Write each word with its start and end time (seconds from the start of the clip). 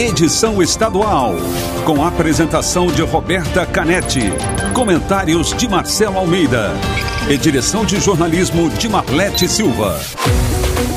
edição 0.00 0.60
estadual, 0.62 1.34
com 1.84 2.02
apresentação 2.02 2.86
de 2.86 3.02
Roberta 3.02 3.66
Canetti, 3.66 4.32
comentários 4.72 5.54
de 5.54 5.68
Marcelo 5.68 6.16
Almeida 6.16 6.72
e 7.28 7.36
direção 7.36 7.84
de 7.84 8.00
jornalismo 8.00 8.70
de 8.70 8.88
Marlete 8.88 9.46
Silva. 9.46 10.00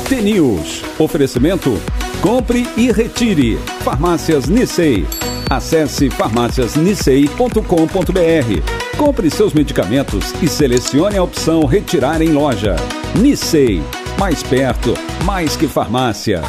T-News, 0.08 0.82
oferecimento, 0.98 1.78
compre 2.22 2.66
e 2.78 2.90
retire, 2.90 3.58
farmácias 3.82 4.46
Nissei. 4.46 5.06
Acesse 5.50 6.08
farmáciasnissei.com.br. 6.08 8.96
Compre 8.96 9.30
seus 9.30 9.52
medicamentos 9.52 10.32
e 10.42 10.48
selecione 10.48 11.18
a 11.18 11.22
opção 11.22 11.66
retirar 11.66 12.22
em 12.22 12.32
loja. 12.32 12.76
Nissei, 13.20 13.82
mais 14.18 14.42
perto, 14.42 14.94
mais 15.26 15.56
que 15.56 15.68
farmácia. 15.68 16.40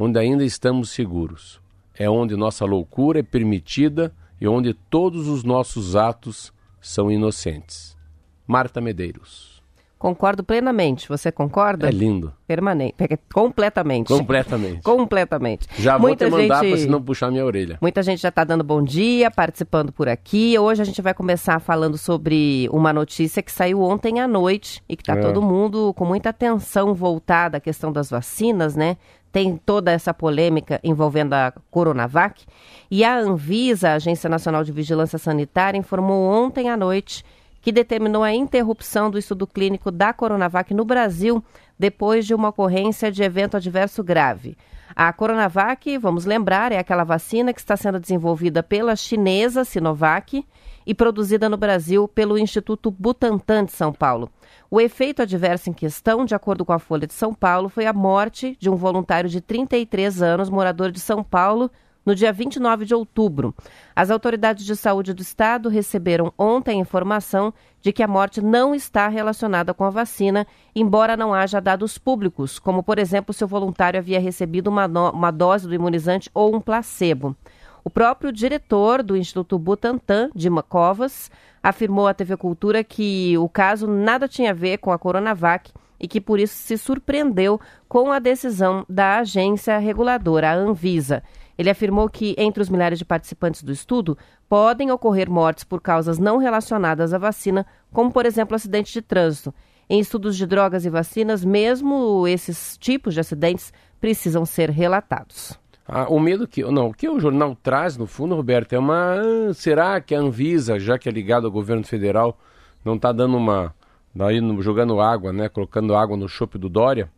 onde 0.02 0.18
ainda 0.18 0.42
estamos 0.42 0.88
seguros. 0.88 1.60
É 1.94 2.08
onde 2.08 2.34
nossa 2.34 2.64
loucura 2.64 3.18
é 3.18 3.22
permitida 3.22 4.14
e 4.40 4.48
onde 4.48 4.72
todos 4.72 5.28
os 5.28 5.44
nossos 5.44 5.94
atos 5.94 6.54
são 6.80 7.12
inocentes. 7.12 7.98
Marta 8.46 8.80
Medeiros. 8.80 9.59
Concordo 10.00 10.42
plenamente. 10.42 11.06
Você 11.10 11.30
concorda? 11.30 11.86
É 11.86 11.90
lindo. 11.90 12.32
Permanente. 12.46 12.94
Completamente. 13.34 14.06
Completamente. 14.06 14.80
Completamente. 14.82 15.68
Já 15.78 15.98
vou 15.98 16.08
Muita 16.08 16.24
te 16.24 16.30
mandar 16.30 16.64
gente... 16.64 16.80
para 16.80 16.90
não 16.90 17.02
puxar 17.02 17.30
minha 17.30 17.44
orelha. 17.44 17.76
Muita 17.82 18.02
gente 18.02 18.22
já 18.22 18.30
está 18.30 18.42
dando 18.42 18.64
bom 18.64 18.82
dia, 18.82 19.30
participando 19.30 19.92
por 19.92 20.08
aqui. 20.08 20.58
Hoje 20.58 20.80
a 20.80 20.86
gente 20.86 21.02
vai 21.02 21.12
começar 21.12 21.60
falando 21.60 21.98
sobre 21.98 22.66
uma 22.72 22.94
notícia 22.94 23.42
que 23.42 23.52
saiu 23.52 23.82
ontem 23.82 24.20
à 24.20 24.26
noite 24.26 24.82
e 24.88 24.96
que 24.96 25.02
está 25.02 25.12
é. 25.12 25.20
todo 25.20 25.42
mundo 25.42 25.92
com 25.92 26.06
muita 26.06 26.30
atenção 26.30 26.94
voltada 26.94 27.58
à 27.58 27.60
questão 27.60 27.92
das 27.92 28.08
vacinas, 28.08 28.74
né? 28.74 28.96
tem 29.30 29.54
toda 29.54 29.92
essa 29.92 30.14
polêmica 30.14 30.80
envolvendo 30.82 31.34
a 31.34 31.52
Coronavac. 31.70 32.42
E 32.90 33.04
a 33.04 33.18
Anvisa, 33.18 33.90
a 33.90 33.94
Agência 33.96 34.30
Nacional 34.30 34.64
de 34.64 34.72
Vigilância 34.72 35.18
Sanitária, 35.18 35.78
informou 35.78 36.24
ontem 36.26 36.70
à 36.70 36.76
noite 36.76 37.22
que 37.60 37.72
determinou 37.72 38.22
a 38.22 38.32
interrupção 38.32 39.10
do 39.10 39.18
estudo 39.18 39.46
clínico 39.46 39.90
da 39.90 40.12
Coronavac 40.12 40.72
no 40.72 40.84
Brasil 40.84 41.42
depois 41.78 42.26
de 42.26 42.34
uma 42.34 42.48
ocorrência 42.48 43.10
de 43.10 43.22
evento 43.22 43.56
adverso 43.56 44.02
grave. 44.02 44.56
A 44.94 45.12
Coronavac, 45.12 45.96
vamos 45.98 46.24
lembrar, 46.24 46.72
é 46.72 46.78
aquela 46.78 47.04
vacina 47.04 47.52
que 47.52 47.60
está 47.60 47.76
sendo 47.76 48.00
desenvolvida 48.00 48.62
pela 48.62 48.96
chinesa 48.96 49.64
Sinovac 49.64 50.44
e 50.84 50.94
produzida 50.94 51.48
no 51.48 51.56
Brasil 51.56 52.08
pelo 52.08 52.36
Instituto 52.36 52.90
Butantan 52.90 53.64
de 53.64 53.72
São 53.72 53.92
Paulo. 53.92 54.30
O 54.70 54.80
efeito 54.80 55.22
adverso 55.22 55.70
em 55.70 55.72
questão, 55.72 56.24
de 56.24 56.34
acordo 56.34 56.64
com 56.64 56.72
a 56.72 56.78
Folha 56.78 57.06
de 57.06 57.12
São 57.12 57.32
Paulo, 57.32 57.68
foi 57.68 57.86
a 57.86 57.92
morte 57.92 58.56
de 58.58 58.68
um 58.68 58.76
voluntário 58.76 59.30
de 59.30 59.40
33 59.40 60.22
anos, 60.22 60.50
morador 60.50 60.90
de 60.90 61.00
São 61.00 61.22
Paulo, 61.22 61.70
no 62.04 62.14
dia 62.14 62.32
29 62.32 62.84
de 62.84 62.94
outubro. 62.94 63.54
As 63.94 64.10
autoridades 64.10 64.64
de 64.64 64.74
saúde 64.76 65.12
do 65.12 65.22
estado 65.22 65.68
receberam 65.68 66.32
ontem 66.38 66.80
informação 66.80 67.52
de 67.80 67.92
que 67.92 68.02
a 68.02 68.08
morte 68.08 68.40
não 68.40 68.74
está 68.74 69.08
relacionada 69.08 69.72
com 69.72 69.84
a 69.84 69.90
vacina, 69.90 70.46
embora 70.74 71.16
não 71.16 71.32
haja 71.32 71.60
dados 71.60 71.98
públicos, 71.98 72.58
como, 72.58 72.82
por 72.82 72.98
exemplo, 72.98 73.32
se 73.32 73.44
o 73.44 73.48
voluntário 73.48 73.98
havia 73.98 74.20
recebido 74.20 74.68
uma, 74.68 74.86
uma 74.86 75.30
dose 75.30 75.66
do 75.66 75.74
imunizante 75.74 76.30
ou 76.34 76.54
um 76.54 76.60
placebo. 76.60 77.36
O 77.82 77.88
próprio 77.88 78.30
diretor 78.30 79.02
do 79.02 79.16
Instituto 79.16 79.58
Butantan, 79.58 80.30
Dima 80.34 80.62
Covas, 80.62 81.30
afirmou 81.62 82.06
à 82.06 82.14
TV 82.14 82.36
Cultura 82.36 82.84
que 82.84 83.36
o 83.38 83.48
caso 83.48 83.86
nada 83.86 84.28
tinha 84.28 84.50
a 84.50 84.54
ver 84.54 84.78
com 84.78 84.92
a 84.92 84.98
Coronavac 84.98 85.72
e 85.98 86.08
que 86.08 86.20
por 86.20 86.38
isso 86.38 86.54
se 86.54 86.78
surpreendeu 86.78 87.60
com 87.88 88.10
a 88.10 88.18
decisão 88.18 88.84
da 88.88 89.18
agência 89.18 89.78
reguladora, 89.78 90.50
a 90.50 90.54
Anvisa. 90.54 91.22
Ele 91.60 91.68
afirmou 91.68 92.08
que 92.08 92.34
entre 92.38 92.62
os 92.62 92.70
milhares 92.70 92.98
de 92.98 93.04
participantes 93.04 93.62
do 93.62 93.70
estudo 93.70 94.16
podem 94.48 94.90
ocorrer 94.90 95.28
mortes 95.28 95.62
por 95.62 95.78
causas 95.78 96.18
não 96.18 96.38
relacionadas 96.38 97.12
à 97.12 97.18
vacina, 97.18 97.66
como 97.92 98.10
por 98.10 98.24
exemplo 98.24 98.56
acidente 98.56 98.90
de 98.90 99.02
trânsito. 99.02 99.52
Em 99.86 100.00
estudos 100.00 100.38
de 100.38 100.46
drogas 100.46 100.86
e 100.86 100.88
vacinas, 100.88 101.44
mesmo 101.44 102.26
esses 102.26 102.78
tipos 102.78 103.12
de 103.12 103.20
acidentes 103.20 103.74
precisam 104.00 104.46
ser 104.46 104.70
relatados. 104.70 105.52
Ah, 105.86 106.06
o 106.08 106.18
medo 106.18 106.48
que 106.48 106.62
não, 106.62 106.86
o 106.86 106.94
que 106.94 107.10
o 107.10 107.20
jornal 107.20 107.54
traz 107.62 107.94
no 107.94 108.06
fundo, 108.06 108.34
Roberto, 108.34 108.72
é 108.72 108.78
uma 108.78 109.16
ah, 109.20 109.52
será 109.52 110.00
que 110.00 110.14
a 110.14 110.18
Anvisa, 110.18 110.80
já 110.80 110.98
que 110.98 111.10
é 111.10 111.12
ligado 111.12 111.44
ao 111.44 111.52
governo 111.52 111.84
federal, 111.84 112.38
não 112.82 112.94
está 112.94 113.12
dando 113.12 113.36
uma 113.36 113.74
daí 114.14 114.40
jogando 114.60 114.98
água, 114.98 115.30
né, 115.30 115.46
colocando 115.50 115.94
água 115.94 116.16
no 116.16 116.26
chope 116.26 116.56
do 116.56 116.70
Dória? 116.70 117.10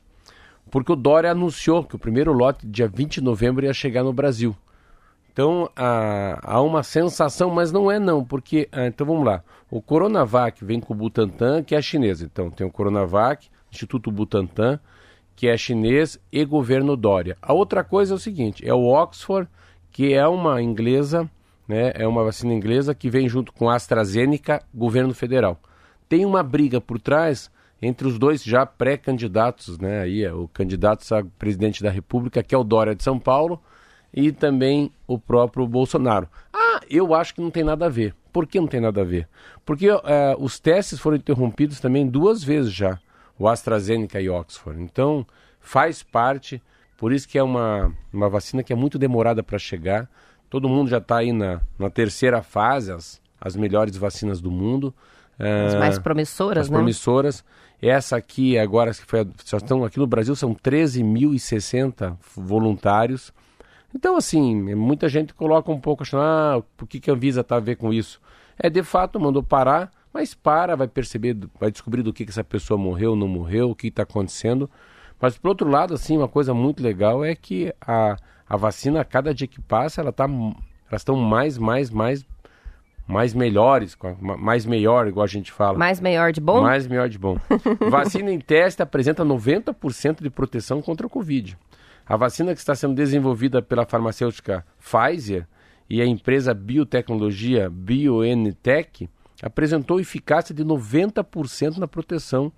Porque 0.73 0.91
o 0.91 0.97
Dória 0.97 1.31
anunciou 1.31 1.85
que 1.85 1.95
o 1.95 1.99
primeiro 1.99 2.33
lote 2.33 2.67
dia 2.67 2.89
20 2.89 3.17
de 3.17 3.21
novembro 3.21 3.67
ia 3.67 3.75
chegar 3.75 4.03
no 4.03 4.11
Brasil. 4.11 4.57
Então 5.31 5.69
há, 5.77 6.41
há 6.43 6.63
uma 6.63 6.83
sensação, 6.83 7.51
mas 7.51 7.71
não 7.71 7.91
é 7.91 7.99
não, 7.99 8.25
porque 8.25 8.71
ah, 8.73 8.87
então 8.87 9.07
vamos 9.07 9.27
lá. 9.27 9.45
O 9.71 9.83
Coronavac 9.83 10.65
vem 10.65 10.81
com 10.81 10.95
o 10.95 10.97
Butantan, 10.97 11.63
que 11.63 11.75
é 11.75 11.83
chinesa. 11.83 12.25
Então 12.25 12.51
tem 12.51 12.67
o 12.67 12.71
Coronavac, 12.71 13.49
Instituto 13.71 14.11
Butantan, 14.11 14.81
que 15.37 15.47
é 15.47 15.55
chinês, 15.59 16.19
e 16.33 16.43
governo 16.43 16.97
Dória. 16.97 17.37
A 17.43 17.53
outra 17.53 17.85
coisa 17.85 18.15
é 18.15 18.17
o 18.17 18.19
seguinte: 18.19 18.67
é 18.67 18.73
o 18.73 18.87
Oxford, 18.87 19.51
que 19.91 20.15
é 20.15 20.27
uma 20.27 20.63
inglesa, 20.63 21.31
né, 21.69 21.93
é 21.95 22.09
uma 22.09 22.25
vacina 22.25 22.55
inglesa 22.55 22.95
que 22.95 23.11
vem 23.11 23.29
junto 23.29 23.53
com 23.53 23.69
a 23.69 23.75
AstraZeneca, 23.75 24.63
governo 24.75 25.13
federal. 25.13 25.61
Tem 26.09 26.25
uma 26.25 26.43
briga 26.43 26.81
por 26.81 26.99
trás 26.99 27.51
entre 27.83 28.07
os 28.07 28.17
dois 28.17 28.45
já 28.45 28.65
pré-candidatos, 28.65 29.79
né, 29.79 30.03
aí 30.03 30.23
é 30.23 30.33
o 30.33 30.47
candidato 30.47 31.05
a 31.13 31.25
presidente 31.37 31.83
da 31.83 31.91
República, 31.91 32.43
que 32.43 32.55
é 32.55 32.59
o 32.59 32.63
Dória 32.63 32.95
de 32.95 33.03
São 33.03 33.19
Paulo, 33.19 33.61
e 34.15 34.31
também 34.31 34.93
o 35.07 35.19
próprio 35.19 35.67
Bolsonaro. 35.67 36.29
Ah, 36.53 36.81
eu 36.89 37.13
acho 37.13 37.35
que 37.35 37.41
não 37.41 37.51
tem 37.51 37.65
nada 37.65 37.87
a 37.87 37.89
ver. 37.89 38.15
Por 38.33 38.47
que 38.47 38.61
não 38.61 38.69
tem 38.69 38.81
nada 38.81 39.01
a 39.01 39.05
ver? 39.05 39.29
Porque 39.65 39.89
é, 39.89 40.37
os 40.39 40.61
testes 40.61 41.01
foram 41.01 41.17
interrompidos 41.17 41.81
também 41.81 42.07
duas 42.07 42.45
vezes 42.45 42.73
já 42.73 42.99
o 43.39 43.49
AstraZeneca 43.49 44.21
e 44.21 44.29
Oxford. 44.29 44.81
Então, 44.81 45.27
faz 45.59 46.03
parte, 46.03 46.63
por 46.97 47.13
isso 47.13 47.29
que 47.29 47.37
é 47.37 47.43
uma, 47.43 47.93
uma 48.13 48.29
vacina 48.29 48.63
que 48.63 48.73
é 48.73 48.77
muito 48.77 48.99
demorada 48.99 49.43
para 49.43 49.59
chegar. 49.59 50.09
Todo 50.49 50.69
mundo 50.69 50.89
já 50.89 50.99
está 50.99 51.19
aí 51.19 51.33
na, 51.33 51.61
na 51.79 51.91
terceira 51.91 52.43
fase, 52.43 52.93
as, 52.93 53.21
as 53.41 53.57
melhores 53.57 53.97
vacinas 53.97 54.41
do 54.41 54.51
mundo. 54.51 54.95
As 55.67 55.75
mais 55.75 55.99
promissoras, 55.99 56.67
as 56.67 56.71
né? 56.71 56.77
promissoras. 56.77 57.45
Essa 57.83 58.17
aqui, 58.17 58.57
agora, 58.57 58.93
que 58.93 59.05
foi, 59.05 59.27
só 59.45 59.57
estão 59.57 59.85
aqui 59.85 59.99
no 59.99 60.07
Brasil, 60.07 60.37
são 60.37 60.55
13.060 60.55 62.17
voluntários. 62.37 63.33
Então, 63.93 64.17
assim, 64.17 64.73
muita 64.77 65.09
gente 65.09 65.35
coloca 65.35 65.73
um 65.73 65.81
pouco 65.81 66.05
achando, 66.05 66.23
ah, 66.23 66.63
por 66.77 66.87
que, 66.87 67.01
que 67.01 67.11
a 67.11 67.15
Anvisa 67.15 67.41
está 67.41 67.57
a 67.57 67.61
ver 67.61 67.75
com 67.75 67.93
isso? 67.93 68.21
É, 68.57 68.71
de 68.71 68.85
fato, 68.85 69.19
mandou 69.19 69.43
parar, 69.43 69.91
mas 70.13 70.33
para, 70.33 70.77
vai 70.77 70.87
perceber, 70.87 71.37
vai 71.59 71.73
descobrir 71.73 72.05
do 72.05 72.13
que, 72.13 72.25
que 72.25 72.31
essa 72.31 72.45
pessoa 72.45 72.79
morreu, 72.79 73.17
não 73.17 73.27
morreu, 73.27 73.71
o 73.71 73.75
que 73.75 73.89
está 73.89 74.05
acontecendo. 74.05 74.71
Mas, 75.21 75.37
por 75.37 75.49
outro 75.49 75.69
lado, 75.69 75.93
assim, 75.93 76.17
uma 76.17 76.29
coisa 76.29 76.55
muito 76.55 76.81
legal 76.81 77.25
é 77.25 77.35
que 77.35 77.75
a, 77.81 78.17
a 78.49 78.57
vacina, 78.57 79.01
a 79.01 79.05
cada 79.05 79.35
dia 79.35 79.49
que 79.49 79.61
passa, 79.61 80.01
ela 80.01 80.13
tá, 80.13 80.27
elas 80.89 81.01
estão 81.01 81.17
mais, 81.17 81.59
mais, 81.59 81.91
mais 81.91 82.25
mais 83.07 83.35
melhores, 83.35 83.97
mais 84.21 84.65
melhor, 84.65 85.09
igual 85.09 85.25
a 85.25 85.29
gente 85.29 85.53
fala. 85.53 85.77
Mais 85.77 86.01
melhor 86.01 86.33
de 86.33 86.41
bom? 86.41 86.63
Mais 86.63 86.87
melhor 86.87 87.09
de 87.09 87.19
bom. 87.19 87.37
Vacina 87.91 88.31
em 88.31 88.39
teste 88.39 88.83
apresenta 88.83 89.25
90% 89.25 90.23
de 90.23 90.31
proteção 90.31 90.81
contra 90.81 91.07
o 91.07 91.11
Covid. 91.11 91.59
A 92.07 92.17
vacina 92.17 92.53
que 92.53 92.59
está 92.59 92.75
sendo 92.75 92.95
desenvolvida 92.95 93.63
pela 93.63 93.87
farmacêutica 93.87 94.67
Pfizer 94.79 95.47
e 95.89 96.01
a 96.01 96.07
empresa 96.07 96.53
biotecnologia 96.53 97.71
BioNTech 97.71 99.09
apresentou 99.43 100.01
eficácia 100.01 100.55
de 100.55 100.65
90% 100.65 101.79
na 101.79 101.87
proteção 101.87 102.53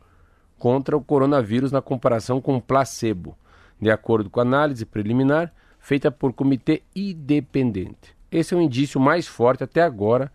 contra 0.59 0.97
o 0.97 1.03
coronavírus 1.03 1.73
na 1.73 1.83
comparação 1.83 2.41
com 2.41 2.61
placebo, 2.61 3.37
de 3.81 3.91
acordo 3.91 4.31
com 4.31 4.41
a 4.41 4.45
análise 4.45 4.87
preliminar 4.87 5.53
feita 5.79 6.11
por 6.11 6.33
comitê 6.33 6.83
independente. 6.97 8.17
Esse 8.35 8.53
é 8.53 8.57
o 8.57 8.61
indício 8.61 8.99
mais 8.99 9.29
forte 9.29 9.63
até 9.63 9.81
agora 9.81 10.29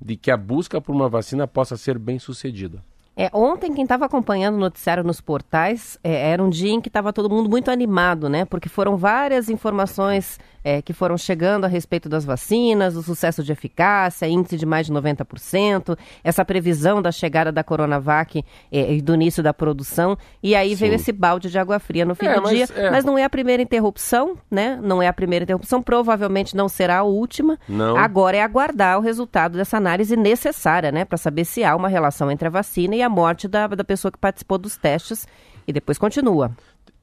de 0.00 0.16
que 0.16 0.28
a 0.28 0.36
busca 0.36 0.80
por 0.80 0.92
uma 0.92 1.08
vacina 1.08 1.46
possa 1.46 1.76
ser 1.76 2.00
bem 2.00 2.18
sucedida. 2.18 2.82
É, 3.16 3.30
ontem, 3.32 3.72
quem 3.72 3.84
estava 3.84 4.04
acompanhando 4.06 4.56
o 4.56 4.58
noticiário 4.58 5.04
nos 5.04 5.20
portais, 5.20 5.98
é, 6.02 6.30
era 6.30 6.42
um 6.42 6.50
dia 6.50 6.72
em 6.72 6.80
que 6.80 6.88
estava 6.88 7.12
todo 7.12 7.30
mundo 7.30 7.48
muito 7.48 7.70
animado, 7.70 8.28
né? 8.28 8.44
Porque 8.44 8.68
foram 8.68 8.96
várias 8.96 9.48
informações 9.48 10.38
é, 10.64 10.80
que 10.80 10.94
foram 10.94 11.18
chegando 11.18 11.64
a 11.64 11.68
respeito 11.68 12.08
das 12.08 12.24
vacinas, 12.24 12.96
o 12.96 13.02
sucesso 13.02 13.44
de 13.44 13.52
eficácia, 13.52 14.26
índice 14.26 14.56
de 14.56 14.64
mais 14.64 14.86
de 14.86 14.92
90%, 14.92 15.96
essa 16.24 16.44
previsão 16.44 17.02
da 17.02 17.12
chegada 17.12 17.52
da 17.52 17.62
Coronavac 17.62 18.42
é, 18.72 18.94
e 18.94 19.02
do 19.02 19.14
início 19.14 19.42
da 19.42 19.52
produção. 19.52 20.16
E 20.42 20.56
aí 20.56 20.70
Sim. 20.70 20.76
veio 20.76 20.94
esse 20.94 21.12
balde 21.12 21.50
de 21.50 21.58
água 21.58 21.78
fria 21.78 22.06
no 22.06 22.14
fim 22.14 22.26
é, 22.26 22.34
do 22.34 22.42
mas, 22.42 22.52
dia. 22.52 22.68
É. 22.74 22.90
Mas 22.90 23.04
não 23.04 23.18
é 23.18 23.24
a 23.24 23.30
primeira 23.30 23.62
interrupção, 23.62 24.36
né? 24.50 24.80
Não 24.82 25.02
é 25.02 25.06
a 25.06 25.12
primeira 25.12 25.42
interrupção, 25.42 25.82
provavelmente 25.82 26.56
não 26.56 26.68
será 26.68 26.98
a 26.98 27.02
última. 27.02 27.58
Não. 27.68 27.96
Agora 27.96 28.38
é 28.38 28.42
aguardar 28.42 28.98
o 28.98 29.02
resultado 29.02 29.58
dessa 29.58 29.76
análise 29.76 30.16
necessária, 30.16 30.90
né? 30.90 31.04
Para 31.04 31.18
saber 31.18 31.44
se 31.44 31.62
há 31.62 31.76
uma 31.76 31.88
relação 31.88 32.30
entre 32.30 32.48
a 32.48 32.50
vacina 32.50 32.96
e 32.96 33.02
a 33.04 33.08
morte 33.08 33.46
da, 33.46 33.66
da 33.66 33.84
pessoa 33.84 34.10
que 34.10 34.18
participou 34.18 34.58
dos 34.58 34.76
testes. 34.76 35.26
E 35.66 35.72
depois 35.72 35.98
continua. 35.98 36.56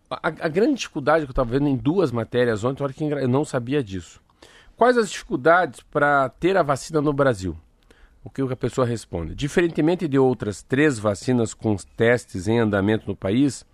A, 0.09 0.27
a, 0.27 0.47
grande 0.49 0.75
dificuldade 0.75 1.25
que 1.25 1.29
eu 1.29 1.33
estava 1.33 1.51
vendo 1.51 1.67
em 1.67 1.75
duas 1.75 2.11
matérias 2.11 2.63
ontem, 2.63 2.83
olha 2.83 2.93
que 2.93 3.03
eu 3.03 3.27
não 3.27 3.45
sabia 3.45 3.83
disso. 3.83 4.21
Quais 4.75 4.97
as 4.97 5.09
dificuldades 5.09 5.79
para 5.79 6.27
ter 6.29 6.57
a 6.57 6.63
vacina 6.63 7.01
no 7.01 7.13
Brasil? 7.13 7.55
O 8.23 8.29
que 8.29 8.41
a 8.41 8.55
pessoa 8.55 8.85
responde? 8.85 9.33
Diferentemente 9.33 10.07
de 10.07 10.19
outras 10.19 10.61
três 10.61 10.99
vacinas 10.99 11.53
com 11.53 11.75
testes 11.95 12.47
em 12.47 12.59
andamento 12.59 13.07
no 13.07 13.15
país, 13.15 13.65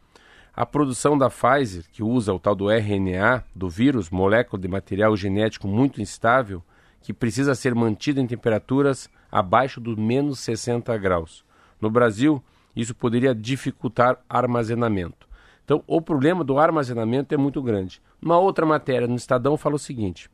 a 0.56 0.66
produção 0.66 1.18
da 1.18 1.30
Pfizer, 1.30 1.84
que 1.92 2.02
usa 2.02 2.34
o 2.34 2.40
tal 2.40 2.56
do 2.56 2.70
RNA 2.72 3.44
do 3.56 3.70
vírus, 3.70 4.10
molécula 4.10 4.62
de 4.62 4.68
material 4.68 5.16
genético 5.16 5.68
muito 5.68 6.02
instável, 6.02 6.64
que 7.02 7.14
precisa 7.14 7.56
ser 7.56 7.76
mantida 7.76 8.20
em 8.20 8.28
temperaturas 8.28 9.10
abaixo 9.32 9.80
dos 9.80 9.96
menos 9.96 10.40
60 10.40 10.98
graus. 10.98 11.46
No 11.82 11.90
Brasil, 11.90 12.44
isso 12.76 12.94
poderia 12.96 13.34
dificultar 13.34 14.20
armazenamento. 14.30 15.28
Então, 15.64 15.84
o 15.86 16.02
problema 16.02 16.44
do 16.44 16.58
armazenamento 16.58 17.34
é 17.34 17.38
muito 17.38 17.62
grande. 17.62 18.02
Uma 18.22 18.38
outra 18.38 18.66
matéria 18.66 19.08
no 19.08 19.16
Estadão 19.16 19.58
fala 19.58 19.76
o 19.76 19.80
seguinte: 19.80 20.30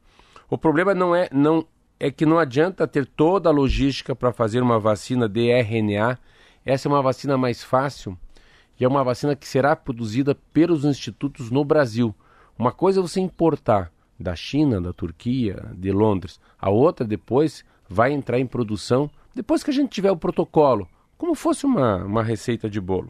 o 0.50 0.58
problema 0.58 0.94
não 0.94 1.16
é, 1.16 1.28
não, 1.32 1.66
é 2.00 2.12
que 2.12 2.26
não 2.26 2.38
adianta 2.38 2.88
ter 2.88 3.06
toda 3.06 3.50
a 3.50 3.52
logística 3.52 4.16
para 4.16 4.32
fazer 4.32 4.62
uma 4.62 4.80
vacina 4.80 5.28
de 5.28 5.50
RNA. 5.50 6.20
Essa 6.66 6.88
é 6.88 6.92
uma 6.92 7.02
vacina 7.02 7.38
mais 7.38 7.64
fácil 7.64 8.18
e 8.80 8.86
é 8.86 8.88
uma 8.88 9.04
vacina 9.04 9.36
que 9.36 9.48
será 9.48 9.76
produzida 9.76 10.36
pelos 10.54 10.86
institutos 10.86 11.50
no 11.50 11.66
Brasil. 11.66 12.14
Uma 12.58 12.72
coisa 12.72 13.00
é 13.00 13.02
você 13.02 13.20
importar 13.20 13.92
da 14.20 14.36
China, 14.36 14.80
da 14.80 14.94
Turquia, 14.94 15.66
de 15.74 15.92
Londres. 15.92 16.40
A 16.60 16.70
outra 16.70 17.06
depois 17.06 17.66
vai 17.90 18.12
entrar 18.12 18.40
em 18.40 18.46
produção 18.46 19.10
depois 19.34 19.64
que 19.64 19.72
a 19.72 19.74
gente 19.74 19.90
tiver 19.90 20.12
o 20.12 20.18
protocolo, 20.18 20.88
como 21.24 21.36
fosse 21.36 21.66
uma, 21.66 22.04
uma 22.04 22.22
receita 22.22 22.70
de 22.70 22.82
bolo. 22.82 23.10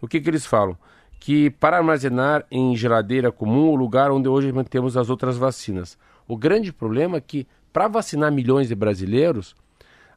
O 0.00 0.08
que, 0.08 0.20
que 0.20 0.28
eles 0.28 0.44
falam? 0.44 0.76
que 1.20 1.48
para 1.48 1.76
armazenar 1.76 2.44
em 2.50 2.74
geladeira 2.74 3.30
comum 3.30 3.68
o 3.68 3.76
lugar 3.76 4.10
onde 4.10 4.28
hoje 4.28 4.50
mantemos 4.50 4.96
as 4.96 5.08
outras 5.08 5.36
vacinas. 5.36 5.96
O 6.26 6.36
grande 6.36 6.72
problema 6.72 7.18
é 7.18 7.20
que 7.20 7.46
para 7.72 7.86
vacinar 7.86 8.32
milhões 8.32 8.66
de 8.66 8.74
brasileiros, 8.74 9.54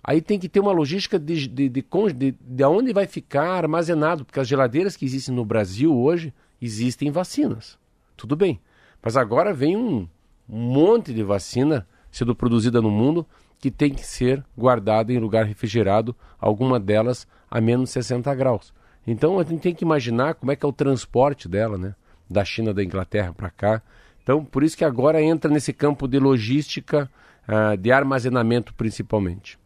aí 0.03 0.19
tem 0.19 0.39
que 0.39 0.50
ter 0.50 0.59
uma 0.59 0.71
logística 0.71 1.19
de, 1.19 1.47
de, 1.47 1.69
de, 1.69 1.86
de, 2.15 2.31
de 2.31 2.63
onde 2.63 2.92
vai 2.92 3.06
ficar 3.06 3.51
armazenado, 3.51 4.25
porque 4.25 4.39
as 4.39 4.47
geladeiras 4.47 4.97
que 4.97 5.06
existem 5.06 5.36
no 5.36 5.45
Brasil 5.45 5.95
hoje 5.95 6.33
existem 6.59 7.12
vacinas. 7.12 7.77
Tudo 8.18 8.36
bem. 8.36 8.59
Mas 9.03 9.15
agora 9.15 9.53
vem 9.53 9.77
um, 9.77 10.07
um 10.50 10.59
monte 10.59 11.13
de 11.13 11.21
vacina 11.21 11.88
sendo 12.09 12.36
produzida 12.36 12.81
no 12.81 12.89
mundo 12.89 13.24
que 13.60 13.72
tem 13.72 13.94
que 13.94 14.06
ser 14.06 14.44
guardada 14.57 15.12
em 15.12 15.19
lugar 15.19 15.46
refrigerado, 15.46 16.16
alguma 16.40 16.80
delas 16.80 17.28
a 17.50 17.60
menos 17.62 17.90
60 17.90 18.34
graus. 18.36 18.74
Então 19.07 19.40
a 19.40 19.44
gente 19.44 19.62
tem 19.62 19.74
que 19.74 19.84
imaginar 19.84 20.36
como 20.36 20.52
é 20.52 20.56
que 20.56 20.66
é 20.66 20.69
o 20.69 20.74
transporte 20.74 21.48
dela, 21.48 21.78
né? 21.78 21.96
Da 22.30 22.44
China, 22.44 22.74
da 22.74 22.84
Inglaterra 22.84 23.34
para 23.34 23.50
cá. 23.50 23.81
Então, 24.24 24.44
por 24.44 24.63
isso 24.63 24.75
que 24.75 24.84
agora 24.84 25.22
entra 25.22 25.52
nesse 25.52 25.72
campo 25.72 26.07
de 26.07 26.18
logística, 26.18 27.10
uh, 27.48 27.78
de 27.78 27.92
armazenamento 27.92 28.74
principalmente. 28.74 29.60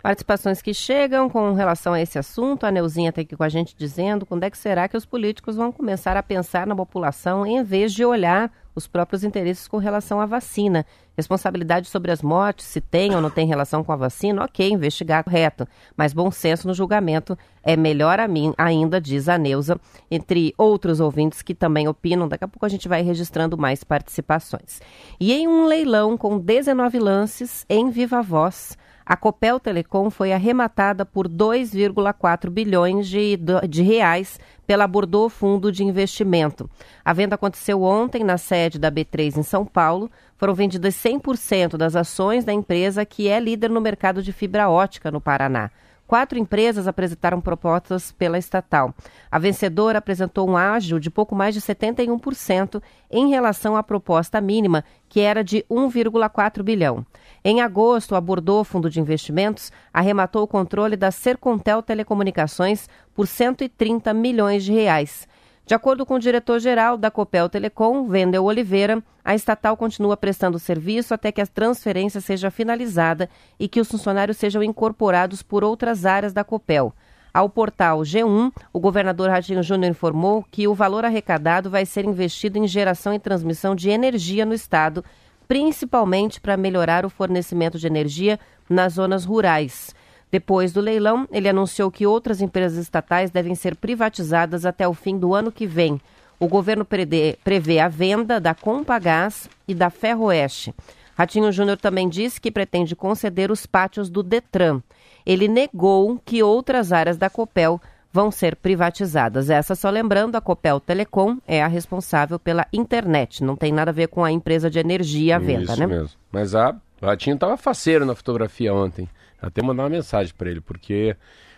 Participações 0.00 0.62
que 0.62 0.72
chegam 0.72 1.28
com 1.28 1.52
relação 1.52 1.92
a 1.92 2.00
esse 2.00 2.18
assunto. 2.18 2.64
A 2.64 2.70
Neuzinha 2.70 3.10
está 3.10 3.20
aqui 3.20 3.36
com 3.36 3.42
a 3.44 3.48
gente 3.48 3.74
dizendo 3.76 4.26
quando 4.26 4.44
é 4.44 4.50
que 4.50 4.58
será 4.58 4.88
que 4.88 4.96
os 4.96 5.06
políticos 5.06 5.56
vão 5.56 5.70
começar 5.70 6.16
a 6.16 6.22
pensar 6.22 6.66
na 6.66 6.74
população 6.74 7.46
em 7.46 7.62
vez 7.62 7.92
de 7.92 8.04
olhar 8.04 8.52
os 8.74 8.86
próprios 8.86 9.24
interesses 9.24 9.68
com 9.68 9.76
relação 9.76 10.20
à 10.20 10.26
vacina. 10.26 10.86
Responsabilidade 11.16 11.88
sobre 11.88 12.10
as 12.10 12.22
mortes, 12.22 12.66
se 12.66 12.80
tem 12.80 13.14
ou 13.14 13.20
não 13.20 13.30
tem 13.30 13.46
relação 13.46 13.84
com 13.84 13.92
a 13.92 13.96
vacina, 13.96 14.42
ok, 14.44 14.70
investigar 14.70 15.22
correto. 15.22 15.68
Mas 15.96 16.12
bom 16.12 16.30
senso 16.30 16.66
no 16.66 16.74
julgamento 16.74 17.36
é 17.62 17.76
melhor 17.76 18.18
a 18.18 18.26
mim, 18.26 18.54
ainda, 18.56 19.00
diz 19.00 19.28
a 19.28 19.36
Neuza, 19.36 19.78
entre 20.10 20.54
outros 20.56 21.00
ouvintes 21.00 21.42
que 21.42 21.54
também 21.54 21.86
opinam. 21.86 22.28
Daqui 22.28 22.44
a 22.44 22.48
pouco 22.48 22.64
a 22.64 22.68
gente 22.68 22.88
vai 22.88 23.02
registrando 23.02 23.58
mais 23.58 23.84
participações. 23.84 24.80
E 25.20 25.32
em 25.32 25.46
um 25.46 25.66
leilão 25.66 26.16
com 26.16 26.38
19 26.38 26.98
lances 26.98 27.66
em 27.68 27.90
viva 27.90 28.22
voz, 28.22 28.76
a 29.04 29.16
Copel 29.16 29.58
Telecom 29.58 30.10
foi 30.10 30.32
arrematada 30.32 31.04
por 31.04 31.28
2,4 31.28 32.48
bilhões 32.48 33.08
de, 33.08 33.38
de 33.68 33.82
reais 33.82 34.38
pela 34.66 34.86
Bordeaux 34.86 35.32
Fundo 35.32 35.72
de 35.72 35.84
Investimento. 35.84 36.70
A 37.04 37.12
venda 37.12 37.34
aconteceu 37.34 37.82
ontem 37.82 38.22
na 38.22 38.38
sede 38.38 38.78
da 38.78 38.90
B3 38.90 39.36
em 39.36 39.42
São 39.42 39.66
Paulo. 39.66 40.10
Foram 40.36 40.54
vendidas 40.54 40.94
100% 40.94 41.76
das 41.76 41.96
ações 41.96 42.44
da 42.44 42.52
empresa 42.52 43.04
que 43.04 43.28
é 43.28 43.38
líder 43.38 43.70
no 43.70 43.80
mercado 43.80 44.22
de 44.22 44.32
fibra 44.32 44.68
ótica 44.70 45.10
no 45.10 45.20
Paraná. 45.20 45.70
Quatro 46.12 46.38
empresas 46.38 46.86
apresentaram 46.86 47.40
propostas 47.40 48.12
pela 48.12 48.36
estatal. 48.36 48.94
A 49.30 49.38
vencedora 49.38 49.98
apresentou 49.98 50.46
um 50.46 50.58
ágio 50.58 51.00
de 51.00 51.08
pouco 51.08 51.34
mais 51.34 51.54
de 51.54 51.60
71% 51.62 52.82
em 53.10 53.30
relação 53.30 53.78
à 53.78 53.82
proposta 53.82 54.38
mínima, 54.38 54.84
que 55.08 55.20
era 55.20 55.42
de 55.42 55.64
1,4 55.70 56.62
bilhão. 56.62 57.02
Em 57.42 57.62
agosto, 57.62 58.14
abordou 58.14 58.60
o 58.60 58.64
fundo 58.64 58.90
de 58.90 59.00
investimentos, 59.00 59.72
arrematou 59.90 60.42
o 60.42 60.46
controle 60.46 60.98
da 60.98 61.10
Sercontel 61.10 61.82
Telecomunicações 61.82 62.90
por 63.14 63.26
130 63.26 64.12
milhões 64.12 64.64
de 64.64 64.72
reais. 64.72 65.26
De 65.64 65.74
acordo 65.74 66.04
com 66.04 66.14
o 66.14 66.18
diretor-geral 66.18 66.96
da 66.96 67.10
Copel 67.10 67.48
Telecom, 67.48 68.08
Wendel 68.08 68.44
Oliveira, 68.44 69.02
a 69.24 69.34
estatal 69.34 69.76
continua 69.76 70.16
prestando 70.16 70.58
serviço 70.58 71.14
até 71.14 71.30
que 71.30 71.40
a 71.40 71.46
transferência 71.46 72.20
seja 72.20 72.50
finalizada 72.50 73.30
e 73.58 73.68
que 73.68 73.80
os 73.80 73.88
funcionários 73.88 74.36
sejam 74.36 74.62
incorporados 74.62 75.40
por 75.40 75.62
outras 75.62 76.04
áreas 76.04 76.32
da 76.32 76.42
Copel. 76.42 76.92
Ao 77.32 77.48
portal 77.48 78.00
G1, 78.00 78.52
o 78.72 78.80
governador 78.80 79.30
Ratinho 79.30 79.62
Júnior 79.62 79.90
informou 79.90 80.44
que 80.50 80.66
o 80.66 80.74
valor 80.74 81.04
arrecadado 81.04 81.70
vai 81.70 81.86
ser 81.86 82.04
investido 82.04 82.58
em 82.58 82.66
geração 82.66 83.14
e 83.14 83.18
transmissão 83.18 83.74
de 83.74 83.88
energia 83.88 84.44
no 84.44 84.52
estado, 84.52 85.02
principalmente 85.48 86.40
para 86.40 86.56
melhorar 86.56 87.06
o 87.06 87.10
fornecimento 87.10 87.78
de 87.78 87.86
energia 87.86 88.38
nas 88.68 88.94
zonas 88.94 89.24
rurais. 89.24 89.94
Depois 90.32 90.72
do 90.72 90.80
leilão, 90.80 91.28
ele 91.30 91.46
anunciou 91.48 91.90
que 91.90 92.06
outras 92.06 92.40
empresas 92.40 92.78
estatais 92.78 93.30
devem 93.30 93.54
ser 93.54 93.76
privatizadas 93.76 94.64
até 94.64 94.88
o 94.88 94.94
fim 94.94 95.18
do 95.18 95.34
ano 95.34 95.52
que 95.52 95.66
vem. 95.66 96.00
O 96.40 96.48
governo 96.48 96.84
prevê 96.84 97.78
a 97.78 97.86
venda 97.86 98.40
da 98.40 98.54
Compagás 98.54 99.48
e 99.68 99.74
da 99.74 99.90
Ferroeste. 99.90 100.74
Ratinho 101.14 101.52
Júnior 101.52 101.76
também 101.76 102.08
disse 102.08 102.40
que 102.40 102.50
pretende 102.50 102.96
conceder 102.96 103.50
os 103.50 103.66
pátios 103.66 104.08
do 104.08 104.22
Detran. 104.22 104.80
ele 105.24 105.46
negou 105.46 106.18
que 106.24 106.42
outras 106.42 106.92
áreas 106.92 107.16
da 107.18 107.28
Copel 107.28 107.78
vão 108.10 108.30
ser 108.30 108.56
privatizadas. 108.56 109.50
Essa, 109.50 109.74
só 109.74 109.88
lembrando, 109.90 110.36
a 110.36 110.40
Copel 110.40 110.80
Telecom 110.80 111.36
é 111.46 111.62
a 111.62 111.68
responsável 111.68 112.38
pela 112.38 112.66
internet. 112.72 113.44
Não 113.44 113.54
tem 113.54 113.70
nada 113.70 113.90
a 113.90 113.94
ver 113.94 114.08
com 114.08 114.24
a 114.24 114.32
empresa 114.32 114.70
de 114.70 114.78
energia 114.78 115.36
à 115.36 115.38
venda, 115.38 115.72
Isso 115.72 115.80
né? 115.80 115.86
mesmo. 115.86 116.18
Mas 116.32 116.54
a 116.54 116.74
Ratinho 117.00 117.34
estava 117.34 117.56
faceiro 117.56 118.04
na 118.04 118.14
fotografia 118.14 118.74
ontem. 118.74 119.08
Até 119.42 119.60
mandar 119.60 119.82
uma 119.82 119.88
mensagem 119.88 120.32
para 120.32 120.48
ele, 120.48 120.60
porque 120.60 121.16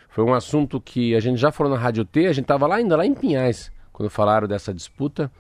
foi 0.09 0.25
um 0.25 0.33
assunto 0.33 0.81
que 0.81 1.15
a 1.15 1.21
gente 1.21 1.39
já 1.39 1.53
falou 1.53 1.71
na 1.71 1.79
Rádio 1.79 2.05
T, 2.05 2.27
a 2.27 2.33
gente 2.33 2.45
estava 2.45 2.67
lá 2.67 2.77
ainda 2.77 2.97
lá 2.97 3.05
em 3.05 3.13
Pinhais, 3.13 3.71
quando 3.93 4.09
falaram 4.09 4.49
dessa 4.49 4.73
disputa. 4.73 5.31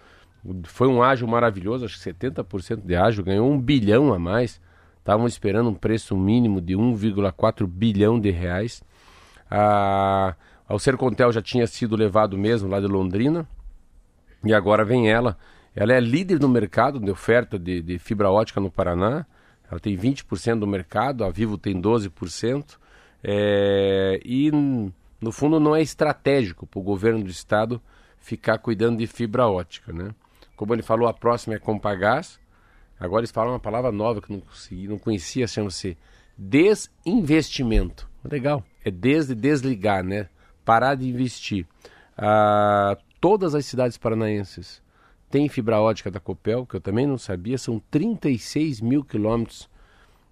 Foi 0.64 0.86
um 0.86 1.02
ágio 1.02 1.26
maravilhoso, 1.26 1.86
acho 1.86 1.98
que 1.98 2.10
70% 2.10 2.84
de 2.84 2.94
ágio, 2.94 3.24
ganhou 3.24 3.50
um 3.50 3.58
bilhão 3.58 4.12
a 4.12 4.18
mais. 4.18 4.60
Estavam 4.98 5.26
esperando 5.26 5.70
um 5.70 5.74
preço 5.74 6.16
mínimo 6.16 6.60
de 6.60 6.74
1,4 6.74 7.66
bilhão 7.66 8.20
de 8.20 8.30
reais. 8.30 8.82
A, 9.50 10.34
a 10.68 10.78
Sercontel 10.78 11.32
já 11.32 11.40
tinha 11.40 11.66
sido 11.66 11.96
levado 11.96 12.36
mesmo 12.36 12.68
lá 12.68 12.78
de 12.78 12.86
Londrina. 12.86 13.48
E 14.44 14.52
agora 14.52 14.84
vem 14.84 15.10
ela. 15.10 15.38
Ela 15.74 15.94
é 15.94 16.00
líder 16.00 16.38
no 16.40 16.48
mercado 16.48 17.00
de 17.00 17.10
oferta 17.10 17.58
de, 17.58 17.80
de 17.80 17.98
fibra 17.98 18.30
ótica 18.30 18.60
no 18.60 18.70
Paraná. 18.70 19.26
Ela 19.74 19.80
tem 19.80 19.96
20% 19.96 20.60
do 20.60 20.68
mercado, 20.68 21.24
a 21.24 21.30
Vivo 21.30 21.58
tem 21.58 21.74
12%. 21.80 22.78
É, 23.24 24.20
e, 24.24 24.48
no 25.20 25.32
fundo, 25.32 25.58
não 25.58 25.74
é 25.74 25.82
estratégico 25.82 26.64
para 26.64 26.78
o 26.78 26.82
governo 26.82 27.24
do 27.24 27.30
estado 27.30 27.82
ficar 28.16 28.58
cuidando 28.58 28.98
de 28.98 29.06
fibra 29.08 29.48
ótica. 29.48 29.92
Né? 29.92 30.14
Como 30.54 30.72
ele 30.72 30.82
falou, 30.82 31.08
a 31.08 31.12
próxima 31.12 31.56
é 31.56 31.58
Compagás. 31.58 32.38
Agora 33.00 33.22
eles 33.22 33.32
falam 33.32 33.52
uma 33.52 33.58
palavra 33.58 33.90
nova 33.90 34.22
que 34.22 34.30
não, 34.32 34.38
consegui, 34.38 34.86
não 34.86 34.96
conhecia, 34.96 35.48
chama-se 35.48 35.98
desinvestimento. 36.38 38.08
Legal, 38.24 38.62
é 38.84 38.92
desde 38.92 39.34
desligar, 39.34 40.04
né? 40.04 40.28
Parar 40.64 40.94
de 40.94 41.08
investir. 41.08 41.66
Ah, 42.16 42.96
todas 43.20 43.56
as 43.56 43.66
cidades 43.66 43.98
paranaenses 43.98 44.80
têm 45.34 45.48
fibra 45.48 45.80
ótica 45.80 46.12
da 46.12 46.20
Copel, 46.20 46.64
que 46.64 46.76
eu 46.76 46.80
também 46.80 47.08
não 47.08 47.18
sabia, 47.18 47.58
são 47.58 47.82
36 47.90 48.80
mil 48.80 49.02
quilômetros 49.02 49.68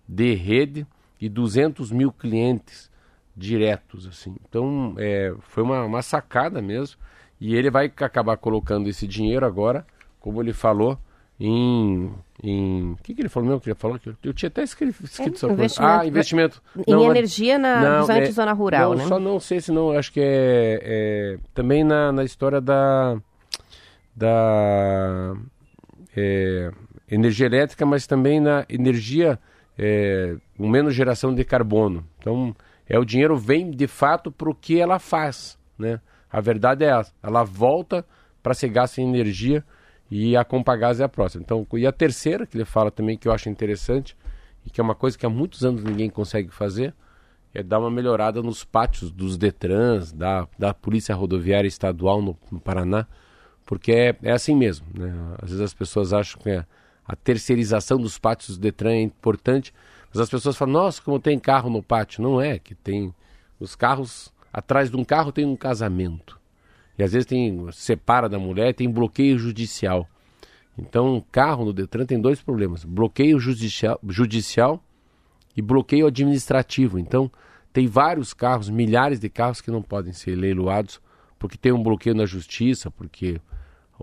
de 0.06 0.32
rede 0.34 0.86
e 1.20 1.28
200 1.28 1.90
mil 1.90 2.12
clientes 2.12 2.88
diretos, 3.36 4.06
assim. 4.06 4.36
Então, 4.48 4.94
é, 4.96 5.34
foi 5.40 5.64
uma, 5.64 5.84
uma 5.84 6.02
sacada 6.02 6.62
mesmo. 6.62 7.00
E 7.40 7.56
ele 7.56 7.68
vai 7.68 7.86
acabar 7.86 8.36
colocando 8.36 8.88
esse 8.88 9.08
dinheiro 9.08 9.44
agora, 9.44 9.84
como 10.20 10.40
ele 10.40 10.52
falou, 10.52 10.96
em. 11.40 12.12
em... 12.40 12.92
O 12.92 12.98
que, 13.02 13.12
que 13.12 13.22
ele 13.22 13.28
falou 13.28 13.48
mesmo 13.48 13.60
que 13.60 13.70
ele 13.70 13.74
falou? 13.74 13.98
Que 13.98 14.10
eu, 14.10 14.16
eu 14.22 14.32
tinha 14.32 14.46
até 14.46 14.62
escrito, 14.62 15.02
escrito 15.02 15.34
essa 15.34 15.48
coisa. 15.48 15.60
investimento. 15.60 15.92
Ah, 16.00 16.06
investimento. 16.06 16.62
Em 16.86 16.92
Não, 16.92 17.10
energia 17.10 17.58
na 17.58 17.98
não, 17.98 18.06
zona, 18.06 18.18
é- 18.20 18.30
zona 18.30 18.52
rural, 18.52 18.90
não, 18.90 18.98
né? 18.98 19.06
Só 19.08 19.18
não 19.18 19.40
sei 19.40 19.60
se 19.60 19.72
não, 19.72 19.90
acho 19.90 20.12
que 20.12 20.20
é, 20.20 20.78
é 20.84 21.38
também 21.52 21.82
na, 21.82 22.12
na 22.12 22.22
história 22.22 22.60
da. 22.60 23.20
Da 24.14 25.34
é, 26.16 26.70
energia 27.10 27.46
elétrica, 27.46 27.84
mas 27.86 28.06
também 28.06 28.40
na 28.40 28.64
energia 28.68 29.38
é, 29.78 30.36
com 30.56 30.68
menos 30.68 30.94
geração 30.94 31.34
de 31.34 31.44
carbono. 31.44 32.06
Então, 32.18 32.54
é 32.88 32.98
o 32.98 33.04
dinheiro 33.04 33.36
vem 33.36 33.70
de 33.70 33.86
fato 33.86 34.30
para 34.30 34.50
o 34.50 34.54
que 34.54 34.78
ela 34.78 34.98
faz, 34.98 35.58
né? 35.78 36.00
A 36.30 36.40
verdade 36.40 36.84
é 36.84 36.88
essa, 36.88 37.12
ela 37.22 37.44
volta 37.44 38.04
para 38.42 38.54
ser 38.54 38.68
gasta 38.68 39.00
em 39.00 39.08
energia 39.08 39.64
e 40.10 40.36
a 40.36 40.44
Compagás 40.44 41.00
é 41.00 41.04
a 41.04 41.08
próxima. 41.08 41.42
Então, 41.42 41.66
e 41.74 41.86
a 41.86 41.92
terceira 41.92 42.46
que 42.46 42.56
ele 42.56 42.64
fala 42.64 42.90
também 42.90 43.16
que 43.16 43.28
eu 43.28 43.32
acho 43.32 43.48
interessante 43.48 44.16
e 44.64 44.70
que 44.70 44.80
é 44.80 44.84
uma 44.84 44.94
coisa 44.94 45.18
que 45.18 45.26
há 45.26 45.30
muitos 45.30 45.64
anos 45.64 45.84
ninguém 45.84 46.08
consegue 46.08 46.50
fazer 46.50 46.94
é 47.54 47.62
dar 47.62 47.78
uma 47.78 47.90
melhorada 47.90 48.42
nos 48.42 48.64
pátios 48.64 49.10
dos 49.10 49.36
Detrans, 49.36 50.10
da, 50.12 50.48
da 50.58 50.72
Polícia 50.72 51.14
Rodoviária 51.14 51.68
Estadual 51.68 52.22
no, 52.22 52.36
no 52.50 52.58
Paraná, 52.58 53.06
porque 53.72 53.90
é, 53.90 54.14
é 54.22 54.32
assim 54.32 54.54
mesmo. 54.54 54.86
Né? 54.92 55.10
Às 55.40 55.48
vezes 55.48 55.64
as 55.64 55.72
pessoas 55.72 56.12
acham 56.12 56.38
que 56.42 56.50
a, 56.50 56.66
a 57.06 57.16
terceirização 57.16 57.96
dos 57.96 58.18
pátios 58.18 58.58
do 58.58 58.60
Detran 58.60 58.90
é 58.90 59.00
importante, 59.00 59.72
mas 60.12 60.20
as 60.20 60.28
pessoas 60.28 60.58
falam, 60.58 60.74
nossa, 60.74 61.00
como 61.00 61.18
tem 61.18 61.38
carro 61.38 61.70
no 61.70 61.82
pátio. 61.82 62.22
Não 62.22 62.38
é, 62.38 62.58
que 62.58 62.74
tem 62.74 63.14
os 63.58 63.74
carros, 63.74 64.30
atrás 64.52 64.90
de 64.90 64.96
um 64.98 65.02
carro 65.02 65.32
tem 65.32 65.46
um 65.46 65.56
casamento. 65.56 66.38
E 66.98 67.02
às 67.02 67.12
vezes 67.12 67.24
tem, 67.24 67.66
separa 67.72 68.28
da 68.28 68.38
mulher, 68.38 68.74
tem 68.74 68.90
bloqueio 68.90 69.38
judicial. 69.38 70.06
Então, 70.76 71.24
carro 71.32 71.64
no 71.64 71.72
Detran 71.72 72.04
tem 72.04 72.20
dois 72.20 72.42
problemas: 72.42 72.84
bloqueio 72.84 73.40
judicial, 73.40 73.98
judicial 74.06 74.84
e 75.56 75.62
bloqueio 75.62 76.08
administrativo. 76.08 76.98
Então, 76.98 77.32
tem 77.72 77.86
vários 77.86 78.34
carros, 78.34 78.68
milhares 78.68 79.18
de 79.18 79.30
carros 79.30 79.62
que 79.62 79.70
não 79.70 79.80
podem 79.80 80.12
ser 80.12 80.36
leiloados 80.36 81.00
porque 81.42 81.58
tem 81.58 81.72
um 81.72 81.82
bloqueio 81.82 82.14
na 82.14 82.24
justiça, 82.24 82.88
porque 82.88 83.40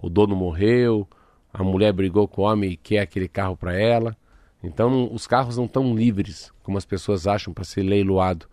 o 0.01 0.09
dono 0.09 0.35
morreu, 0.35 1.07
a 1.53 1.63
mulher 1.63 1.91
brigou 1.91 2.27
com 2.27 2.41
o 2.41 2.45
homem 2.45 2.71
e 2.71 2.77
quer 2.77 2.99
aquele 2.99 3.27
carro 3.27 3.57
para 3.57 3.77
ela. 3.77 4.15
Então, 4.63 5.09
os 5.11 5.25
carros 5.25 5.57
não 5.57 5.65
estão 5.65 5.95
livres, 5.95 6.51
como 6.63 6.77
as 6.77 6.85
pessoas 6.85 7.27
acham, 7.27 7.53
para 7.53 7.63
ser 7.63 7.81
leiloado. 7.81 8.45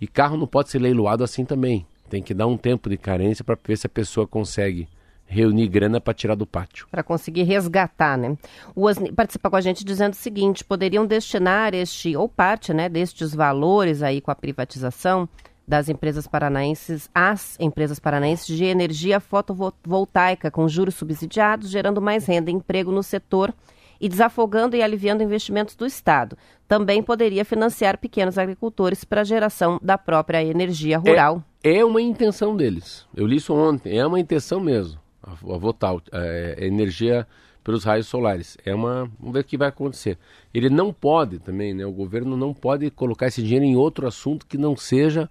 E 0.00 0.06
carro 0.06 0.36
não 0.36 0.46
pode 0.46 0.70
ser 0.70 0.78
leiloado 0.78 1.24
assim 1.24 1.44
também. 1.44 1.86
Tem 2.08 2.22
que 2.22 2.34
dar 2.34 2.46
um 2.46 2.56
tempo 2.56 2.88
de 2.88 2.96
carência 2.96 3.44
para 3.44 3.58
ver 3.62 3.76
se 3.76 3.86
a 3.86 3.90
pessoa 3.90 4.26
consegue 4.26 4.88
reunir 5.26 5.68
grana 5.68 6.00
para 6.00 6.12
tirar 6.12 6.34
do 6.34 6.44
pátio. 6.44 6.88
Para 6.90 7.04
conseguir 7.04 7.44
resgatar, 7.44 8.18
né? 8.18 8.36
O 8.74 8.86
Osni 8.86 9.12
participa 9.12 9.48
com 9.48 9.56
a 9.56 9.60
gente 9.60 9.84
dizendo 9.84 10.12
o 10.12 10.16
seguinte: 10.16 10.64
poderiam 10.64 11.06
destinar 11.06 11.72
este, 11.72 12.16
ou 12.16 12.28
parte, 12.28 12.74
né, 12.74 12.88
destes 12.88 13.32
valores 13.32 14.02
aí 14.02 14.20
com 14.20 14.30
a 14.30 14.34
privatização 14.34 15.28
das 15.70 15.88
empresas 15.88 16.26
paranaenses 16.26 17.08
às 17.14 17.56
empresas 17.60 18.00
paranaenses 18.00 18.44
de 18.44 18.64
energia 18.64 19.20
fotovoltaica 19.20 20.50
com 20.50 20.66
juros 20.66 20.96
subsidiados, 20.96 21.70
gerando 21.70 22.02
mais 22.02 22.26
renda 22.26 22.50
e 22.50 22.54
emprego 22.54 22.90
no 22.90 23.04
setor 23.04 23.54
e 24.00 24.08
desafogando 24.08 24.74
e 24.74 24.82
aliviando 24.82 25.22
investimentos 25.22 25.76
do 25.76 25.86
Estado. 25.86 26.36
Também 26.66 27.00
poderia 27.00 27.44
financiar 27.44 27.98
pequenos 27.98 28.36
agricultores 28.36 29.04
para 29.04 29.20
a 29.20 29.24
geração 29.24 29.78
da 29.80 29.96
própria 29.96 30.42
energia 30.42 30.98
rural. 30.98 31.44
É, 31.62 31.76
é 31.76 31.84
uma 31.84 32.02
intenção 32.02 32.56
deles. 32.56 33.06
Eu 33.14 33.24
li 33.24 33.36
isso 33.36 33.54
ontem. 33.54 33.96
É 33.96 34.04
uma 34.04 34.18
intenção 34.18 34.58
mesmo. 34.58 34.98
A, 35.22 35.30
a 35.30 35.58
votar 35.58 35.94
é, 36.12 36.56
a 36.58 36.64
energia 36.64 37.24
pelos 37.62 37.84
raios 37.84 38.08
solares. 38.08 38.58
É 38.64 38.74
uma. 38.74 39.08
Vamos 39.20 39.34
ver 39.34 39.40
o 39.40 39.44
que 39.44 39.56
vai 39.56 39.68
acontecer. 39.68 40.18
Ele 40.52 40.68
não 40.68 40.92
pode 40.92 41.38
também, 41.38 41.72
né? 41.74 41.86
O 41.86 41.92
governo 41.92 42.36
não 42.36 42.52
pode 42.52 42.90
colocar 42.90 43.28
esse 43.28 43.40
dinheiro 43.40 43.64
em 43.64 43.76
outro 43.76 44.08
assunto 44.08 44.46
que 44.46 44.58
não 44.58 44.76
seja 44.76 45.30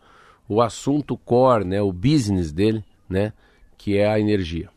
o 0.49 0.61
assunto 0.61 1.15
core, 1.15 1.63
né? 1.63 1.79
O 1.79 1.93
business 1.93 2.51
dele, 2.51 2.83
né? 3.07 3.31
Que 3.77 3.97
é 3.97 4.09
a 4.09 4.19
energia. 4.19 4.69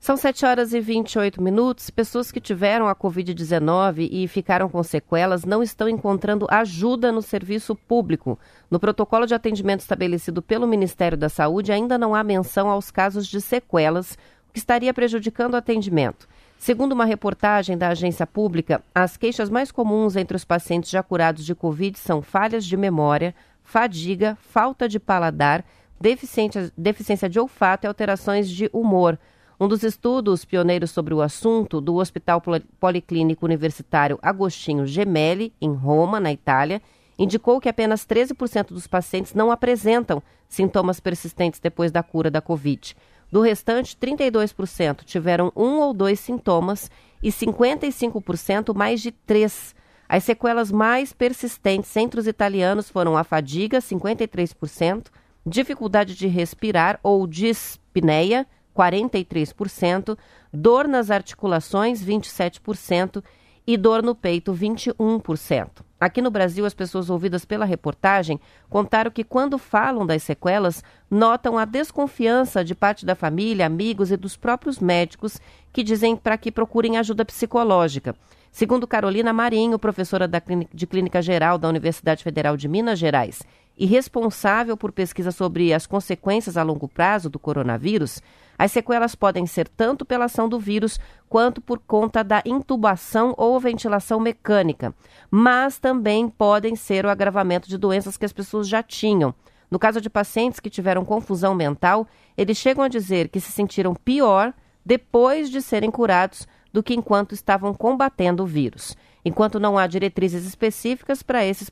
São 0.00 0.16
7 0.16 0.46
horas 0.46 0.72
e 0.72 0.80
28 0.80 1.42
minutos. 1.42 1.90
Pessoas 1.90 2.32
que 2.32 2.40
tiveram 2.40 2.88
a 2.88 2.96
Covid-19 2.96 4.08
e 4.10 4.26
ficaram 4.26 4.66
com 4.66 4.82
sequelas 4.82 5.44
não 5.44 5.62
estão 5.62 5.86
encontrando 5.86 6.46
ajuda 6.48 7.12
no 7.12 7.20
serviço 7.20 7.76
público. 7.76 8.38
No 8.70 8.80
protocolo 8.80 9.26
de 9.26 9.34
atendimento 9.34 9.80
estabelecido 9.80 10.40
pelo 10.40 10.66
Ministério 10.66 11.18
da 11.18 11.28
Saúde, 11.28 11.70
ainda 11.70 11.98
não 11.98 12.14
há 12.14 12.24
menção 12.24 12.70
aos 12.70 12.90
casos 12.90 13.26
de 13.26 13.42
sequelas, 13.42 14.14
o 14.48 14.52
que 14.54 14.58
estaria 14.58 14.94
prejudicando 14.94 15.52
o 15.52 15.58
atendimento. 15.58 16.26
Segundo 16.58 16.92
uma 16.92 17.04
reportagem 17.04 17.76
da 17.76 17.88
agência 17.88 18.26
pública, 18.26 18.82
as 18.94 19.18
queixas 19.18 19.50
mais 19.50 19.70
comuns 19.70 20.16
entre 20.16 20.36
os 20.36 20.44
pacientes 20.44 20.90
já 20.90 21.02
curados 21.02 21.44
de 21.44 21.54
Covid 21.54 21.98
são 21.98 22.22
falhas 22.22 22.64
de 22.64 22.76
memória, 22.76 23.34
fadiga, 23.70 24.36
falta 24.40 24.88
de 24.88 24.98
paladar, 24.98 25.64
deficiência, 26.00 26.72
deficiência 26.76 27.28
de 27.28 27.38
olfato 27.38 27.86
e 27.86 27.88
alterações 27.88 28.50
de 28.50 28.68
humor. 28.72 29.16
Um 29.60 29.68
dos 29.68 29.84
estudos 29.84 30.44
pioneiros 30.44 30.90
sobre 30.90 31.14
o 31.14 31.22
assunto, 31.22 31.80
do 31.80 31.94
Hospital 31.96 32.42
Policlínico 32.80 33.46
Universitário 33.46 34.18
Agostinho 34.20 34.86
Gemelli, 34.86 35.52
em 35.60 35.72
Roma, 35.72 36.18
na 36.18 36.32
Itália, 36.32 36.82
indicou 37.16 37.60
que 37.60 37.68
apenas 37.68 38.04
13% 38.04 38.68
dos 38.68 38.88
pacientes 38.88 39.34
não 39.34 39.52
apresentam 39.52 40.20
sintomas 40.48 40.98
persistentes 40.98 41.60
depois 41.60 41.92
da 41.92 42.02
cura 42.02 42.28
da 42.28 42.40
Covid. 42.40 42.96
Do 43.30 43.40
restante, 43.40 43.96
32% 43.96 45.04
tiveram 45.04 45.52
um 45.54 45.78
ou 45.78 45.94
dois 45.94 46.18
sintomas 46.18 46.90
e 47.22 47.30
55% 47.30 48.74
mais 48.74 49.00
de 49.00 49.12
três. 49.12 49.76
As 50.12 50.24
sequelas 50.24 50.72
mais 50.72 51.12
persistentes 51.12 51.96
entre 51.96 52.18
os 52.18 52.26
italianos 52.26 52.90
foram 52.90 53.16
a 53.16 53.22
fadiga, 53.22 53.78
53%, 53.78 55.06
dificuldade 55.46 56.16
de 56.16 56.26
respirar 56.26 56.98
ou 57.00 57.28
dispneia, 57.28 58.44
43%, 58.76 60.18
dor 60.52 60.88
nas 60.88 61.12
articulações, 61.12 62.04
27% 62.04 63.22
e 63.64 63.76
dor 63.76 64.02
no 64.02 64.12
peito, 64.16 64.52
21%. 64.52 65.68
Aqui 66.00 66.20
no 66.20 66.30
Brasil, 66.30 66.66
as 66.66 66.74
pessoas 66.74 67.08
ouvidas 67.08 67.44
pela 67.44 67.64
reportagem 67.64 68.40
contaram 68.68 69.12
que, 69.12 69.22
quando 69.22 69.58
falam 69.58 70.04
das 70.04 70.24
sequelas, 70.24 70.82
notam 71.08 71.56
a 71.56 71.64
desconfiança 71.64 72.64
de 72.64 72.74
parte 72.74 73.06
da 73.06 73.14
família, 73.14 73.64
amigos 73.64 74.10
e 74.10 74.16
dos 74.16 74.36
próprios 74.36 74.80
médicos 74.80 75.40
que 75.72 75.84
dizem 75.84 76.16
para 76.16 76.36
que 76.36 76.50
procurem 76.50 76.98
ajuda 76.98 77.24
psicológica. 77.24 78.16
Segundo 78.50 78.86
Carolina 78.86 79.32
Marinho, 79.32 79.78
professora 79.78 80.28
de 80.28 80.86
Clínica 80.86 81.22
Geral 81.22 81.56
da 81.56 81.68
Universidade 81.68 82.24
Federal 82.24 82.56
de 82.56 82.68
Minas 82.68 82.98
Gerais 82.98 83.42
e 83.78 83.86
responsável 83.86 84.76
por 84.76 84.92
pesquisa 84.92 85.30
sobre 85.30 85.72
as 85.72 85.86
consequências 85.86 86.56
a 86.56 86.62
longo 86.62 86.88
prazo 86.88 87.30
do 87.30 87.38
coronavírus, 87.38 88.20
as 88.58 88.72
sequelas 88.72 89.14
podem 89.14 89.46
ser 89.46 89.68
tanto 89.68 90.04
pela 90.04 90.26
ação 90.26 90.48
do 90.48 90.58
vírus 90.58 90.98
quanto 91.28 91.60
por 91.60 91.78
conta 91.78 92.24
da 92.24 92.42
intubação 92.44 93.32
ou 93.38 93.58
ventilação 93.58 94.18
mecânica, 94.20 94.92
mas 95.30 95.78
também 95.78 96.28
podem 96.28 96.74
ser 96.74 97.06
o 97.06 97.08
agravamento 97.08 97.68
de 97.68 97.78
doenças 97.78 98.16
que 98.16 98.26
as 98.26 98.32
pessoas 98.32 98.68
já 98.68 98.82
tinham. 98.82 99.32
No 99.70 99.78
caso 99.78 100.00
de 100.00 100.10
pacientes 100.10 100.58
que 100.58 100.68
tiveram 100.68 101.04
confusão 101.04 101.54
mental, 101.54 102.06
eles 102.36 102.58
chegam 102.58 102.82
a 102.82 102.88
dizer 102.88 103.28
que 103.28 103.40
se 103.40 103.52
sentiram 103.52 103.94
pior 103.94 104.52
depois 104.84 105.48
de 105.48 105.62
serem 105.62 105.90
curados 105.90 106.46
do 106.72 106.82
que 106.82 106.94
enquanto 106.94 107.32
estavam 107.32 107.74
combatendo 107.74 108.42
o 108.42 108.46
vírus. 108.46 108.96
Enquanto 109.24 109.60
não 109.60 109.76
há 109.76 109.86
diretrizes 109.86 110.46
específicas 110.46 111.22
para 111.22 111.44
esses 111.44 111.70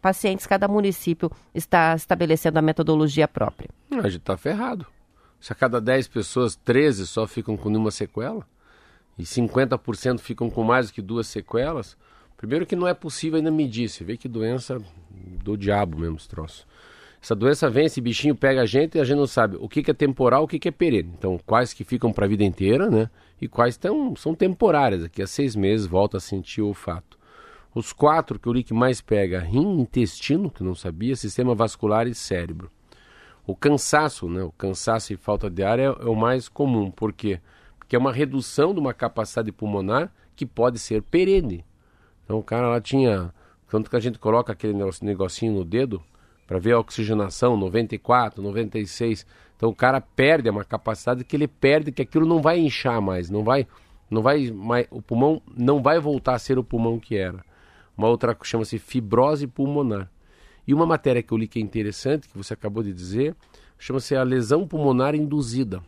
pacientes, 0.00 0.46
cada 0.46 0.68
município 0.68 1.30
está 1.54 1.94
estabelecendo 1.94 2.58
a 2.58 2.62
metodologia 2.62 3.26
própria. 3.26 3.70
A 3.90 4.08
gente 4.08 4.18
está 4.18 4.36
ferrado. 4.36 4.86
Se 5.40 5.52
a 5.52 5.56
cada 5.56 5.80
10 5.80 6.08
pessoas, 6.08 6.54
13 6.56 7.06
só 7.06 7.26
ficam 7.26 7.56
com 7.56 7.70
uma 7.70 7.90
sequela, 7.90 8.46
e 9.18 9.22
50% 9.22 10.18
ficam 10.18 10.50
com 10.50 10.62
mais 10.62 10.88
do 10.88 10.92
que 10.92 11.00
duas 11.00 11.26
sequelas, 11.26 11.96
primeiro 12.36 12.66
que 12.66 12.76
não 12.76 12.86
é 12.86 12.92
possível 12.92 13.38
ainda 13.38 13.50
medir. 13.50 13.88
Você 13.88 14.04
vê 14.04 14.18
que 14.18 14.28
doença 14.28 14.78
do 15.42 15.56
diabo 15.56 15.98
mesmo 15.98 16.16
esse 16.16 16.28
troço. 16.28 16.66
Essa 17.22 17.34
doença 17.34 17.68
vem, 17.68 17.84
esse 17.84 18.00
bichinho 18.00 18.34
pega 18.34 18.62
a 18.62 18.66
gente 18.66 18.96
e 18.96 19.00
a 19.00 19.04
gente 19.04 19.18
não 19.18 19.26
sabe 19.26 19.56
o 19.60 19.68
que, 19.68 19.82
que 19.82 19.90
é 19.90 19.94
temporal, 19.94 20.44
o 20.44 20.48
que, 20.48 20.58
que 20.58 20.68
é 20.68 20.72
perene. 20.72 21.12
Então, 21.18 21.38
quais 21.44 21.72
que 21.74 21.84
ficam 21.84 22.12
para 22.12 22.24
a 22.24 22.28
vida 22.28 22.44
inteira, 22.44 22.88
né? 22.90 23.10
E 23.40 23.46
quais 23.46 23.76
tão, 23.76 24.16
são 24.16 24.34
temporárias. 24.34 25.02
Daqui 25.02 25.20
a 25.20 25.26
seis 25.26 25.54
meses 25.54 25.86
volta 25.86 26.16
a 26.16 26.20
sentir 26.20 26.62
o 26.62 26.68
olfato. 26.68 27.18
Os 27.74 27.92
quatro 27.92 28.38
que 28.38 28.48
eu 28.48 28.52
li 28.52 28.64
que 28.64 28.72
mais 28.72 29.00
pega, 29.00 29.38
rim, 29.38 29.80
intestino, 29.80 30.50
que 30.50 30.64
não 30.64 30.74
sabia, 30.74 31.14
sistema 31.14 31.54
vascular 31.54 32.06
e 32.06 32.14
cérebro. 32.14 32.70
O 33.46 33.54
cansaço, 33.54 34.28
né? 34.28 34.42
O 34.42 34.52
cansaço 34.52 35.12
e 35.12 35.16
falta 35.16 35.50
de 35.50 35.62
ar 35.62 35.78
é, 35.78 35.84
é 35.84 35.90
o 35.90 36.16
mais 36.16 36.48
comum. 36.48 36.90
Por 36.90 37.12
quê? 37.12 37.38
Porque 37.78 37.94
é 37.94 37.98
uma 37.98 38.12
redução 38.12 38.72
de 38.72 38.80
uma 38.80 38.94
capacidade 38.94 39.52
pulmonar 39.52 40.10
que 40.34 40.46
pode 40.46 40.78
ser 40.78 41.02
perene. 41.02 41.64
Então 42.24 42.38
o 42.38 42.42
cara 42.42 42.68
lá 42.68 42.80
tinha. 42.80 43.32
Tanto 43.68 43.90
que 43.90 43.96
a 43.96 44.00
gente 44.00 44.18
coloca 44.18 44.52
aquele 44.52 44.72
negocinho 45.02 45.52
no 45.52 45.64
dedo, 45.64 46.02
para 46.50 46.58
ver 46.58 46.72
a 46.72 46.80
oxigenação, 46.80 47.56
94, 47.56 48.42
96. 48.42 49.24
Então 49.56 49.68
o 49.68 49.74
cara 49.74 50.00
perde 50.00 50.50
uma 50.50 50.64
capacidade 50.64 51.22
que 51.22 51.36
ele 51.36 51.46
perde, 51.46 51.92
que 51.92 52.02
aquilo 52.02 52.26
não 52.26 52.42
vai 52.42 52.58
inchar 52.58 53.00
mais, 53.00 53.30
não 53.30 53.44
vai, 53.44 53.68
não 54.10 54.20
vai, 54.20 54.50
mais, 54.50 54.84
o 54.90 55.00
pulmão 55.00 55.40
não 55.56 55.80
vai 55.80 56.00
voltar 56.00 56.34
a 56.34 56.38
ser 56.40 56.58
o 56.58 56.64
pulmão 56.64 56.98
que 56.98 57.16
era. 57.16 57.44
Uma 57.96 58.08
outra 58.08 58.36
chama-se 58.42 58.80
fibrose 58.80 59.46
pulmonar. 59.46 60.10
E 60.66 60.74
uma 60.74 60.84
matéria 60.84 61.22
que 61.22 61.32
eu 61.32 61.38
li 61.38 61.46
que 61.46 61.60
é 61.60 61.62
interessante, 61.62 62.28
que 62.28 62.36
você 62.36 62.52
acabou 62.52 62.82
de 62.82 62.92
dizer, 62.92 63.36
chama-se 63.78 64.16
a 64.16 64.24
lesão 64.24 64.66
pulmonar 64.66 65.14
induzida. 65.14 65.80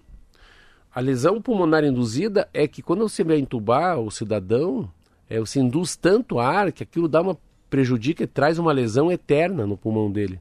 A 0.95 1.01
lesão 1.01 1.43
pulmonar 1.43 1.83
induzida 1.83 2.49
é 2.55 2.69
que 2.69 2.83
quando 2.83 3.09
você 3.09 3.25
vai 3.25 3.39
entubar 3.39 3.99
o 3.99 4.13
cidadão, 4.13 4.89
é, 5.29 5.41
você 5.41 5.59
induz 5.59 5.97
tanto 5.97 6.39
ar 6.39 6.71
que 6.71 6.85
aquilo 6.85 7.09
dá 7.09 7.21
uma 7.21 7.37
prejudica 7.69 8.23
e 8.23 8.29
traz 8.29 8.61
uma 8.61 8.71
lesão 8.71 9.11
eterna 9.11 9.67
no 9.67 9.77
pulmão 9.77 10.09
dele. 10.09 10.39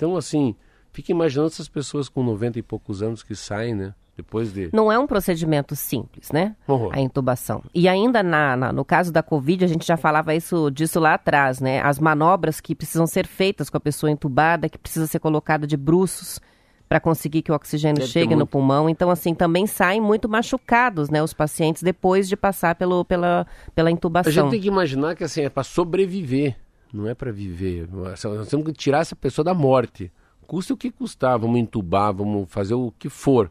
Então, 0.00 0.16
assim, 0.16 0.54
fique 0.92 1.12
imaginando 1.12 1.48
essas 1.48 1.68
pessoas 1.68 2.08
com 2.08 2.22
90 2.22 2.58
e 2.58 2.62
poucos 2.62 3.02
anos 3.02 3.22
que 3.22 3.34
saem, 3.34 3.74
né? 3.74 3.94
Depois 4.16 4.50
de... 4.50 4.70
Não 4.72 4.90
é 4.90 4.98
um 4.98 5.06
procedimento 5.06 5.76
simples, 5.76 6.32
né? 6.32 6.56
Uhum. 6.66 6.88
A 6.90 6.98
intubação. 7.00 7.62
E 7.74 7.86
ainda 7.86 8.22
na, 8.22 8.56
na, 8.56 8.72
no 8.72 8.82
caso 8.82 9.12
da 9.12 9.22
Covid, 9.22 9.62
a 9.62 9.68
gente 9.68 9.86
já 9.86 9.98
falava 9.98 10.34
isso 10.34 10.70
disso 10.70 10.98
lá 10.98 11.14
atrás, 11.14 11.60
né? 11.60 11.82
As 11.82 11.98
manobras 11.98 12.62
que 12.62 12.74
precisam 12.74 13.06
ser 13.06 13.26
feitas 13.26 13.68
com 13.68 13.76
a 13.76 13.80
pessoa 13.80 14.10
entubada, 14.10 14.70
que 14.70 14.78
precisa 14.78 15.06
ser 15.06 15.18
colocada 15.18 15.66
de 15.66 15.76
bruços 15.76 16.40
para 16.88 16.98
conseguir 16.98 17.42
que 17.42 17.52
o 17.52 17.54
oxigênio 17.54 18.00
Deve 18.00 18.10
chegue 18.10 18.34
no 18.34 18.46
pulmão. 18.46 18.88
Então, 18.88 19.10
assim, 19.10 19.34
também 19.34 19.66
saem 19.66 20.00
muito 20.00 20.30
machucados, 20.30 21.10
né? 21.10 21.22
Os 21.22 21.34
pacientes 21.34 21.82
depois 21.82 22.26
de 22.26 22.38
passar 22.38 22.74
pelo, 22.74 23.04
pela, 23.04 23.46
pela 23.74 23.90
intubação. 23.90 24.30
A 24.30 24.32
gente 24.32 24.50
tem 24.50 24.60
que 24.62 24.68
imaginar 24.68 25.14
que, 25.14 25.24
assim, 25.24 25.42
é 25.42 25.50
para 25.50 25.62
sobreviver 25.62 26.56
não 26.92 27.08
é 27.08 27.14
para 27.14 27.32
viver. 27.32 27.88
Nós 27.90 28.20
temos 28.48 28.66
que 28.66 28.72
tirar 28.72 29.00
essa 29.00 29.16
pessoa 29.16 29.44
da 29.44 29.54
morte. 29.54 30.10
Custa 30.46 30.74
o 30.74 30.76
que 30.76 30.90
custar, 30.90 31.38
vamos 31.38 31.60
entubar, 31.60 32.12
vamos 32.12 32.50
fazer 32.50 32.74
o 32.74 32.92
que 32.98 33.08
for. 33.08 33.50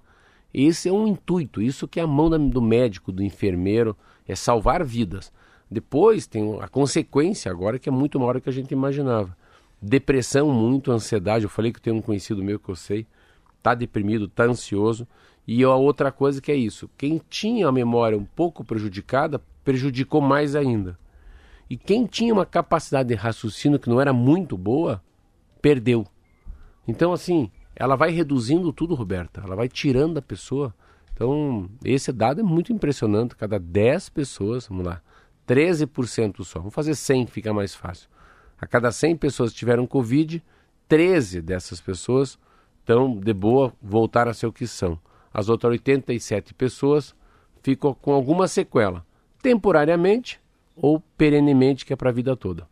Esse 0.53 0.89
é 0.89 0.91
um 0.91 1.07
intuito, 1.07 1.61
isso 1.61 1.87
que 1.87 1.99
é 1.99 2.03
a 2.03 2.07
mão 2.07 2.29
do 2.49 2.61
médico, 2.61 3.11
do 3.11 3.23
enfermeiro, 3.23 3.95
é 4.27 4.35
salvar 4.35 4.83
vidas. 4.83 5.31
Depois 5.69 6.25
tem 6.25 6.59
a 6.59 6.67
consequência 6.67 7.51
agora 7.51 7.77
que 7.77 7.87
é 7.87 7.91
muito 7.91 8.19
maior 8.19 8.33
do 8.33 8.41
que 8.41 8.49
a 8.49 8.53
gente 8.53 8.71
imaginava. 8.71 9.37
Depressão, 9.81 10.51
muito 10.51 10.91
ansiedade. 10.91 11.45
Eu 11.45 11.49
falei 11.49 11.71
que 11.71 11.81
tenho 11.81 11.95
um 11.95 12.01
conhecido 12.01 12.43
meu 12.43 12.59
que 12.59 12.69
eu 12.69 12.75
sei, 12.75 13.05
tá 13.61 13.75
deprimido, 13.75 14.27
tá 14.27 14.43
ansioso. 14.43 15.07
E 15.47 15.63
a 15.63 15.73
outra 15.73 16.11
coisa 16.11 16.41
que 16.41 16.51
é 16.51 16.55
isso, 16.55 16.89
quem 16.97 17.21
tinha 17.29 17.67
a 17.67 17.71
memória 17.71 18.17
um 18.17 18.25
pouco 18.25 18.63
prejudicada, 18.63 19.41
prejudicou 19.63 20.21
mais 20.21 20.55
ainda. 20.55 20.97
E 21.69 21.77
quem 21.77 22.05
tinha 22.05 22.33
uma 22.33 22.45
capacidade 22.45 23.09
de 23.09 23.15
raciocínio 23.15 23.79
que 23.79 23.89
não 23.89 24.01
era 24.01 24.11
muito 24.11 24.57
boa, 24.57 25.03
perdeu. 25.61 26.05
Então, 26.87 27.13
assim, 27.13 27.51
ela 27.75 27.95
vai 27.95 28.09
reduzindo 28.09 28.73
tudo, 28.73 28.95
Roberta. 28.95 29.41
Ela 29.41 29.55
vai 29.55 29.69
tirando 29.69 30.17
a 30.17 30.21
pessoa. 30.21 30.73
Então, 31.13 31.69
esse 31.85 32.11
dado 32.11 32.41
é 32.41 32.43
muito 32.43 32.73
impressionante. 32.73 33.35
Cada 33.35 33.59
10 33.59 34.09
pessoas, 34.09 34.67
vamos 34.67 34.85
lá, 34.85 35.01
13% 35.47 36.43
só. 36.43 36.59
Vamos 36.59 36.73
fazer 36.73 36.95
100 36.95 37.27
que 37.27 37.31
fica 37.31 37.53
mais 37.53 37.75
fácil. 37.75 38.09
A 38.59 38.65
cada 38.65 38.91
100 38.91 39.17
pessoas 39.17 39.51
que 39.51 39.59
tiveram 39.59 39.85
Covid, 39.85 40.43
13 40.87 41.41
dessas 41.41 41.79
pessoas 41.79 42.39
estão 42.79 43.15
de 43.15 43.33
boa, 43.33 43.71
voltaram 43.81 44.31
a 44.31 44.33
ser 44.33 44.47
o 44.47 44.51
que 44.51 44.65
são. 44.65 44.99
As 45.31 45.47
outras 45.47 45.71
87 45.71 46.53
pessoas 46.53 47.15
ficam 47.61 47.93
com 47.93 48.11
alguma 48.11 48.47
sequela. 48.47 49.05
Temporariamente, 49.41 50.41
ou 50.81 51.01
perenemente, 51.17 51.85
que 51.85 51.93
é 51.93 51.95
para 51.95 52.09
a 52.09 52.13
vida 52.13 52.35
toda. 52.35 52.67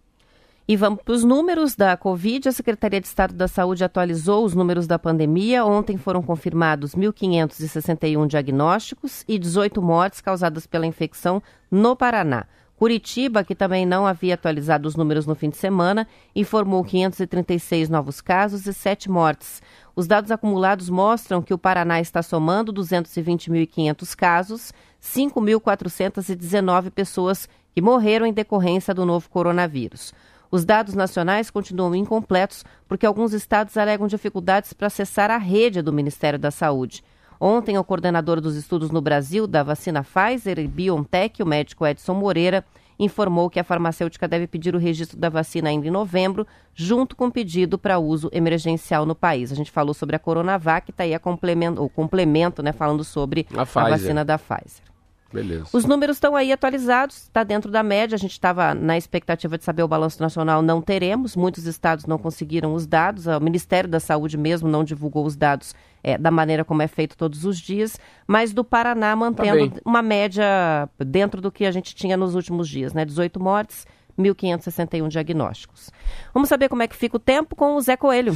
E 0.69 0.75
vamos 0.75 1.01
para 1.01 1.13
os 1.13 1.23
números 1.23 1.75
da 1.75 1.95
Covid. 1.95 2.49
A 2.49 2.51
Secretaria 2.51 2.99
de 2.99 3.07
Estado 3.07 3.33
da 3.33 3.47
Saúde 3.47 3.85
atualizou 3.85 4.43
os 4.43 4.53
números 4.53 4.85
da 4.85 4.99
pandemia. 4.99 5.63
Ontem 5.63 5.95
foram 5.95 6.21
confirmados 6.21 6.93
1.561 6.93 8.27
diagnósticos 8.27 9.23
e 9.29 9.39
18 9.39 9.81
mortes 9.81 10.19
causadas 10.19 10.67
pela 10.67 10.85
infecção 10.85 11.41
no 11.71 11.95
Paraná. 11.95 12.45
Curitiba, 12.75 13.45
que 13.45 13.55
também 13.55 13.85
não 13.85 14.05
havia 14.05 14.35
atualizado 14.35 14.87
os 14.89 14.95
números 14.95 15.25
no 15.25 15.33
fim 15.35 15.49
de 15.49 15.57
semana, 15.57 16.05
informou 16.35 16.83
536 16.83 17.89
novos 17.89 18.19
casos 18.19 18.67
e 18.67 18.73
7 18.73 19.09
mortes. 19.09 19.61
Os 19.97 20.05
dados 20.05 20.29
acumulados 20.29 20.91
mostram 20.91 21.41
que 21.41 21.55
o 21.55 21.57
Paraná 21.57 21.99
está 21.99 22.21
somando 22.21 22.71
220.500 22.71 24.15
casos, 24.15 24.71
5.419 25.01 26.91
pessoas 26.91 27.49
que 27.73 27.81
morreram 27.81 28.27
em 28.27 28.31
decorrência 28.31 28.93
do 28.93 29.07
novo 29.07 29.27
coronavírus. 29.27 30.13
Os 30.51 30.63
dados 30.63 30.93
nacionais 30.93 31.49
continuam 31.49 31.95
incompletos 31.95 32.63
porque 32.87 33.07
alguns 33.07 33.33
estados 33.33 33.75
alegam 33.75 34.05
dificuldades 34.05 34.71
para 34.71 34.85
acessar 34.85 35.31
a 35.31 35.37
rede 35.37 35.81
do 35.81 35.91
Ministério 35.91 36.37
da 36.37 36.51
Saúde. 36.51 37.03
Ontem, 37.39 37.75
o 37.75 37.83
coordenador 37.83 38.39
dos 38.39 38.55
estudos 38.55 38.91
no 38.91 39.01
Brasil 39.01 39.47
da 39.47 39.63
vacina 39.63 40.03
Pfizer 40.03 40.59
e 40.59 40.67
BioNTech, 40.67 41.41
o 41.41 41.45
médico 41.47 41.87
Edson 41.87 42.13
Moreira, 42.13 42.63
informou 42.99 43.49
que 43.49 43.59
a 43.59 43.63
farmacêutica 43.63 44.27
deve 44.27 44.47
pedir 44.47 44.75
o 44.75 44.79
registro 44.79 45.17
da 45.17 45.29
vacina 45.29 45.69
ainda 45.69 45.87
em 45.87 45.91
novembro, 45.91 46.47
junto 46.73 47.15
com 47.15 47.27
o 47.27 47.31
pedido 47.31 47.77
para 47.77 47.99
uso 47.99 48.29
emergencial 48.31 49.05
no 49.05 49.15
país. 49.15 49.51
A 49.51 49.55
gente 49.55 49.71
falou 49.71 49.93
sobre 49.93 50.15
a 50.15 50.19
Coronavac, 50.19 50.89
está 50.89 51.03
aí 51.03 51.13
a 51.13 51.19
complemento, 51.19 51.83
o 51.83 51.89
complemento, 51.89 52.63
né, 52.63 52.71
falando 52.71 53.03
sobre 53.03 53.47
a, 53.55 53.61
a 53.61 53.89
vacina 53.89 54.25
da 54.25 54.37
Pfizer. 54.37 54.86
Beleza. 55.31 55.67
Os 55.73 55.83
números 55.83 56.15
estão 56.15 56.35
aí 56.35 56.51
atualizados, 56.51 57.23
está 57.23 57.43
dentro 57.43 57.69
da 57.69 57.83
média. 57.83 58.15
A 58.15 58.19
gente 58.19 58.31
estava 58.31 58.73
na 58.73 58.97
expectativa 58.97 59.57
de 59.57 59.63
saber 59.63 59.83
o 59.83 59.87
balanço 59.87 60.21
nacional, 60.21 60.61
não 60.61 60.81
teremos. 60.81 61.35
Muitos 61.35 61.65
estados 61.65 62.05
não 62.05 62.17
conseguiram 62.17 62.73
os 62.73 62.85
dados. 62.85 63.27
O 63.27 63.39
Ministério 63.39 63.89
da 63.89 63.99
Saúde 63.99 64.37
mesmo 64.37 64.69
não 64.69 64.83
divulgou 64.83 65.25
os 65.25 65.35
dados 65.35 65.75
é, 66.03 66.17
da 66.17 66.31
maneira 66.31 66.63
como 66.63 66.81
é 66.81 66.87
feito 66.87 67.17
todos 67.17 67.43
os 67.43 67.57
dias. 67.59 67.99
Mas 68.25 68.53
do 68.53 68.63
Paraná 68.63 69.15
mantendo 69.15 69.69
tá 69.69 69.81
uma 69.85 70.01
média 70.01 70.89
dentro 70.97 71.41
do 71.41 71.51
que 71.51 71.65
a 71.65 71.71
gente 71.71 71.93
tinha 71.93 72.15
nos 72.15 72.33
últimos 72.33 72.69
dias, 72.69 72.93
né? 72.93 73.03
18 73.03 73.39
mortes, 73.39 73.85
1.561 74.17 75.09
diagnósticos. 75.09 75.91
Vamos 76.33 76.47
saber 76.47 76.69
como 76.69 76.83
é 76.83 76.87
que 76.87 76.95
fica 76.95 77.17
o 77.17 77.19
tempo 77.19 77.55
com 77.55 77.75
o 77.75 77.81
Zé 77.81 77.97
Coelho. 77.97 78.35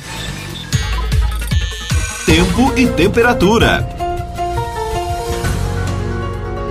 Tempo 2.25 2.77
e 2.77 2.87
temperatura. 2.87 4.10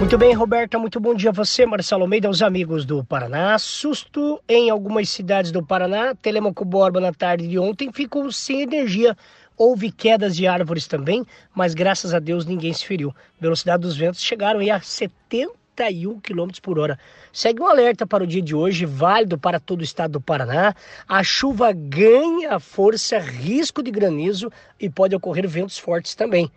Muito 0.00 0.16
bem, 0.16 0.32
Roberta, 0.32 0.78
muito 0.78 0.98
bom 0.98 1.14
dia 1.14 1.28
a 1.28 1.32
você, 1.32 1.66
Marcelo 1.66 2.04
Almeida, 2.04 2.26
aos 2.26 2.40
amigos 2.40 2.86
do 2.86 3.04
Paraná. 3.04 3.58
Susto 3.58 4.42
em 4.48 4.70
algumas 4.70 5.10
cidades 5.10 5.52
do 5.52 5.62
Paraná. 5.62 6.14
Telemaco 6.14 6.64
Borba, 6.64 7.00
na 7.00 7.12
tarde 7.12 7.46
de 7.46 7.58
ontem, 7.58 7.92
ficou 7.92 8.32
sem 8.32 8.62
energia. 8.62 9.14
Houve 9.58 9.92
quedas 9.92 10.34
de 10.34 10.46
árvores 10.46 10.86
também, 10.86 11.22
mas 11.54 11.74
graças 11.74 12.14
a 12.14 12.18
Deus 12.18 12.46
ninguém 12.46 12.72
se 12.72 12.86
feriu. 12.86 13.14
Velocidade 13.38 13.82
dos 13.82 13.94
ventos 13.94 14.22
chegaram 14.22 14.60
aí 14.60 14.70
a 14.70 14.80
70 14.80 15.60
31 15.76 16.20
km 16.20 16.48
por 16.62 16.78
hora. 16.78 16.98
Segue 17.32 17.62
um 17.62 17.66
alerta 17.66 18.06
para 18.06 18.24
o 18.24 18.26
dia 18.26 18.42
de 18.42 18.54
hoje, 18.54 18.84
válido 18.84 19.38
para 19.38 19.60
todo 19.60 19.80
o 19.80 19.84
estado 19.84 20.12
do 20.12 20.20
Paraná. 20.20 20.74
A 21.08 21.22
chuva 21.22 21.72
ganha 21.72 22.58
força, 22.58 23.18
risco 23.18 23.82
de 23.82 23.90
granizo 23.90 24.50
e 24.78 24.90
pode 24.90 25.14
ocorrer 25.14 25.46
ventos 25.48 25.78
fortes 25.78 26.14
também. 26.14 26.50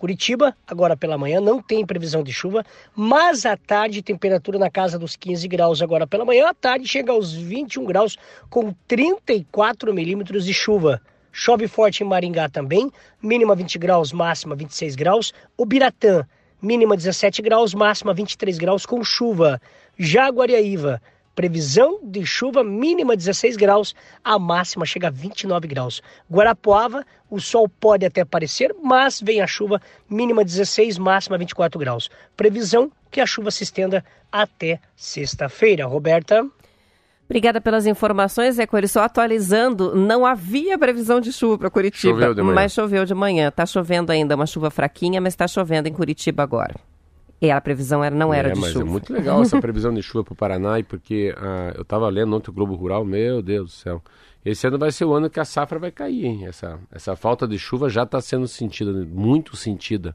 Curitiba, 0.00 0.56
agora 0.66 0.96
pela 0.96 1.18
manhã, 1.18 1.42
não 1.42 1.60
tem 1.60 1.84
previsão 1.84 2.22
de 2.22 2.32
chuva, 2.32 2.64
mas 2.96 3.44
à 3.44 3.54
tarde, 3.54 4.00
temperatura 4.00 4.58
na 4.58 4.70
casa 4.70 4.98
dos 4.98 5.14
15 5.14 5.46
graus 5.46 5.82
agora 5.82 6.06
pela 6.06 6.24
manhã. 6.24 6.48
À 6.48 6.54
tarde 6.54 6.88
chega 6.88 7.12
aos 7.12 7.34
21 7.34 7.84
graus, 7.84 8.16
com 8.48 8.74
34 8.88 9.92
milímetros 9.92 10.46
de 10.46 10.54
chuva. 10.54 11.02
Chove 11.30 11.68
forte 11.68 12.02
em 12.02 12.06
Maringá 12.06 12.48
também, 12.48 12.90
mínima 13.22 13.54
20 13.54 13.78
graus, 13.78 14.10
máxima 14.10 14.56
26 14.56 14.96
graus. 14.96 15.34
Ubiratã, 15.54 16.26
mínima 16.62 16.96
17 16.96 17.42
graus, 17.42 17.74
máxima 17.74 18.14
23 18.14 18.56
graus 18.56 18.86
com 18.86 19.04
chuva. 19.04 19.60
Jaguariaíva, 19.98 21.02
previsão 21.40 21.98
de 22.02 22.26
chuva 22.26 22.62
mínima 22.62 23.16
16 23.16 23.56
graus, 23.56 23.94
a 24.22 24.38
máxima 24.38 24.84
chega 24.84 25.06
a 25.06 25.10
29 25.10 25.66
graus. 25.66 26.02
Guarapuava, 26.30 27.02
o 27.30 27.40
sol 27.40 27.66
pode 27.66 28.04
até 28.04 28.20
aparecer, 28.20 28.76
mas 28.82 29.22
vem 29.22 29.40
a 29.40 29.46
chuva 29.46 29.80
mínima 30.06 30.44
16, 30.44 30.98
máxima 30.98 31.38
24 31.38 31.80
graus. 31.80 32.10
Previsão 32.36 32.92
que 33.10 33.22
a 33.22 33.26
chuva 33.26 33.50
se 33.50 33.64
estenda 33.64 34.04
até 34.30 34.80
sexta-feira. 34.94 35.86
Roberta. 35.86 36.46
Obrigada 37.24 37.58
pelas 37.58 37.86
informações, 37.86 38.58
é 38.58 38.66
Coelho. 38.66 38.86
Só 38.86 39.00
atualizando, 39.00 39.96
não 39.96 40.26
havia 40.26 40.76
previsão 40.78 41.22
de 41.22 41.32
chuva 41.32 41.56
para 41.56 41.70
Curitiba, 41.70 42.12
choveu 42.12 42.34
de 42.34 42.42
manhã. 42.42 42.54
mas 42.54 42.72
choveu 42.72 43.06
de 43.06 43.14
manhã. 43.14 43.48
Está 43.48 43.64
chovendo 43.64 44.12
ainda, 44.12 44.34
uma 44.34 44.46
chuva 44.46 44.70
fraquinha, 44.70 45.22
mas 45.22 45.32
está 45.32 45.48
chovendo 45.48 45.88
em 45.88 45.92
Curitiba 45.94 46.42
agora. 46.42 46.74
E 47.40 47.50
a 47.50 47.60
previsão 47.60 48.04
era, 48.04 48.14
não 48.14 48.34
era 48.34 48.50
é, 48.50 48.52
de 48.52 48.60
mas 48.60 48.72
chuva. 48.72 48.84
É 48.84 48.88
muito 48.88 49.12
legal 49.12 49.40
essa 49.40 49.58
previsão 49.62 49.94
de 49.94 50.02
chuva 50.02 50.24
para 50.24 50.32
o 50.34 50.36
Paraná, 50.36 50.82
porque 50.86 51.34
ah, 51.38 51.72
eu 51.74 51.82
estava 51.82 52.08
lendo 52.08 52.36
ontem 52.36 52.50
o 52.50 52.52
Globo 52.52 52.74
Rural, 52.74 53.04
meu 53.04 53.40
Deus 53.40 53.70
do 53.70 53.76
céu. 53.76 54.02
Esse 54.44 54.66
ano 54.66 54.78
vai 54.78 54.92
ser 54.92 55.04
o 55.04 55.12
ano 55.12 55.30
que 55.30 55.40
a 55.40 55.44
safra 55.44 55.78
vai 55.78 55.90
cair, 55.90 56.24
hein? 56.24 56.46
Essa, 56.46 56.78
essa 56.90 57.16
falta 57.16 57.46
de 57.48 57.58
chuva 57.58 57.88
já 57.88 58.02
está 58.02 58.20
sendo 58.20 58.46
sentida, 58.46 58.92
muito 58.92 59.56
sentida, 59.56 60.14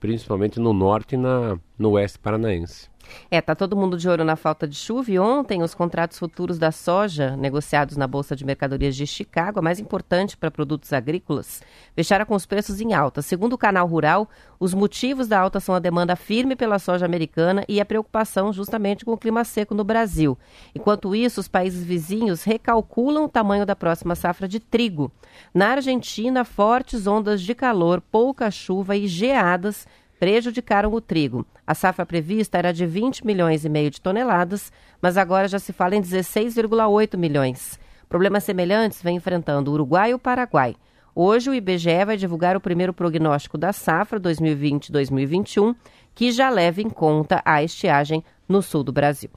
principalmente 0.00 0.58
no 0.58 0.72
norte 0.72 1.14
e 1.14 1.18
na, 1.18 1.58
no 1.78 1.90
oeste 1.90 2.18
paranaense. 2.18 2.88
É, 3.30 3.40
tá 3.40 3.54
todo 3.54 3.76
mundo 3.76 3.96
de 3.96 4.08
olho 4.08 4.24
na 4.24 4.36
falta 4.36 4.66
de 4.66 4.76
chuva 4.76 5.10
e 5.10 5.18
ontem 5.18 5.62
os 5.62 5.74
contratos 5.74 6.18
futuros 6.18 6.58
da 6.58 6.72
soja 6.72 7.36
negociados 7.36 7.96
na 7.96 8.06
Bolsa 8.06 8.34
de 8.34 8.44
Mercadorias 8.44 8.96
de 8.96 9.06
Chicago, 9.06 9.58
a 9.58 9.62
mais 9.62 9.78
importante 9.78 10.36
para 10.36 10.50
produtos 10.50 10.92
agrícolas, 10.92 11.62
fecharam 11.94 12.26
com 12.26 12.34
os 12.34 12.46
preços 12.46 12.80
em 12.80 12.94
alta. 12.94 13.22
Segundo 13.22 13.52
o 13.54 13.58
canal 13.58 13.86
Rural, 13.86 14.28
os 14.60 14.74
motivos 14.74 15.28
da 15.28 15.38
alta 15.38 15.60
são 15.60 15.74
a 15.74 15.78
demanda 15.78 16.16
firme 16.16 16.56
pela 16.56 16.78
soja 16.78 17.06
americana 17.06 17.64
e 17.68 17.80
a 17.80 17.84
preocupação 17.84 18.52
justamente 18.52 19.04
com 19.04 19.12
o 19.12 19.18
clima 19.18 19.44
seco 19.44 19.74
no 19.74 19.84
Brasil. 19.84 20.36
Enquanto 20.74 21.14
isso, 21.14 21.40
os 21.40 21.48
países 21.48 21.84
vizinhos 21.84 22.42
recalculam 22.42 23.24
o 23.24 23.28
tamanho 23.28 23.64
da 23.64 23.76
próxima 23.76 24.14
safra 24.14 24.48
de 24.48 24.58
trigo. 24.58 25.12
Na 25.54 25.70
Argentina, 25.70 26.44
fortes 26.44 27.06
ondas 27.06 27.40
de 27.40 27.54
calor, 27.54 28.00
pouca 28.00 28.50
chuva 28.50 28.96
e 28.96 29.06
geadas 29.06 29.86
prejudicaram 30.18 30.92
o 30.92 31.00
trigo. 31.00 31.46
A 31.66 31.74
safra 31.74 32.04
prevista 32.04 32.58
era 32.58 32.72
de 32.72 32.86
20 32.86 33.24
milhões 33.24 33.64
e 33.64 33.68
meio 33.68 33.90
de 33.90 34.00
toneladas, 34.00 34.72
mas 35.00 35.16
agora 35.16 35.48
já 35.48 35.58
se 35.58 35.72
fala 35.72 35.96
em 35.96 36.02
16,8 36.02 37.16
milhões. 37.16 37.78
Problemas 38.08 38.44
semelhantes 38.44 39.02
vem 39.02 39.16
enfrentando 39.16 39.70
o 39.70 39.74
Uruguai 39.74 40.10
e 40.10 40.14
o 40.14 40.18
Paraguai. 40.18 40.74
Hoje 41.14 41.50
o 41.50 41.54
IBGE 41.54 42.04
vai 42.04 42.16
divulgar 42.16 42.56
o 42.56 42.60
primeiro 42.60 42.92
prognóstico 42.92 43.58
da 43.58 43.72
safra 43.72 44.20
2020-2021, 44.20 45.74
que 46.14 46.30
já 46.30 46.48
leva 46.48 46.80
em 46.80 46.88
conta 46.88 47.42
a 47.44 47.62
estiagem 47.62 48.24
no 48.48 48.62
sul 48.62 48.82
do 48.82 48.92
Brasil. 48.92 49.30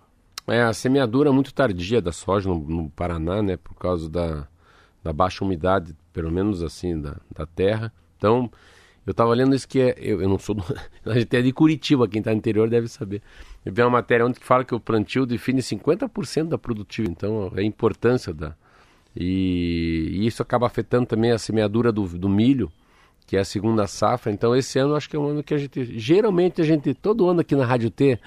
É, 0.48 0.62
a 0.62 0.74
semeadura 0.74 1.32
muito 1.32 1.54
tardia 1.54 2.02
da 2.02 2.12
soja 2.12 2.50
no, 2.50 2.60
no 2.60 2.90
Paraná, 2.92 3.42
né, 3.42 3.58
por 3.58 3.76
causa 3.76 4.10
da, 4.10 4.48
da 5.04 5.14
baixa 5.14 5.44
umidade, 5.44 5.96
pelo 6.14 6.32
menos 6.32 6.64
assim, 6.64 7.00
da, 7.00 7.18
da 7.36 7.46
terra. 7.46 7.92
Então, 8.18 8.50
eu 9.06 9.12
estava 9.12 9.34
lendo 9.34 9.56
isso 9.56 9.68
que 9.68 9.80
é. 9.80 9.96
Eu, 9.98 10.22
eu 10.22 10.30
não 10.30 10.38
sou. 10.38 10.56
Do, 10.56 10.64
a 11.06 11.20
gente 11.20 11.36
é 11.36 11.42
de 11.42 11.52
Curitiba, 11.52 12.08
quem 12.08 12.20
está 12.20 12.32
no 12.32 12.38
interior 12.38 12.70
deve 12.70 12.88
saber. 12.88 13.22
Eu 13.66 13.74
vi 13.74 13.82
uma 13.82 13.90
matéria 13.90 14.26
onde 14.26 14.40
que 14.40 14.46
fala 14.46 14.64
que 14.64 14.76
o 14.76 14.80
plantio 14.80 15.26
define 15.26 15.62
50% 15.62 16.48
da 16.48 16.58
produtividade. 16.58 17.12
Então, 17.18 17.52
é 17.56 17.62
a 17.62 17.64
importância 17.64 18.34
da. 18.34 18.56
E, 19.16 20.10
e, 20.12 20.28
isso 20.28 20.42
acaba 20.42 20.68
afetando 20.68 21.06
também 21.06 21.32
a 21.32 21.38
semeadura 21.38 21.92
do, 21.92 22.08
do 22.08 22.30
milho, 22.30 22.72
que 23.26 23.36
é 23.36 23.40
a 23.40 23.46
segunda 23.46 23.88
safra. 23.88 24.32
Então, 24.32 24.56
esse 24.56 24.78
ano 24.78 24.96
acho 24.96 25.10
que 25.10 25.16
é 25.16 25.20
um 25.20 25.28
ano 25.28 25.44
que 25.44 25.54
a 25.54 25.58
gente. 25.58 25.98
Geralmente 26.00 26.62
a 26.62 26.64
gente, 26.64 26.94
todo 26.94 27.28
ano 27.28 27.42
aqui 27.42 27.56
na 27.56 27.66
Rádio 27.66 27.90
T, 27.90 28.20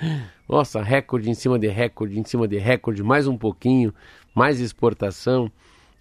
nossa, 0.49 0.83
recorde 0.83 1.31
em 1.31 1.35
cima 1.35 1.57
de 1.57 1.69
recorde, 1.69 2.19
em 2.19 2.25
cima 2.25 2.49
de 2.49 2.59
recorde, 2.59 3.03
mais 3.03 3.29
um 3.29 3.39
pouquinho, 3.39 3.95
mais 4.35 4.61
exportação. 4.61 5.51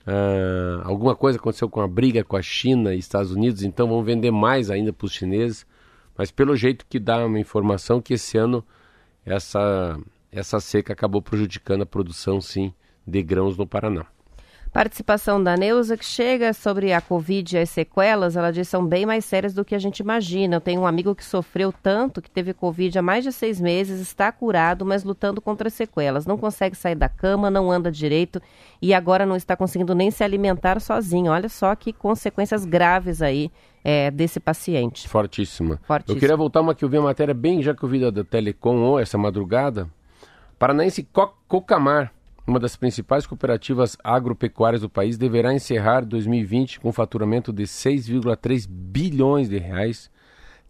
Uh, 0.06 0.82
alguma 0.84 1.16
coisa 1.16 1.40
aconteceu 1.40 1.70
com 1.70 1.80
a 1.80 1.88
briga 1.88 2.24
com 2.24 2.36
a 2.36 2.42
China 2.42 2.94
e 2.94 3.00
Estados 3.00 3.32
Unidos, 3.32 3.64
então 3.64 3.88
vão 3.88 4.04
vender 4.04 4.32
mais 4.32 4.70
ainda 4.70 4.92
para 4.92 5.06
os 5.06 5.14
chineses. 5.14 5.66
Mas 6.18 6.30
pelo 6.30 6.56
jeito 6.56 6.86
que 6.88 7.00
dá 7.00 7.26
uma 7.26 7.40
informação 7.40 8.02
que 8.02 8.14
esse 8.14 8.38
ano 8.38 8.64
essa, 9.26 9.98
essa 10.32 10.60
seca 10.60 10.94
acabou 10.94 11.22
prejudicando 11.22 11.84
a 11.84 11.86
produção, 11.86 12.42
sim, 12.42 12.74
de 13.08 13.24
grãos 13.24 13.58
no 13.58 13.66
Paraná. 13.66 14.06
Participação 14.74 15.42
da 15.42 15.56
Neuza, 15.56 15.96
que 15.96 16.04
chega 16.04 16.52
sobre 16.52 16.94
a 16.94 17.00
Covid 17.00 17.56
e 17.56 17.60
as 17.60 17.70
sequelas, 17.70 18.36
ela 18.36 18.52
diz 18.52 18.68
são 18.68 18.84
bem 18.84 19.06
mais 19.06 19.24
sérias 19.24 19.54
do 19.54 19.64
que 19.64 19.76
a 19.76 19.78
gente 19.80 20.00
imagina. 20.00 20.56
Eu 20.56 20.62
tenho 20.62 20.82
um 20.82 20.88
amigo 20.88 21.14
que 21.14 21.24
sofreu 21.24 21.72
tanto, 21.72 22.20
que 22.20 22.30
teve 22.30 22.56
Covid 22.56 22.98
há 22.98 23.02
mais 23.04 23.24
de 23.24 23.32
seis 23.32 23.62
meses, 23.62 24.00
está 24.00 24.32
curado, 24.32 24.84
mas 24.84 25.04
lutando 25.04 25.40
contra 25.40 25.68
as 25.68 25.76
sequelas. 25.76 26.26
Não 26.26 26.40
consegue 26.40 26.76
sair 26.76 26.96
da 26.96 27.08
cama, 27.08 27.52
não 27.52 27.72
anda 27.72 27.92
direito 27.92 28.42
e 28.82 28.96
agora 28.96 29.28
não 29.28 29.36
está 29.36 29.56
conseguindo 29.56 29.94
nem 29.94 30.10
se 30.10 30.24
alimentar 30.24 30.82
sozinho. 30.82 31.32
Olha 31.32 31.50
só 31.50 31.76
que 31.76 31.94
consequências 31.94 32.66
graves 32.66 33.22
aí 33.22 33.52
é, 33.84 34.10
desse 34.10 34.40
paciente. 34.40 35.08
Fortíssima. 35.08 35.80
Fortíssima. 35.84 36.18
Eu 36.18 36.20
queria 36.20 36.36
voltar 36.36 36.62
uma 36.62 36.74
que 36.74 36.84
eu 36.84 36.90
vi 36.90 36.98
uma 36.98 37.10
matéria 37.10 37.36
bem, 37.36 37.62
já 37.62 37.76
que 37.76 37.84
eu 37.84 37.90
vi 37.90 38.00
da, 38.00 38.10
da 38.10 38.24
Telecom 38.24 38.98
essa 38.98 39.20
madrugada. 39.20 39.88
Paranaense 40.58 41.08
Cocamar 41.48 42.12
uma 42.46 42.60
das 42.60 42.76
principais 42.76 43.26
cooperativas 43.26 43.98
agropecuárias 44.04 44.82
do 44.82 44.90
país, 44.90 45.18
deverá 45.18 45.54
encerrar 45.54 46.02
2020 46.02 46.80
com 46.80 46.92
faturamento 46.92 47.54
de 47.54 47.64
6,3 47.64 48.68
bilhões 48.68 49.48
de 49.48 49.58
reais, 49.58 50.12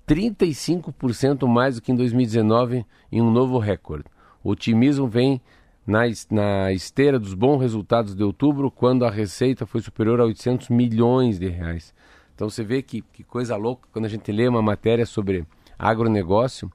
35% 0.08 1.48
mais 1.48 1.76
do 1.76 1.82
que 1.82 1.92
em 1.92 1.96
2019, 1.96 2.86
em 3.12 3.22
um 3.22 3.32
novo 3.32 3.58
recorde. 3.58 4.06
O 4.44 4.52
otimismo 4.52 5.08
vem 5.08 5.42
na, 5.86 6.02
na 6.30 6.72
esteira 6.72 7.18
dos 7.18 7.34
bons 7.34 7.60
resultados 7.60 8.16
de 8.16 8.24
outubro, 8.24 8.70
quando 8.70 9.06
a 9.06 9.10
receita 9.10 9.66
foi 9.66 9.82
superior 9.82 10.22
a 10.22 10.26
800 10.26 10.70
milhões 10.70 11.40
de 11.40 11.48
reais. 11.48 11.94
Então 12.36 12.50
você 12.50 12.64
vê 12.64 12.82
que, 12.82 13.02
que 13.02 13.24
coisa 13.24 13.56
louca 13.56 13.88
quando 13.92 14.06
a 14.06 14.10
gente 14.10 14.32
lê 14.32 14.48
uma 14.48 14.62
matéria 14.62 15.06
sobre 15.06 15.46
agronegócio, 15.78 16.72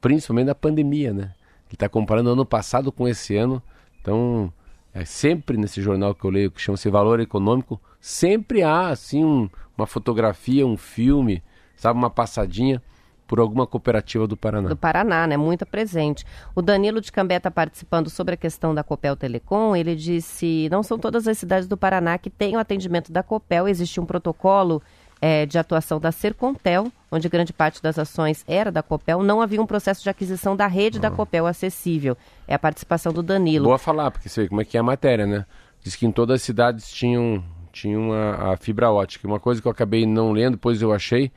principalmente 0.00 0.46
da 0.46 0.54
pandemia, 0.54 1.12
né? 1.12 1.34
Ele 1.66 1.74
está 1.74 1.88
comparando 1.88 2.30
ano 2.30 2.46
passado 2.46 2.90
com 2.90 3.06
esse 3.06 3.36
ano 3.36 3.62
então, 4.08 4.50
é 4.94 5.04
sempre 5.04 5.58
nesse 5.58 5.82
jornal 5.82 6.14
que 6.14 6.24
eu 6.24 6.30
leio, 6.30 6.50
que 6.50 6.62
chama-se 6.62 6.88
Valor 6.88 7.20
Econômico, 7.20 7.78
sempre 8.00 8.62
há 8.62 8.88
assim 8.88 9.22
um, 9.22 9.50
uma 9.76 9.86
fotografia, 9.86 10.66
um 10.66 10.78
filme, 10.78 11.42
sabe, 11.76 11.98
uma 11.98 12.08
passadinha 12.08 12.82
por 13.26 13.38
alguma 13.38 13.66
cooperativa 13.66 14.26
do 14.26 14.34
Paraná. 14.34 14.70
Do 14.70 14.76
Paraná, 14.76 15.26
né? 15.26 15.36
Muito 15.36 15.66
presente. 15.66 16.24
O 16.54 16.62
Danilo 16.62 17.02
de 17.02 17.12
Cambé 17.12 17.36
está 17.36 17.50
participando 17.50 18.08
sobre 18.08 18.32
a 18.32 18.36
questão 18.38 18.74
da 18.74 18.82
Copel 18.82 19.14
Telecom. 19.14 19.76
Ele 19.76 19.94
disse: 19.94 20.66
não 20.70 20.82
são 20.82 20.98
todas 20.98 21.28
as 21.28 21.36
cidades 21.36 21.68
do 21.68 21.76
Paraná 21.76 22.16
que 22.16 22.30
têm 22.30 22.56
o 22.56 22.58
atendimento 22.58 23.12
da 23.12 23.22
Copel. 23.22 23.68
Existe 23.68 24.00
um 24.00 24.06
protocolo 24.06 24.82
é, 25.20 25.44
de 25.44 25.58
atuação 25.58 26.00
da 26.00 26.10
Sercontel, 26.10 26.90
onde 27.10 27.28
grande 27.28 27.52
parte 27.52 27.82
das 27.82 27.98
ações 27.98 28.44
era 28.46 28.70
da 28.70 28.82
Copel, 28.82 29.22
não 29.22 29.40
havia 29.40 29.60
um 29.60 29.66
processo 29.66 30.02
de 30.02 30.10
aquisição 30.10 30.56
da 30.56 30.66
rede 30.66 30.98
da 30.98 31.08
ah. 31.08 31.10
Copel 31.10 31.46
acessível. 31.46 32.16
É 32.46 32.54
a 32.54 32.58
participação 32.58 33.12
do 33.12 33.22
Danilo. 33.22 33.64
Boa 33.64 33.78
falar, 33.78 34.10
porque 34.10 34.28
você 34.28 34.42
vê 34.42 34.48
como 34.48 34.60
é 34.60 34.64
que 34.64 34.76
é 34.76 34.80
a 34.80 34.82
matéria, 34.82 35.26
né? 35.26 35.44
Diz 35.82 35.96
que 35.96 36.06
em 36.06 36.12
todas 36.12 36.36
as 36.36 36.42
cidades 36.42 36.90
tinham, 36.90 37.42
tinham 37.72 38.12
a, 38.12 38.52
a 38.52 38.56
fibra 38.56 38.90
ótica. 38.90 39.26
Uma 39.26 39.40
coisa 39.40 39.60
que 39.60 39.66
eu 39.66 39.72
acabei 39.72 40.06
não 40.06 40.32
lendo, 40.32 40.52
depois 40.52 40.82
eu 40.82 40.92
achei, 40.92 41.30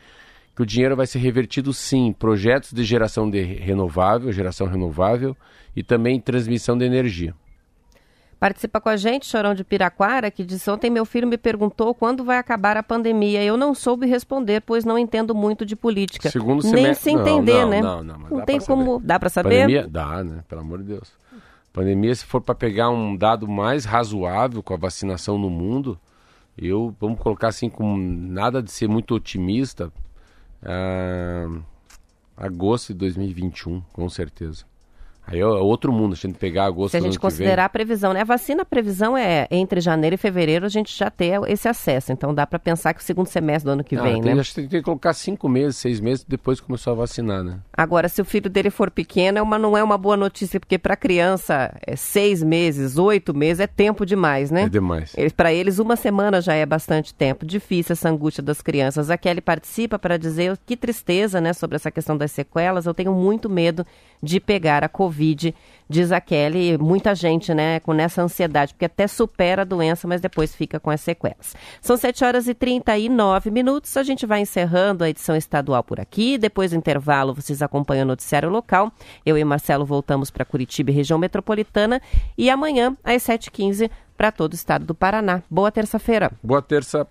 que 0.55 0.62
o 0.62 0.65
dinheiro 0.65 0.95
vai 0.95 1.07
ser 1.07 1.19
revertido 1.19 1.71
sim 1.73 2.07
em 2.07 2.13
projetos 2.13 2.71
de 2.73 2.84
geração 2.84 3.29
de 3.29 3.41
renovável, 3.41 4.31
geração 4.31 4.67
renovável 4.67 5.36
e 5.75 5.84
também 5.84 6.19
transmissão 6.19 6.77
de 6.77 6.86
energia. 6.86 7.34
Participa 8.41 8.82
com 8.82 8.89
a 8.89 8.97
gente, 8.97 9.27
Chorão 9.27 9.54
de 9.54 9.63
Piraquara, 9.63 10.32
que 10.32 10.43
disse 10.43 10.67
ontem 10.71 10.89
meu 10.89 11.06
filho 11.06 11.27
me 11.27 11.38
perguntou 11.38 11.93
quando 11.93 12.23
vai 12.23 12.39
acabar 12.39 12.75
a 12.75 12.82
pandemia. 12.82 13.43
Eu 13.43 13.56
não 13.56 13.75
soube 13.75 14.08
responder, 14.08 14.62
pois 14.62 14.84
não 14.84 14.97
entendo 14.97 15.36
muito 15.36 15.63
de 15.63 15.75
política. 15.75 16.27
Segundo 16.27 16.63
Nem 16.63 16.71
semestre... 16.73 17.04
se 17.04 17.12
entender, 17.12 17.62
não, 17.62 17.69
né? 17.69 17.82
Não, 17.84 18.04
não, 18.04 18.17
não, 18.17 18.30
não 18.32 18.41
tem 18.41 18.60
como... 18.60 18.93
Saber. 18.93 19.06
Dá 19.06 19.19
para 19.19 19.30
saber? 19.30 19.62
Pandemia, 19.62 19.88
dá, 19.88 20.23
né? 20.23 20.43
Pelo 20.49 20.62
amor 20.62 20.80
de 20.80 20.86
Deus. 20.86 21.13
Pandemia, 21.71 22.15
se 22.15 22.25
for 22.25 22.41
para 22.41 22.56
pegar 22.56 22.89
um 22.89 23.15
dado 23.15 23.47
mais 23.47 23.86
razoável 23.86 24.63
com 24.63 24.73
a 24.73 24.77
vacinação 24.77 25.38
no 25.38 25.47
mundo, 25.51 25.99
eu, 26.58 26.95
vamos 26.99 27.19
colocar 27.19 27.49
assim, 27.49 27.69
com 27.69 27.95
nada 27.95 28.63
de 28.63 28.71
ser 28.71 28.89
muito 28.89 29.13
otimista, 29.13 29.93
ah, 30.63 31.47
agosto 32.36 32.88
de 32.88 32.95
2021, 32.95 33.82
com 33.93 34.10
certeza. 34.10 34.70
Aí 35.32 35.39
é 35.39 35.46
outro 35.46 35.91
mundo, 35.91 36.13
a 36.13 36.15
gente 36.15 36.38
pegar 36.38 36.65
agosto 36.65 36.91
Se 36.91 36.98
a 36.98 37.02
gente 37.02 37.20
considerar 37.20 37.65
a 37.65 37.70
previsão, 37.70 38.13
né? 38.13 38.22
A 38.22 38.26
vacina, 38.26 38.63
a 38.63 38.65
previsão 38.65 39.17
é 39.17 39.48
entre 39.50 39.80
janeiro 39.80 40.15
e 40.15 40.17
fevereiro 40.17 40.65
a 40.65 40.70
gente 40.70 40.98
já 40.98 41.10
ter 41.10 41.39
esse 41.48 41.67
acesso. 41.67 42.12
Então 42.12 42.34
dá 42.34 42.46
para 42.46 42.60
pensar 42.60 42.94
que 42.94 43.02
o 43.02 43.04
segundo 43.04 43.28
semestre 43.28 43.65
do 43.65 43.74
ano 43.74 43.84
que 43.84 43.96
ah, 43.96 44.02
vem, 44.02 44.22
tem, 44.22 44.36
né? 44.36 44.41
Acho 44.41 44.54
que 44.54 44.62
tem 44.62 44.67
que 44.67 44.82
colocar 44.82 45.13
cinco 45.13 45.48
meses, 45.48 45.78
seis 45.78 46.00
meses 46.00 46.26
depois 46.28 46.60
que 46.60 46.65
começou 46.65 46.94
a 46.94 46.96
vacinar, 46.96 47.44
né? 47.44 47.60
Agora, 47.74 48.10
se 48.10 48.22
o 48.22 48.26
filho 48.26 48.50
dele 48.50 48.70
for 48.70 48.91
pequeno, 48.91 49.38
é 49.38 49.41
uma, 49.41 49.58
não 49.58 49.78
é 49.78 49.84
uma 49.84 49.98
boa 49.98 50.17
notícia, 50.17 50.60
porque 50.60 50.78
para 50.78 50.96
criança, 50.96 51.74
é 51.86 51.96
seis 51.96 52.44
meses, 52.44 52.98
oito 52.98 53.34
meses 53.34 53.60
é 53.60 53.67
tempo 53.67 54.06
demais, 54.06 54.52
né? 54.52 54.63
É 54.63 54.70
demais. 54.70 55.15
Para 55.36 55.54
eles, 55.54 55.80
uma 55.80 55.96
semana 55.96 56.41
já 56.41 56.54
é 56.54 56.65
bastante 56.65 57.13
tempo. 57.13 57.46
Difícil 57.46 57.94
essa 57.94 58.10
angústia 58.10 58.44
das 58.44 58.62
crianças. 58.62 59.10
A 59.10 59.17
Kelly 59.17 59.41
participa 59.41 59.98
para 59.98 60.17
dizer 60.17 60.58
que 60.65 60.76
tristeza, 60.76 61.39
né, 61.39 61.54
sobre 61.54 61.76
essa 61.76 61.91
questão 61.91 62.17
das 62.17 62.32
sequelas. 62.32 62.86
Eu 62.86 62.94
tenho 62.94 63.13
muito 63.13 63.50
medo 63.50 63.86
de 64.22 64.39
pegar 64.39 64.84
a 64.84 64.89
Covid, 64.89 65.20
diz 65.89 66.12
a 66.12 66.19
Kelly. 66.19 66.77
Muita 66.77 67.13
gente, 67.13 67.53
né, 67.53 67.79
com 67.79 67.93
essa 67.93 68.21
ansiedade, 68.21 68.73
porque 68.73 68.86
até 68.86 69.07
supera 69.07 69.62
a 69.62 69.65
doença, 69.65 70.07
mas 70.07 70.21
depois 70.21 70.55
fica 70.55 70.79
com 70.79 70.89
as 70.89 71.01
sequelas. 71.01 71.55
São 71.81 71.97
7 71.97 72.23
horas 72.23 72.47
e 72.47 72.53
39 72.53 73.51
minutos. 73.51 73.95
A 73.97 74.03
gente 74.03 74.25
vai 74.25 74.41
encerrando 74.41 75.03
a 75.03 75.10
edição 75.10 75.36
estadual 75.36 75.84
por 75.84 75.99
aqui. 75.99 76.38
Depois 76.38 76.71
do 76.71 76.77
intervalo, 76.77 77.34
vocês 77.34 77.62
acompanham 77.62 78.03
o 78.03 78.07
noticiário 78.07 78.49
local. 78.49 78.91
Eu 79.25 79.38
e 79.38 79.43
Marcelo 79.43 79.86
voltamos 79.86 80.31
para 80.31 80.45
Curitiba 80.45 80.91
e 80.91 80.93
região 80.93 81.19
metropolitana. 81.19 82.01
E 82.38 82.49
amanhã, 82.49 82.95
às 83.03 83.23
7h15, 83.23 83.89
para 84.17 84.31
todo 84.31 84.53
o 84.53 84.55
estado 84.55 84.86
do 84.86 84.95
Paraná. 84.95 85.43
Boa 85.49 85.71
terça-feira. 85.71 86.31
Boa 86.41 86.62
terça. 86.62 87.07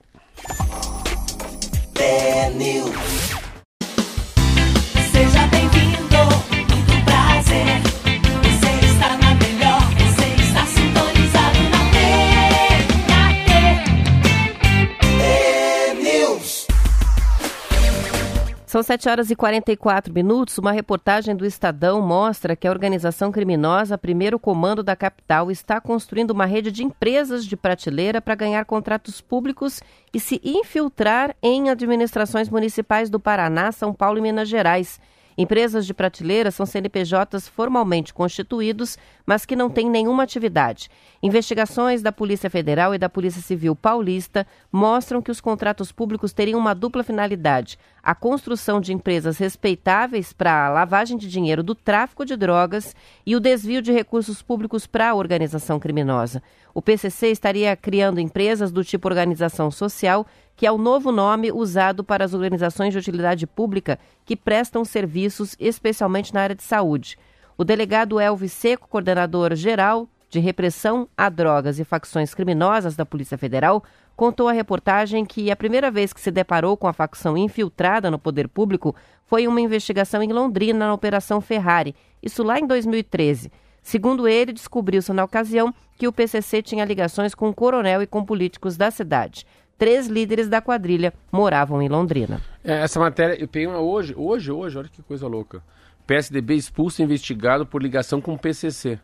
São 18.71 18.85
7 18.85 19.09
horas 19.09 19.31
e 19.33 19.35
44 19.35 20.15
minutos. 20.15 20.57
Uma 20.57 20.71
reportagem 20.71 21.35
do 21.35 21.45
Estadão 21.45 22.01
mostra 22.01 22.55
que 22.55 22.69
a 22.69 22.71
organização 22.71 23.33
criminosa 23.33 23.99
Primeiro 23.99 24.39
Comando 24.39 24.81
da 24.81 24.95
capital 24.95 25.51
está 25.51 25.81
construindo 25.81 26.31
uma 26.31 26.47
rede 26.47 26.71
de 26.71 26.85
empresas 26.85 27.45
de 27.45 27.57
prateleira 27.57 28.21
para 28.21 28.37
ganhar 28.37 28.65
contratos 28.65 29.21
públicos 29.21 29.83
e 30.15 30.21
se 30.21 30.41
infiltrar 30.45 31.35
em 31.43 31.69
administrações 31.69 32.49
municipais 32.49 33.11
do 33.11 33.19
Paraná, 33.19 33.73
São 33.73 33.93
Paulo 33.93 34.19
e 34.19 34.23
Minas 34.23 34.49
Gerais. 34.49 35.01
Empresas 35.41 35.87
de 35.87 35.95
prateleira 35.95 36.51
são 36.51 36.67
CNPJs 36.67 37.49
formalmente 37.49 38.13
constituídos, 38.13 38.99
mas 39.25 39.47
que 39.47 39.57
não 39.57 39.71
têm 39.71 39.89
nenhuma 39.89 40.23
atividade. 40.23 40.91
Investigações 41.23 42.03
da 42.03 42.13
Polícia 42.13 42.51
Federal 42.51 42.95
e 42.95 42.99
da 42.99 43.09
Polícia 43.09 43.41
Civil 43.41 43.75
Paulista 43.75 44.47
mostram 44.71 45.23
que 45.23 45.31
os 45.31 45.41
contratos 45.41 45.91
públicos 45.91 46.35
teriam 46.35 46.61
uma 46.61 46.75
dupla 46.75 47.03
finalidade: 47.03 47.79
a 48.03 48.15
construção 48.15 48.83
de 48.83 48.93
empresas 48.93 49.39
respeitáveis 49.39 50.31
para 50.31 50.67
a 50.67 50.69
lavagem 50.69 51.17
de 51.17 51.27
dinheiro 51.27 51.63
do 51.63 51.75
tráfico 51.75 52.27
de 52.27 52.37
drogas 52.37 52.95
e 53.25 53.35
o 53.35 53.41
desvio 53.41 53.81
de 53.81 53.93
recursos 53.93 54.43
públicos 54.43 54.87
para 54.87 55.09
a 55.09 55.15
organização 55.15 55.81
criminosa. 55.81 56.43
O 56.75 56.83
PCC 56.83 57.29
estaria 57.29 57.75
criando 57.75 58.21
empresas 58.21 58.71
do 58.71 58.85
tipo 58.85 59.09
organização 59.09 59.71
social 59.71 60.27
que 60.61 60.67
é 60.67 60.71
o 60.71 60.77
novo 60.77 61.11
nome 61.11 61.51
usado 61.51 62.05
para 62.05 62.23
as 62.23 62.35
organizações 62.35 62.93
de 62.93 62.99
utilidade 62.99 63.47
pública 63.47 63.99
que 64.27 64.37
prestam 64.37 64.85
serviços, 64.85 65.57
especialmente 65.59 66.35
na 66.35 66.43
área 66.43 66.55
de 66.55 66.63
saúde. 66.63 67.17
O 67.57 67.65
delegado 67.65 68.21
Elvis 68.21 68.53
Seco, 68.53 68.87
coordenador 68.87 69.55
geral 69.55 70.07
de 70.29 70.39
repressão 70.39 71.09
a 71.17 71.31
drogas 71.31 71.79
e 71.79 71.85
facções 71.85 72.35
criminosas 72.35 72.95
da 72.95 73.07
Polícia 73.07 73.39
Federal, 73.39 73.83
contou 74.15 74.49
à 74.49 74.53
reportagem 74.53 75.25
que 75.25 75.51
a 75.51 75.57
primeira 75.57 75.91
vez 75.91 76.13
que 76.13 76.21
se 76.21 76.31
deparou 76.31 76.77
com 76.77 76.87
a 76.87 76.93
facção 76.93 77.39
infiltrada 77.39 78.11
no 78.11 78.19
poder 78.19 78.47
público 78.47 78.95
foi 79.25 79.47
uma 79.47 79.63
investigação 79.63 80.23
em 80.23 80.31
Londrina 80.31 80.81
na 80.81 80.93
Operação 80.93 81.41
Ferrari, 81.41 81.97
isso 82.23 82.43
lá 82.43 82.59
em 82.59 82.67
2013. 82.67 83.51
Segundo 83.83 84.29
ele, 84.29 84.53
descobriu-se 84.53 85.11
na 85.15 85.25
ocasião 85.25 85.75
que 85.97 86.07
o 86.07 86.13
PCC 86.13 86.61
tinha 86.61 86.85
ligações 86.85 87.35
com 87.35 87.49
o 87.49 87.55
coronel 87.55 88.03
e 88.03 88.07
com 88.07 88.23
políticos 88.23 88.77
da 88.77 88.91
cidade 88.91 89.47
três 89.81 90.09
líderes 90.09 90.47
da 90.47 90.61
quadrilha 90.61 91.11
moravam 91.33 91.81
em 91.81 91.89
Londrina. 91.89 92.39
É, 92.63 92.83
essa 92.83 93.01
matéria, 93.01 93.41
eu 93.41 93.49
peguei 93.49 93.67
uma 93.67 93.81
hoje, 93.81 94.15
hoje, 94.15 94.53
hoje, 94.53 94.77
olha 94.77 94.89
que 94.91 95.03
coisa 95.03 95.27
louca. 95.27 95.63
PSDB 96.07 96.55
expulso 96.55 97.03
investigado 97.03 97.65
por 97.65 97.83
ligação 97.83 98.21
com 98.21 98.35
o 98.35 98.39
PCC. 98.39 99.01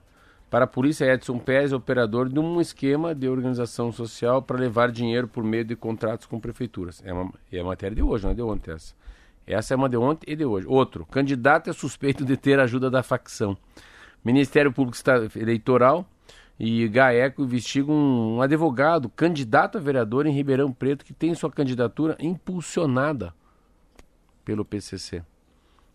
Para 0.50 0.66
a 0.66 0.68
polícia, 0.68 1.06
Edson 1.06 1.38
Pérez 1.38 1.72
é 1.72 1.76
operador 1.76 2.28
de 2.28 2.38
um 2.38 2.60
esquema 2.60 3.14
de 3.14 3.26
organização 3.26 3.90
social 3.90 4.42
para 4.42 4.58
levar 4.58 4.92
dinheiro 4.92 5.26
por 5.26 5.42
meio 5.42 5.64
de 5.64 5.74
contratos 5.74 6.26
com 6.26 6.38
prefeituras. 6.38 7.02
É, 7.06 7.12
uma, 7.12 7.32
é 7.50 7.58
a 7.58 7.64
matéria 7.64 7.96
de 7.96 8.02
hoje, 8.02 8.24
não 8.24 8.32
é 8.32 8.34
de 8.34 8.42
ontem 8.42 8.72
essa. 8.72 8.94
Essa 9.46 9.72
é 9.72 9.76
uma 9.78 9.88
de 9.88 9.96
ontem 9.96 10.30
e 10.30 10.36
de 10.36 10.44
hoje. 10.44 10.66
Outro, 10.68 11.06
candidato 11.06 11.70
é 11.70 11.72
suspeito 11.72 12.22
de 12.22 12.36
ter 12.36 12.60
ajuda 12.60 12.90
da 12.90 13.02
facção. 13.02 13.56
Ministério 14.22 14.70
Público 14.70 14.98
Eleitoral 15.36 16.06
e 16.58 16.88
GAECO 16.88 17.42
investiga 17.42 17.92
um, 17.92 18.36
um, 18.36 18.42
advogado, 18.42 19.10
candidato 19.10 19.76
a 19.76 19.80
vereador 19.80 20.26
em 20.26 20.32
Ribeirão 20.32 20.72
Preto, 20.72 21.04
que 21.04 21.12
tem 21.12 21.34
sua 21.34 21.50
candidatura 21.50 22.16
impulsionada 22.18 23.34
pelo 24.44 24.64
PCC 24.64 25.22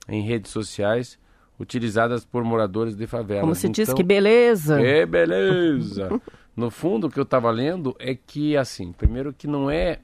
em 0.08 0.22
redes 0.22 0.52
sociais 0.52 1.20
utilizadas 1.60 2.26
por 2.26 2.44
moradores 2.44 2.96
de 2.96 3.08
favelas. 3.08 3.42
Como 3.42 3.56
se 3.56 3.68
então, 3.68 3.84
diz 3.84 3.94
que 3.94 4.04
beleza! 4.04 4.78
Que 4.80 5.06
beleza! 5.06 6.22
no 6.56 6.70
fundo, 6.70 7.08
o 7.08 7.10
que 7.10 7.20
eu 7.20 7.24
estava 7.24 7.50
lendo 7.50 7.96
é 8.00 8.14
que, 8.14 8.58
assim, 8.58 8.92
primeiro 8.92 9.34
que 9.34 9.48
não 9.48 9.70
é, 9.70 10.00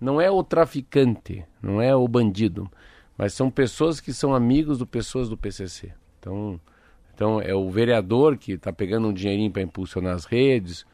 não 0.00 0.20
é 0.20 0.30
o 0.30 0.42
traficante, 0.42 1.44
não 1.62 1.80
é 1.80 1.94
o 1.94 2.06
bandido, 2.08 2.70
mas 3.16 3.32
são 3.32 3.50
pessoas 3.50 4.00
que 4.00 4.12
são 4.12 4.34
amigos 4.34 4.78
de 4.78 4.86
pessoas 4.86 5.28
do 5.28 5.36
PCC. 5.36 5.92
Então, 6.18 6.60
então 7.16 7.40
é 7.40 7.54
o 7.54 7.70
vereador 7.70 8.36
que 8.36 8.52
está 8.52 8.70
pegando 8.70 9.08
um 9.08 9.12
dinheirinho 9.12 9.50
para 9.50 9.62
impulsionar 9.62 10.14
as 10.14 10.26
redes, 10.26 10.84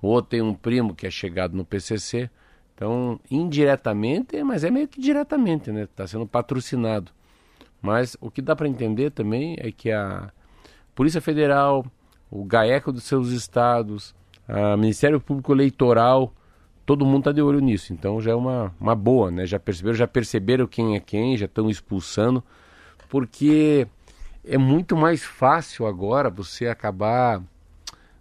o 0.00 0.06
outro 0.06 0.30
tem 0.30 0.40
um 0.40 0.54
primo 0.54 0.94
que 0.94 1.08
é 1.08 1.10
chegado 1.10 1.56
no 1.56 1.64
PCC. 1.64 2.30
Então, 2.72 3.18
indiretamente, 3.28 4.42
mas 4.44 4.62
é 4.62 4.70
meio 4.70 4.86
que 4.86 5.00
diretamente, 5.00 5.72
né? 5.72 5.82
Está 5.82 6.06
sendo 6.06 6.24
patrocinado. 6.26 7.10
Mas 7.80 8.16
o 8.20 8.30
que 8.30 8.40
dá 8.40 8.54
para 8.54 8.68
entender 8.68 9.10
também 9.10 9.56
é 9.58 9.72
que 9.72 9.90
a 9.90 10.32
Polícia 10.94 11.20
Federal, 11.20 11.84
o 12.30 12.44
GAECO 12.44 12.92
dos 12.92 13.02
seus 13.02 13.30
estados, 13.30 14.14
o 14.48 14.76
Ministério 14.76 15.20
Público 15.20 15.52
Eleitoral, 15.52 16.32
todo 16.86 17.04
mundo 17.04 17.18
está 17.18 17.32
de 17.32 17.42
olho 17.42 17.58
nisso. 17.58 17.92
Então 17.92 18.20
já 18.20 18.30
é 18.30 18.34
uma, 18.36 18.72
uma 18.80 18.94
boa, 18.94 19.32
né? 19.32 19.46
Já 19.46 19.58
perceberam, 19.58 19.96
já 19.96 20.06
perceberam 20.06 20.66
quem 20.66 20.94
é 20.94 21.00
quem, 21.00 21.36
já 21.36 21.46
estão 21.46 21.68
expulsando, 21.68 22.42
porque 23.08 23.86
é 24.44 24.58
muito 24.58 24.96
mais 24.96 25.22
fácil 25.22 25.86
agora 25.86 26.28
você 26.28 26.66
acabar, 26.66 27.42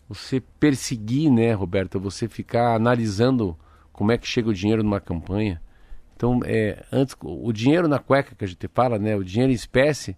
você 0.08 0.42
perseguir, 0.60 1.32
né, 1.32 1.54
Roberto? 1.54 2.00
Você 2.00 2.28
ficar 2.28 2.76
analisando 2.76 3.58
como 3.92 4.12
é 4.12 4.18
que 4.18 4.28
chega 4.28 4.50
o 4.50 4.54
dinheiro 4.54 4.84
numa 4.84 5.00
campanha. 5.00 5.62
Então, 6.16 6.40
é, 6.46 6.86
antes, 6.92 7.16
o 7.20 7.52
dinheiro 7.52 7.88
na 7.88 7.98
cueca 7.98 8.36
que 8.36 8.46
a 8.46 8.48
gente 8.48 8.68
fala, 8.68 9.00
né, 9.00 9.16
o 9.16 9.24
dinheiro 9.24 9.52
em 9.52 9.56
espécie, 9.56 10.16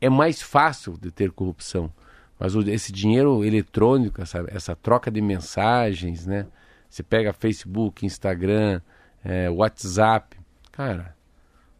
é 0.00 0.08
mais 0.08 0.42
fácil 0.42 0.98
de 1.00 1.10
ter 1.10 1.30
corrupção. 1.30 1.92
Mas 2.38 2.54
o, 2.54 2.60
esse 2.68 2.92
dinheiro 2.92 3.44
eletrônico, 3.44 4.20
essa, 4.20 4.44
essa 4.48 4.74
troca 4.74 5.10
de 5.10 5.20
mensagens, 5.20 6.26
né? 6.26 6.46
Você 6.88 7.02
pega 7.02 7.32
Facebook, 7.32 8.06
Instagram, 8.06 8.80
é, 9.24 9.50
WhatsApp. 9.50 10.36
Cara, 10.72 11.14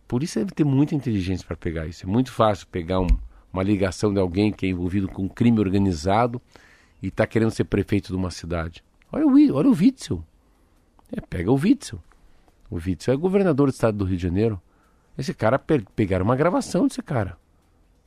por 0.07 0.23
isso 0.23 0.39
deve 0.39 0.53
ter 0.53 0.65
muita 0.65 0.95
inteligência 0.95 1.47
para 1.47 1.57
pegar 1.57 1.87
isso. 1.87 2.05
É 2.05 2.09
muito 2.09 2.33
fácil 2.33 2.67
pegar 2.67 3.01
um, 3.01 3.07
uma 3.53 3.63
ligação 3.63 4.13
de 4.13 4.21
alguém 4.21 4.53
que 4.53 4.67
é 4.67 4.69
envolvido 4.69 5.09
com 5.09 5.29
crime 5.29 5.59
organizado 5.59 6.41
e 7.03 7.09
está 7.09 7.27
querendo 7.27 7.51
ser 7.51 7.65
prefeito 7.65 8.09
de 8.09 8.17
uma 8.17 8.31
cidade. 8.31 8.83
Olha 9.11 9.27
o, 9.27 9.55
olha 9.55 9.69
o 9.69 9.73
Witzel. 9.73 10.23
É, 11.17 11.21
pega 11.21 11.51
o 11.51 11.57
Witzel. 11.57 12.01
O 12.71 12.77
Witzel 12.77 13.15
é 13.15 13.17
governador 13.17 13.69
do 13.69 13.73
estado 13.73 13.97
do 13.97 14.05
Rio 14.05 14.17
de 14.17 14.23
Janeiro. 14.23 14.61
Esse 15.17 15.33
cara 15.33 15.59
pe 15.59 15.85
pegaram 15.97 16.25
uma 16.25 16.37
gravação 16.37 16.87
desse 16.87 17.03
cara. 17.03 17.37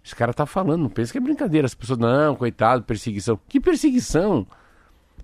Esse 0.03 0.15
cara 0.15 0.33
tá 0.33 0.45
falando, 0.45 0.83
não 0.83 0.89
pensa 0.89 1.11
que 1.11 1.17
é 1.17 1.21
brincadeira. 1.21 1.65
As 1.65 1.73
pessoas, 1.73 1.99
não, 1.99 2.35
coitado, 2.35 2.83
perseguição. 2.83 3.39
Que 3.47 3.59
perseguição? 3.59 4.47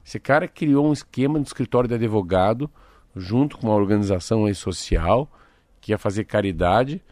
Esse 0.06 0.20
cara 0.20 0.48
criou 0.48 0.88
um 0.88 0.94
esquema 0.94 1.38
no 1.38 1.44
escritório 1.44 1.88
de 1.88 1.96
advogado, 1.96 2.70
junto 3.16 3.58
com 3.58 3.68
uma 3.68 3.76
organização 3.76 4.46
aí 4.46 4.56
social, 4.56 5.30
que 5.82 5.92
ia 5.92 5.98
fazer 5.98 6.24
caridade, 6.24 7.04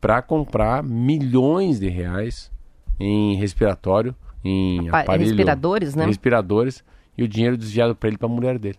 para 0.00 0.20
comprar 0.20 0.82
milhões 0.82 1.80
de 1.80 1.88
reais 1.88 2.51
em 2.98 3.34
respiratório, 3.36 4.14
em 4.44 4.88
aparelho, 4.88 5.24
respiradores, 5.24 5.94
né? 5.94 6.06
Respiradores 6.06 6.84
e 7.16 7.22
o 7.22 7.28
dinheiro 7.28 7.56
desviado 7.56 7.94
para 7.94 8.08
ele 8.08 8.18
para 8.18 8.28
a 8.28 8.32
mulher 8.32 8.58
dele. 8.58 8.78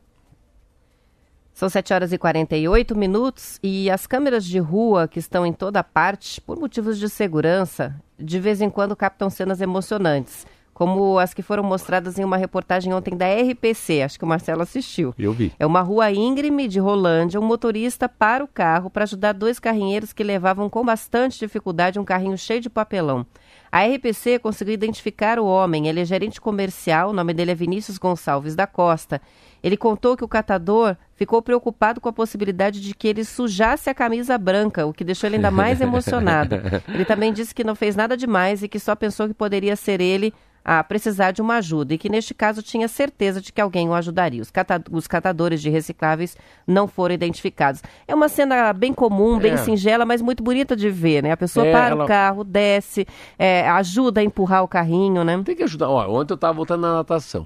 São 1.54 1.70
7 1.70 1.94
horas 1.94 2.12
e 2.12 2.18
48 2.18 2.96
minutos 2.96 3.60
e 3.62 3.90
as 3.90 4.08
câmeras 4.08 4.44
de 4.44 4.58
rua 4.58 5.08
que 5.08 5.20
estão 5.20 5.46
em 5.46 5.54
toda 5.54 5.84
parte, 5.84 6.42
por 6.42 6.60
motivos 6.60 6.98
de 6.98 7.08
segurança, 7.08 7.96
de 8.18 8.40
vez 8.40 8.60
em 8.60 8.72
quando 8.72 8.96
captam 8.96 9.30
cenas 9.30 9.62
emocionantes 9.62 10.48
como 10.74 11.20
as 11.20 11.34
que 11.34 11.42
foram 11.42 11.64
mostradas 11.64 12.18
em 12.18 12.24
uma 12.24 12.38
reportagem 12.38 12.94
ontem 12.94 13.16
da 13.16 13.28
RPC, 13.28 14.02
acho 14.02 14.18
que 14.18 14.26
o 14.26 14.28
Marcelo 14.28 14.62
assistiu. 14.62 15.14
Eu 15.18 15.32
vi. 15.32 15.54
É 15.60 15.66
uma 15.66 15.82
rua 15.82 16.12
íngreme 16.12 16.68
de 16.68 16.80
Rolândia, 16.80 17.40
um 17.40 17.46
motorista 17.46 18.10
para 18.10 18.44
o 18.44 18.48
carro 18.48 18.90
para 18.90 19.04
ajudar 19.04 19.34
dois 19.34 19.60
carrinheiros 19.60 20.12
que 20.12 20.24
levavam 20.24 20.70
com 20.70 20.84
bastante 20.84 21.40
dificuldade 21.40 22.00
um 22.00 22.04
carrinho 22.04 22.38
cheio 22.38 22.60
de 22.60 22.70
papelão. 22.70 23.26
A 23.74 23.88
RPC 23.88 24.38
conseguiu 24.38 24.76
identificar 24.76 25.40
o 25.40 25.48
homem, 25.48 25.88
ele 25.88 26.00
é 26.00 26.06
gerente 26.06 26.40
comercial, 26.40 27.10
o 27.10 27.14
nome 27.14 27.34
dele 27.34 27.50
é 27.50 27.56
Vinícius 27.56 27.98
Gonçalves 27.98 28.56
da 28.56 28.68
Costa. 28.68 29.20
Ele 29.64 29.76
contou 29.76 30.16
que 30.16 30.24
o 30.24 30.28
catador 30.28 30.96
ficou 31.16 31.42
preocupado 31.42 32.00
com 32.00 32.08
a 32.08 32.14
possibilidade 32.14 32.80
de 32.80 32.94
que 32.94 33.08
ele 33.08 33.26
sujasse 33.26 33.90
a 33.90 33.94
camisa 33.96 34.38
branca, 34.38 34.86
o 34.86 34.94
que 34.94 35.04
deixou 35.04 35.28
ele 35.28 35.38
ainda 35.38 35.50
mais 35.50 35.82
emocionado. 35.82 36.56
Ele 36.88 37.04
também 37.04 37.34
disse 37.34 37.56
que 37.56 37.64
não 37.64 37.74
fez 37.74 37.96
nada 37.96 38.16
demais 38.16 38.62
e 38.62 38.68
que 38.68 38.78
só 38.78 38.96
pensou 38.96 39.28
que 39.28 39.34
poderia 39.34 39.76
ser 39.76 40.00
ele 40.00 40.32
a 40.66 40.84
precisar 40.84 41.32
de 41.32 41.42
uma 41.42 41.56
ajuda 41.58 41.94
e 41.94 41.98
que 41.98 42.08
neste 42.10 42.34
caso 42.34 42.62
tinha 42.62 42.88
certeza 42.88 43.42
de 43.42 43.52
que 43.52 43.60
alguém 43.60 43.90
o 43.90 43.94
ajudaria. 43.94 44.42
Os, 44.42 44.50
cata 44.50 44.82
os 44.92 45.08
catadores 45.08 45.62
de 45.62 45.70
recicláveis 45.70 46.38
não 46.66 46.88
foram 46.88 47.14
identificados. 47.14 47.82
É 48.08 48.16
uma 48.16 48.30
cena 48.30 48.72
bem 48.72 48.94
comum, 48.94 49.38
bem 49.38 49.54
É. 49.54 49.58
singela, 49.58 50.06
mas 50.06 50.22
muito 50.22 50.42
bonita 50.42 50.76
de 50.76 50.90
ver, 50.90 51.22
né? 51.24 51.32
A 51.32 51.38
pessoa 51.38 51.66
É, 51.68 51.72
para 51.72 51.88
ela- 51.90 52.06
o 52.06 52.08
carro, 52.08 52.44
desce, 52.44 53.06
é, 53.38 53.68
ajuda 53.70 54.22
a 54.22 54.24
empurrar 54.24 54.64
o 54.64 54.68
carrinho, 54.68 55.24
né? 55.24 55.42
Tem 55.44 55.56
que 55.56 55.64
ajudar. 55.64 55.90
Ó, 55.90 56.08
ontem 56.10 56.34
eu 56.34 56.36
estava 56.36 56.54
voltando 56.54 56.82
na 56.82 56.94
natação. 56.94 57.46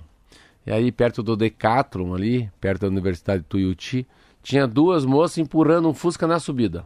E 0.66 0.72
aí, 0.72 0.92
perto 0.92 1.24
do 1.24 1.36
Decathlon 1.36 2.14
ali, 2.14 2.52
perto 2.60 2.82
da 2.82 2.88
Universidade 2.88 3.40
de 3.42 3.48
Tuiuti, 3.50 4.06
tinha 4.44 4.68
duas 4.68 5.06
moças 5.06 5.38
empurrando 5.40 5.90
um 5.90 5.94
Fusca 5.94 6.28
na 6.28 6.40
subida. 6.40 6.86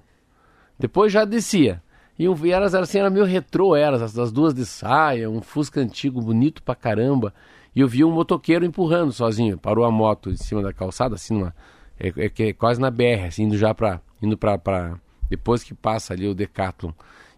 Depois 0.79 1.11
já 1.11 1.25
descia. 1.25 1.81
E, 2.21 2.47
e 2.47 2.51
elas 2.51 2.75
assim, 2.75 2.99
era 2.99 3.09
meio 3.09 3.25
retrô 3.25 3.75
elas, 3.75 3.99
as, 3.99 4.15
as 4.19 4.31
duas 4.31 4.53
de 4.53 4.63
saia, 4.63 5.27
um 5.27 5.41
Fusca 5.41 5.81
antigo, 5.81 6.21
bonito 6.21 6.61
pra 6.61 6.75
caramba. 6.75 7.33
E 7.75 7.79
eu 7.79 7.87
vi 7.87 8.03
um 8.03 8.11
motoqueiro 8.11 8.63
empurrando 8.63 9.11
sozinho. 9.11 9.57
Parou 9.57 9.83
a 9.85 9.89
moto 9.89 10.29
em 10.29 10.37
cima 10.37 10.61
da 10.61 10.71
calçada, 10.71 11.15
assim, 11.15 11.33
numa, 11.33 11.55
é, 11.99 12.09
é, 12.09 12.49
é 12.49 12.53
quase 12.53 12.79
na 12.79 12.91
BR, 12.91 13.25
assim, 13.27 13.43
indo 13.45 13.57
já 13.57 13.73
pra. 13.73 14.01
Indo 14.21 14.37
pra, 14.37 14.55
pra. 14.59 14.99
Depois 15.29 15.63
que 15.63 15.73
passa 15.73 16.13
ali 16.13 16.27
o 16.27 16.35
Decathlon. 16.35 16.91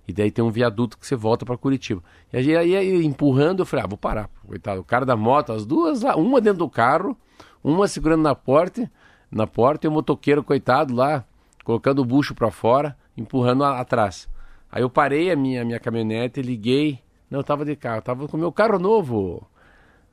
E 0.06 0.12
daí 0.12 0.30
tem 0.30 0.43
um 0.43 0.50
viaduto 0.52 0.98
que 0.98 1.08
você 1.08 1.15
volta 1.15 1.46
pra 1.46 1.56
Curitiba. 1.56 2.04
E 2.34 2.38
aí, 2.38 2.76
aí, 2.76 3.06
empurrando, 3.06 3.62
eu 3.62 3.65
falei, 3.65 3.86
ah, 3.86 3.88
vou 3.88 3.98
parar. 3.98 4.30
Coitado, 4.46 4.82
o 4.82 4.84
cara 4.84 5.06
da 5.06 5.15
moto, 5.15 5.54
as 5.54 5.65
duas 5.65 6.02
lá, 6.02 6.17
uma 6.17 6.41
dentro 6.41 6.60
do 6.60 6.69
carro, 6.69 7.15
uma 7.63 7.88
segurando 7.88 8.24
na 8.24 8.36
porta, 8.36 8.91
na 9.32 9.48
porta, 9.48 9.88
e 9.88 9.89
o 9.89 9.91
motoqueiro, 9.93 10.43
coitado, 10.43 10.93
lá, 10.93 11.24
colocando 11.63 12.00
o 12.00 12.06
bucho 12.06 12.36
pra 12.36 12.52
fora, 12.52 12.98
empurrando 13.15 13.63
a- 13.63 13.80
atrás. 13.80 14.28
Aí 14.75 14.81
eu 14.81 14.89
parei 14.89 15.31
a 15.31 15.36
minha, 15.36 15.63
minha 15.63 15.79
caminhonete, 15.79 16.41
liguei. 16.41 16.99
Não, 17.29 17.39
eu 17.39 17.43
tava 17.43 17.63
de 17.63 17.75
carro, 17.75 17.97
eu 17.97 18.01
tava 18.01 18.27
com 18.27 18.36
o 18.36 18.39
meu 18.39 18.51
carro 18.51 18.79
novo. 18.79 19.47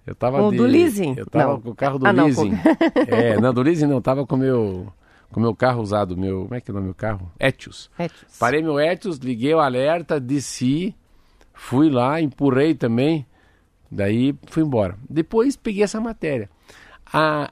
Eu 0.06 0.14
tava 0.14 0.42
o 0.42 0.50
de, 0.50 0.58
do 0.58 0.64
leasing? 0.64 1.14
Eu 1.16 1.24
tava 1.24 1.52
Não. 1.54 1.60
com 1.62 1.70
o 1.70 1.74
carro 1.74 1.98
do 1.98 2.06
Ah, 2.06 2.12
não, 2.12 2.26
leasing. 2.26 2.50
com- 2.50 3.14
é, 3.14 3.40
não, 3.40 3.54
do 3.54 3.62
leasing 3.62 3.86
não, 3.86 4.02
tava 4.02 4.26
com 4.26 4.34
o 4.34 4.38
meu, 4.38 4.92
com 5.32 5.40
meu 5.40 5.54
carro 5.54 5.80
usado, 5.80 6.14
meu, 6.14 6.42
como 6.42 6.54
é 6.54 6.60
que 6.60 6.70
é 6.70 6.72
o 6.72 6.74
nome 6.74 6.84
do 6.84 6.88
meu 6.88 6.94
carro? 6.94 7.32
Etios. 7.40 7.90
Etios. 7.98 8.36
Parei 8.38 8.60
meu 8.62 8.78
Etios, 8.78 9.16
liguei 9.16 9.54
o 9.54 9.60
alerta, 9.60 10.20
desci, 10.20 10.94
fui 11.54 11.88
lá, 11.88 12.20
empurrei 12.20 12.74
também, 12.74 13.24
daí 13.90 14.34
fui 14.46 14.62
embora. 14.62 14.96
Depois 15.08 15.56
peguei 15.56 15.82
essa 15.84 16.00
matéria. 16.00 16.50
A... 17.12 17.50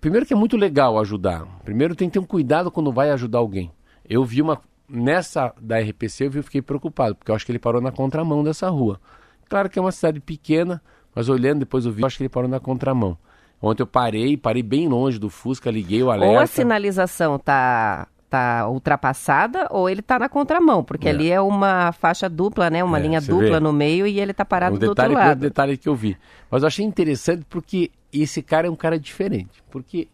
Primeiro 0.00 0.24
que 0.26 0.32
é 0.32 0.36
muito 0.36 0.56
legal 0.56 0.98
ajudar. 0.98 1.46
Primeiro 1.64 1.94
tem 1.94 2.08
que 2.08 2.14
ter 2.14 2.18
um 2.18 2.24
cuidado 2.26 2.70
quando 2.70 2.90
vai 2.92 3.10
ajudar 3.10 3.38
alguém. 3.38 3.70
Eu 4.08 4.24
vi 4.24 4.40
uma. 4.42 4.60
Nessa 4.90 5.52
da 5.60 5.78
RPC 5.78 6.24
eu 6.26 6.32
eu 6.34 6.42
fiquei 6.42 6.60
preocupado, 6.60 7.14
porque 7.14 7.30
eu 7.30 7.34
acho 7.34 7.46
que 7.46 7.52
ele 7.52 7.58
parou 7.58 7.80
na 7.80 7.92
contramão 7.92 8.42
dessa 8.42 8.68
rua. 8.68 9.00
Claro 9.48 9.68
que 9.70 9.78
é 9.78 9.82
uma 9.82 9.92
cidade 9.92 10.18
pequena, 10.20 10.82
mas 11.14 11.28
olhando 11.28 11.60
depois 11.60 11.86
o 11.86 11.90
vídeo, 11.90 12.02
eu 12.02 12.06
acho 12.06 12.16
que 12.16 12.22
ele 12.24 12.28
parou 12.28 12.48
na 12.48 12.58
contramão. 12.60 13.16
Ontem 13.62 13.82
eu 13.82 13.86
parei, 13.86 14.36
parei 14.36 14.62
bem 14.62 14.88
longe 14.88 15.18
do 15.18 15.28
Fusca, 15.30 15.70
liguei 15.70 16.02
o 16.02 16.10
alerta. 16.10 16.32
Ou 16.34 16.38
a 16.40 16.46
sinalização 16.46 17.38
tá, 17.38 18.06
tá 18.28 18.66
ultrapassada 18.68 19.68
ou 19.70 19.88
ele 19.88 20.00
tá 20.02 20.18
na 20.18 20.28
contramão, 20.28 20.82
porque 20.82 21.08
É. 21.08 21.10
ali 21.10 21.30
é 21.30 21.40
uma 21.40 21.92
faixa 21.92 22.28
dupla, 22.28 22.70
né? 22.70 22.82
Uma 22.82 22.98
É, 22.98 23.02
linha 23.02 23.20
dupla 23.20 23.58
vê. 23.58 23.60
no 23.60 23.72
meio 23.72 24.06
e 24.06 24.18
ele 24.18 24.32
tá 24.32 24.44
parado 24.44 24.76
um 24.76 24.78
do 24.78 24.88
outro 24.88 25.06
que- 25.08 25.14
lado. 25.14 25.36
um 25.38 25.40
detalhe 25.40 25.76
que 25.76 25.88
eu 25.88 25.94
vi. 25.94 26.16
Mas 26.50 26.62
eu 26.62 26.68
achei 26.68 26.84
interessante 26.84 27.44
porque 27.50 27.90
esse 28.12 28.40
cara 28.42 28.66
é 28.66 28.70
um 28.70 28.76
cara 28.76 28.98
diferente. 28.98 29.62
Porque 29.70 30.08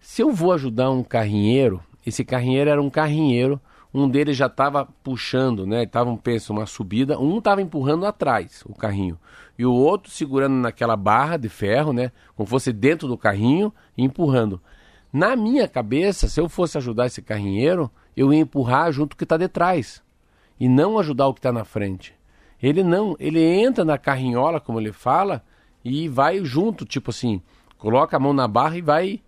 se 0.00 0.22
eu 0.22 0.32
vou 0.32 0.52
ajudar 0.52 0.90
um 0.90 1.02
carrinheiro, 1.02 1.80
esse 2.06 2.24
carrinheiro 2.24 2.70
era 2.70 2.80
um 2.80 2.88
carrinheiro, 2.90 3.60
um 3.96 4.08
deles 4.08 4.36
já 4.36 4.46
estava 4.46 4.84
puxando, 5.02 5.66
né? 5.66 5.86
Tava, 5.86 6.14
pensa, 6.18 6.52
uma 6.52 6.66
subida, 6.66 7.18
um 7.18 7.38
estava 7.38 7.62
empurrando 7.62 8.04
atrás 8.04 8.62
o 8.66 8.74
carrinho. 8.74 9.18
E 9.58 9.64
o 9.64 9.72
outro 9.72 10.10
segurando 10.10 10.54
naquela 10.54 10.96
barra 10.96 11.38
de 11.38 11.48
ferro, 11.48 11.94
né? 11.94 12.12
Como 12.36 12.46
fosse 12.46 12.74
dentro 12.74 13.08
do 13.08 13.16
carrinho 13.16 13.72
empurrando. 13.96 14.60
Na 15.10 15.34
minha 15.34 15.66
cabeça, 15.66 16.28
se 16.28 16.38
eu 16.38 16.46
fosse 16.46 16.76
ajudar 16.76 17.06
esse 17.06 17.22
carrinheiro, 17.22 17.90
eu 18.14 18.34
ia 18.34 18.40
empurrar 18.40 18.92
junto 18.92 19.14
o 19.14 19.16
que 19.16 19.24
está 19.24 19.38
de 19.38 19.48
trás 19.48 20.02
e 20.60 20.68
não 20.68 20.98
ajudar 20.98 21.28
o 21.28 21.32
que 21.32 21.38
está 21.38 21.50
na 21.50 21.64
frente. 21.64 22.14
Ele 22.62 22.82
não, 22.82 23.16
ele 23.18 23.42
entra 23.42 23.82
na 23.82 23.96
carrinhola, 23.96 24.60
como 24.60 24.78
ele 24.78 24.92
fala, 24.92 25.42
e 25.82 26.06
vai 26.06 26.44
junto, 26.44 26.84
tipo 26.84 27.10
assim, 27.10 27.40
coloca 27.78 28.14
a 28.14 28.20
mão 28.20 28.34
na 28.34 28.46
barra 28.46 28.76
e 28.76 28.82
vai 28.82 29.22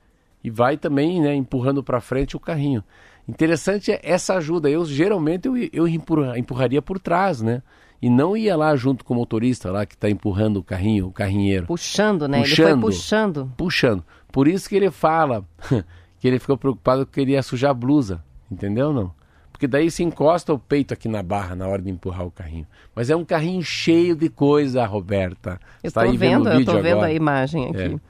e 0.45 0.51
vai 0.51 0.77
também, 0.77 1.21
né, 1.21 1.35
empurrando 1.35 1.83
para 1.83 2.01
frente 2.01 2.37
o 2.37 2.41
carrinho. 2.41 2.85
Interessante 3.29 3.93
é 3.93 4.01
essa 4.03 4.35
ajuda. 4.35 4.71
Eu 4.71 4.85
geralmente 4.87 5.47
eu, 5.47 5.57
eu 5.73 5.87
empurra- 5.87 6.39
empurraria 6.39 6.81
por 6.81 6.99
trás, 6.99 7.43
né? 7.43 7.63
E 8.01 8.09
não 8.09 8.37
ia 8.37 8.57
lá 8.57 8.75
junto 8.77 9.05
com 9.05 9.13
o 9.13 9.17
motorista 9.17 9.71
lá 9.73 9.85
que 9.85 9.95
está 9.95 10.09
empurrando 10.09 10.59
o 10.59 10.63
carrinho, 10.63 11.09
o 11.09 11.13
carrinheiro 11.13 11.67
Puxando, 11.67 12.29
né? 12.29 12.39
Ele 12.39 12.49
Puxando. 12.49 12.81
foi 12.81 12.91
puxando. 12.93 13.53
puxando. 13.57 14.05
Por 14.33 14.47
isso 14.49 14.69
que 14.69 14.77
ele 14.77 14.91
fala 14.91 15.45
que 16.19 16.27
ele 16.29 16.39
ficou 16.39 16.57
preocupado 16.57 17.05
que 17.05 17.21
ele 17.21 17.33
ia 17.33 17.43
sujar 17.43 17.73
a 17.73 17.75
blusa, 17.75 18.23
entendeu 18.51 18.93
não? 18.93 19.13
Porque 19.51 19.67
daí 19.67 19.91
se 19.91 20.05
encosta 20.05 20.53
o 20.55 20.59
peito 20.59 20.95
aqui 20.95 21.09
na 21.09 21.21
barra 21.21 21.57
na 21.57 21.67
hora 21.67 21.83
de 21.83 21.91
empurrar 21.91 22.25
o 22.25 22.31
carrinho. 22.31 22.65
Mas 22.95 23.11
é 23.11 23.17
um 23.17 23.25
carrinho 23.25 23.61
cheio 23.63 24.15
de 24.15 24.29
coisa, 24.29 24.87
Roberta. 24.87 25.59
Eu 25.83 25.91
tô 25.91 25.99
aí 25.99 26.17
vendo, 26.17 26.49
eu 26.49 26.65
tô 26.65 26.75
vendo 26.81 26.93
agora. 26.99 27.09
a 27.09 27.13
imagem 27.13 27.69
aqui. 27.69 27.95
É. 27.97 28.01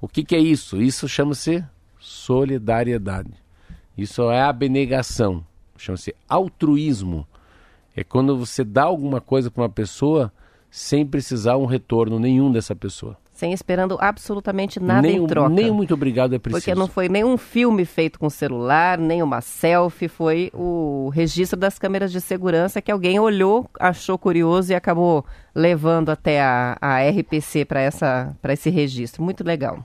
O 0.00 0.06
que, 0.06 0.22
que 0.22 0.36
é 0.36 0.38
isso? 0.38 0.80
Isso 0.80 1.08
chama-se 1.08 1.64
solidariedade. 1.98 3.41
Isso 3.96 4.30
é 4.30 4.40
abnegação. 4.42 5.44
Chama-se 5.76 6.14
altruísmo. 6.28 7.26
É 7.94 8.02
quando 8.02 8.36
você 8.38 8.64
dá 8.64 8.84
alguma 8.84 9.20
coisa 9.20 9.50
para 9.50 9.62
uma 9.62 9.68
pessoa 9.68 10.32
sem 10.70 11.04
precisar 11.04 11.56
um 11.58 11.66
retorno 11.66 12.18
nenhum 12.18 12.50
dessa 12.50 12.74
pessoa. 12.74 13.18
Sem 13.34 13.52
esperando 13.52 13.98
absolutamente 14.00 14.78
nada 14.78 15.02
nem, 15.02 15.16
em 15.16 15.26
troca. 15.26 15.48
nem 15.48 15.70
muito 15.70 15.92
obrigado 15.94 16.34
é 16.34 16.38
preciso. 16.38 16.64
Porque 16.64 16.78
não 16.78 16.86
foi 16.86 17.08
nenhum 17.08 17.36
filme 17.36 17.84
feito 17.84 18.18
com 18.18 18.30
celular, 18.30 18.96
nem 18.96 19.22
uma 19.22 19.40
selfie, 19.40 20.06
foi 20.06 20.50
o 20.54 21.10
registro 21.12 21.58
das 21.58 21.78
câmeras 21.78 22.12
de 22.12 22.20
segurança 22.20 22.80
que 22.80 22.90
alguém 22.90 23.18
olhou, 23.18 23.68
achou 23.80 24.16
curioso 24.16 24.72
e 24.72 24.74
acabou 24.74 25.26
levando 25.54 26.10
até 26.10 26.40
a, 26.40 26.78
a 26.80 27.00
RPC 27.00 27.64
para 27.64 28.52
esse 28.52 28.70
registro. 28.70 29.22
Muito 29.22 29.42
legal. 29.42 29.84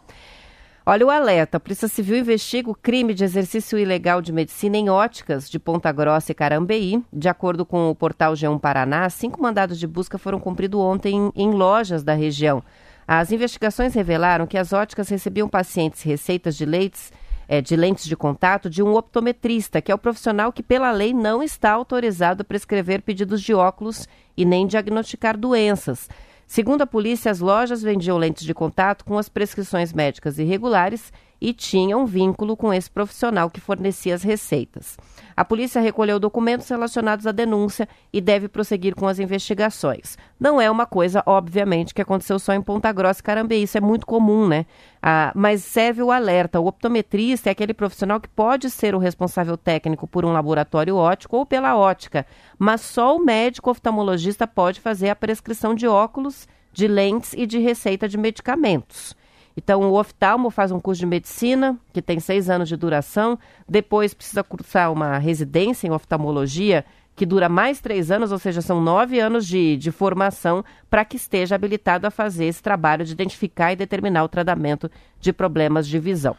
Olha 0.90 1.06
o 1.06 1.10
alerta. 1.10 1.58
A 1.58 1.60
Polícia 1.60 1.90
Civil 1.90 2.16
investiga 2.16 2.72
o 2.72 2.74
crime 2.74 3.14
de 3.14 3.22
exercício 3.22 3.78
ilegal 3.78 4.22
de 4.22 4.32
medicina 4.32 4.78
em 4.78 4.90
óticas 4.90 5.50
de 5.50 5.60
Ponta 5.60 5.92
Grossa 5.92 6.32
e 6.32 6.34
Carambeí. 6.34 7.04
De 7.12 7.28
acordo 7.28 7.66
com 7.66 7.90
o 7.90 7.96
portal 7.96 8.32
G1 8.32 8.58
Paraná, 8.58 9.10
cinco 9.10 9.42
mandados 9.42 9.78
de 9.78 9.86
busca 9.86 10.18
foram 10.18 10.40
cumpridos 10.40 10.80
ontem 10.80 11.30
em, 11.36 11.52
lojas 11.52 12.06
da 12.06 12.14
região. 12.14 12.64
As 13.06 13.34
investigações 13.34 13.94
revelaram 13.94 14.48
que 14.48 14.58
as 14.58 14.72
óticas 14.72 15.10
recebiam 15.10 15.50
pacientes 15.50 16.04
receitas 16.04 16.56
de 16.56 16.66
leites 16.66 17.12
eh, 17.50 17.60
de 17.60 17.76
lentes 17.76 18.06
de 18.06 18.16
contato 18.16 18.70
de 18.70 18.82
um 18.82 18.96
optometrista, 18.96 19.82
que 19.82 19.92
é 19.92 19.96
o 19.96 20.00
profissional 20.00 20.54
que, 20.54 20.64
pela 20.64 20.90
lei, 20.92 21.14
não 21.14 21.44
está 21.44 21.72
autorizado 21.72 22.44
a 22.44 22.46
prescrever 22.46 23.02
pedidos 23.02 23.42
de 23.42 23.54
óculos 23.54 24.08
e 24.38 24.46
nem 24.46 24.66
diagnosticar 24.66 25.36
doenças. 25.36 26.08
Segundo 26.48 26.82
a 26.82 26.88
polícia, 26.88 27.30
as 27.30 27.42
lojas 27.42 27.84
vendiam 27.84 28.18
lentes 28.18 28.46
de 28.46 28.54
contato 28.54 29.04
com 29.04 29.18
as 29.18 29.28
prescrições 29.28 29.92
médicas 29.92 30.40
irregulares 30.40 31.12
e 31.40 31.54
tinham 31.54 32.02
um 32.02 32.06
vínculo 32.06 32.58
com 32.58 32.74
esse 32.74 32.90
profissional 32.90 33.50
que 33.50 33.62
fornecia 33.62 34.16
as 34.16 34.24
receitas. 34.24 34.98
A 35.36 35.46
polícia 35.46 35.82
recolheu 35.82 36.20
documentos 36.20 36.68
relacionados 36.68 37.28
à 37.28 37.32
denúncia 37.32 37.88
e 38.12 38.20
deve 38.20 38.48
prosseguir 38.48 38.96
com 38.96 39.08
as 39.08 39.20
investigações. 39.20 40.18
Não 40.40 40.60
é 40.60 40.70
uma 40.70 40.86
coisa, 40.86 41.22
obviamente, 41.26 41.94
que 41.94 42.02
aconteceu 42.02 42.40
só 42.40 42.54
em 42.54 42.62
Ponta 42.62 42.92
Grossa 42.92 43.20
e 43.20 43.24
Carambeí, 43.24 43.64
isso 43.64 43.78
é 43.78 43.82
muito 43.82 44.06
comum, 44.06 44.48
né? 44.48 44.66
Ah, 45.02 45.32
mas 45.36 45.64
serve 45.64 46.02
o 46.02 46.12
alerta. 46.12 46.60
O 46.60 46.68
optometrista 46.68 47.50
é 47.50 47.52
aquele 47.52 47.74
profissional 47.74 48.20
que 48.20 48.30
pode 48.30 48.70
ser 48.70 48.96
o 48.96 49.00
responsável 49.00 49.56
técnico 49.56 50.08
por 50.08 50.26
um 50.26 50.32
laboratório 50.32 50.96
óptico 50.96 51.38
ou 51.38 51.46
pela 51.46 51.78
ótica, 51.78 52.26
mas 52.58 52.82
só 52.82 53.16
o 53.16 53.24
médico 53.24 53.70
oftalmologista 53.70 54.48
pode 54.48 54.82
fazer 54.82 55.10
a 55.10 55.16
prescrição 55.16 55.76
de 55.76 55.88
óculos, 55.88 56.48
de 56.74 56.88
lentes 56.88 57.34
e 57.34 57.46
de 57.46 57.60
receita 57.60 58.08
de 58.08 58.18
medicamentos. 58.18 59.16
Então, 59.58 59.82
o 59.90 60.00
oftalmo 60.00 60.52
faz 60.52 60.72
um 60.72 60.80
curso 60.80 61.00
de 61.00 61.08
medicina, 61.08 61.76
que 61.92 62.00
tem 62.00 62.20
seis 62.20 62.48
anos 62.48 62.70
de 62.70 62.78
duração, 62.78 63.40
depois 63.68 64.14
precisa 64.14 64.44
cursar 64.44 64.94
uma 64.94 65.18
residência 65.18 65.88
em 65.88 65.92
oftalmologia, 65.92 66.86
que 67.16 67.26
dura 67.26 67.50
mais 67.50 67.82
três 67.82 68.12
anos, 68.12 68.32
ou 68.32 68.38
seja, 68.38 68.62
são 68.62 68.80
nove 68.80 69.20
anos 69.20 69.48
de, 69.48 69.76
de 69.76 69.92
formação 69.92 70.64
para 70.88 71.04
que 71.04 71.18
esteja 71.18 71.56
habilitado 71.56 72.06
a 72.06 72.12
fazer 72.12 72.46
esse 72.46 72.62
trabalho 72.62 73.04
de 73.04 73.12
identificar 73.12 73.74
e 73.74 73.76
determinar 73.76 74.24
o 74.24 74.30
tratamento 74.30 74.92
de 75.20 75.34
problemas 75.34 75.88
de 75.88 75.98
visão. 75.98 76.38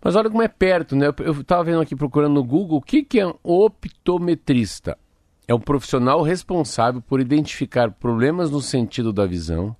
Mas 0.00 0.14
olha 0.14 0.30
como 0.30 0.42
é 0.42 0.46
perto, 0.46 0.94
né? 0.94 1.06
Eu 1.18 1.40
estava 1.40 1.64
vendo 1.64 1.80
aqui 1.80 1.96
procurando 1.96 2.34
no 2.34 2.44
Google 2.44 2.78
o 2.78 2.82
que, 2.82 3.02
que 3.02 3.18
é 3.18 3.26
um 3.26 3.34
optometrista. 3.42 4.96
É 5.48 5.54
um 5.54 5.58
profissional 5.58 6.22
responsável 6.22 7.02
por 7.02 7.20
identificar 7.20 7.90
problemas 7.90 8.52
no 8.52 8.60
sentido 8.60 9.12
da 9.12 9.26
visão, 9.26 9.74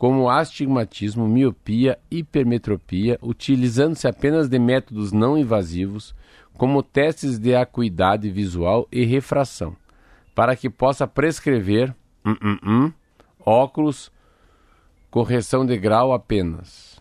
como 0.00 0.30
astigmatismo, 0.30 1.28
miopia, 1.28 1.98
hipermetropia, 2.10 3.18
utilizando-se 3.20 4.08
apenas 4.08 4.48
de 4.48 4.58
métodos 4.58 5.12
não 5.12 5.36
invasivos, 5.36 6.14
como 6.56 6.82
testes 6.82 7.38
de 7.38 7.54
acuidade 7.54 8.30
visual 8.30 8.88
e 8.90 9.04
refração, 9.04 9.76
para 10.34 10.56
que 10.56 10.70
possa 10.70 11.06
prescrever 11.06 11.94
hum, 12.24 12.34
hum, 12.42 12.58
hum, 12.64 12.92
óculos, 13.44 14.10
correção 15.10 15.66
de 15.66 15.76
grau 15.76 16.14
apenas. 16.14 16.98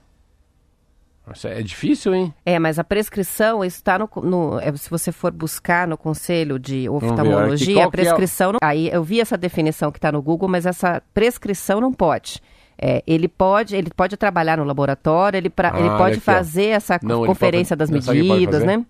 Nossa, 1.26 1.48
é 1.48 1.62
difícil, 1.62 2.14
hein? 2.14 2.34
É, 2.46 2.60
mas 2.60 2.80
a 2.80 2.84
prescrição, 2.84 3.64
isso 3.64 3.78
está 3.78 3.98
no, 3.98 4.10
no 4.22 4.60
é, 4.60 4.76
Se 4.76 4.90
você 4.90 5.14
for 5.14 5.32
buscar 5.32 5.88
no 5.88 5.98
conselho 5.98 6.60
de 6.60 6.90
oftalmologia, 6.90 7.86
a 7.86 7.90
prescrição. 7.90 8.50
É? 8.50 8.54
Não, 8.54 8.60
aí 8.62 8.90
eu 8.90 9.06
vi 9.06 9.22
essa 9.22 9.38
definição 9.38 9.90
que 9.90 10.00
está 10.00 10.12
no 10.12 10.22
Google, 10.22 10.50
mas 10.50 10.66
essa 10.66 11.02
prescrição 11.14 11.80
não 11.80 11.94
pode. 11.94 12.42
É, 12.82 13.04
ele 13.06 13.28
pode 13.28 13.76
ele 13.76 13.90
pode 13.94 14.16
trabalhar 14.16 14.58
no 14.58 14.64
laboratório, 14.64 15.38
ele, 15.38 15.50
pra, 15.50 15.74
ah, 15.74 15.80
ele 15.80 15.90
pode 15.98 16.20
fazer 16.22 16.68
essa 16.68 16.98
não, 17.04 17.26
conferência 17.26 17.76
pode, 17.76 17.92
das 17.92 18.06
medidas, 18.08 18.64
né? 18.64 18.86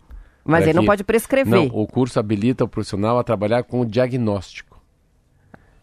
Mas 0.45 0.65
ele 0.65 0.73
não 0.73 0.85
pode 0.85 1.03
prescrever. 1.03 1.67
Não, 1.69 1.79
o 1.79 1.87
curso 1.87 2.19
habilita 2.19 2.63
o 2.63 2.67
profissional 2.67 3.17
a 3.17 3.23
trabalhar 3.23 3.63
com 3.63 3.81
o 3.81 3.85
diagnóstico. 3.85 4.79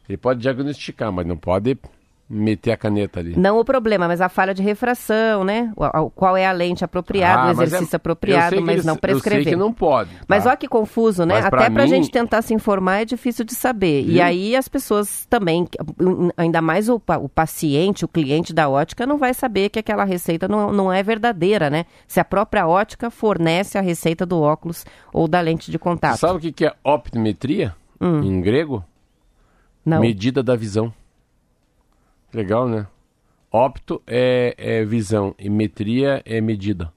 Ele 0.09 0.17
pode 0.17 0.41
diagnosticar, 0.41 1.13
mas 1.13 1.27
não 1.27 1.37
pode 1.37 1.77
meter 2.29 2.73
a 2.73 2.77
caneta 2.77 3.21
ali. 3.21 3.37
Não 3.37 3.59
o 3.59 3.65
problema, 3.65 4.09
mas 4.09 4.21
a 4.21 4.29
falha 4.29 4.53
de 4.53 4.63
refração, 4.63 5.45
né? 5.45 5.73
Qual 6.15 6.37
é 6.37 6.45
a 6.45 6.51
lente 6.51 6.85
apropriada, 6.85 7.43
ah, 7.43 7.47
o 7.47 7.49
é- 7.49 7.53
exercício 7.65 7.95
é, 7.95 7.97
apropriado, 7.97 8.61
mas 8.61 8.75
eles, 8.75 8.85
não 8.85 8.97
prescrever. 8.97 9.41
Eu 9.41 9.45
sei 9.45 9.53
que 9.53 9.59
não 9.59 9.73
pode. 9.73 10.11
Tá? 10.11 10.25
Mas 10.27 10.45
olha 10.45 10.57
que 10.57 10.67
confuso, 10.67 11.25
né? 11.25 11.35
Mas 11.35 11.45
Até 11.45 11.71
para 11.71 11.83
a 11.83 11.87
mim... 11.87 11.89
gente 11.89 12.11
tentar 12.11 12.43
se 12.43 12.53
informar 12.53 13.03
é 13.03 13.05
difícil 13.05 13.45
de 13.45 13.55
saber. 13.55 14.05
E 14.09 14.21
aí 14.21 14.57
as 14.57 14.69
pessoas 14.69 15.25
também, 15.31 15.69
ainda 16.37 16.61
mais 16.61 16.89
o, 16.89 17.01
o 17.21 17.29
paciente, 17.29 18.05
o 18.05 18.09
cliente 18.09 18.53
da 18.53 18.69
ótica, 18.69 19.07
não 19.07 19.19
vai 19.19 19.33
saber 19.33 19.69
que 19.69 19.79
aquela 19.79 20.05
receita 20.05 20.49
não, 20.49 20.73
não 20.73 20.93
é 20.93 21.03
verdadeira, 21.03 21.71
né? 21.71 21.87
Se 22.09 22.19
a 22.19 22.25
própria 22.25 22.67
ótica 22.67 23.09
fornece 23.09 23.79
a 23.79 23.81
receita 23.81 24.27
do 24.27 24.41
óculos 24.41 24.85
ou 25.13 25.29
da 25.29 25.41
lente 25.41 25.71
de 25.71 25.79
contato. 25.79 26.19
Sabe 26.19 26.49
o 26.49 26.53
que 26.53 26.67
é 26.67 26.75
optometria 26.83 27.75
hum. 28.01 28.21
em 28.21 28.41
grego? 28.41 28.85
Não. 29.85 30.01
Medida 30.01 30.43
da 30.43 30.57
visão. 30.57 30.93
Legal, 32.37 32.69
né? 32.69 32.87
Opto 33.51 34.03
é, 34.07 34.55
é 34.59 34.85
visão 34.85 35.35
e 35.39 35.49
metria 35.49 36.23
é 36.27 36.39
medida. 36.39 36.93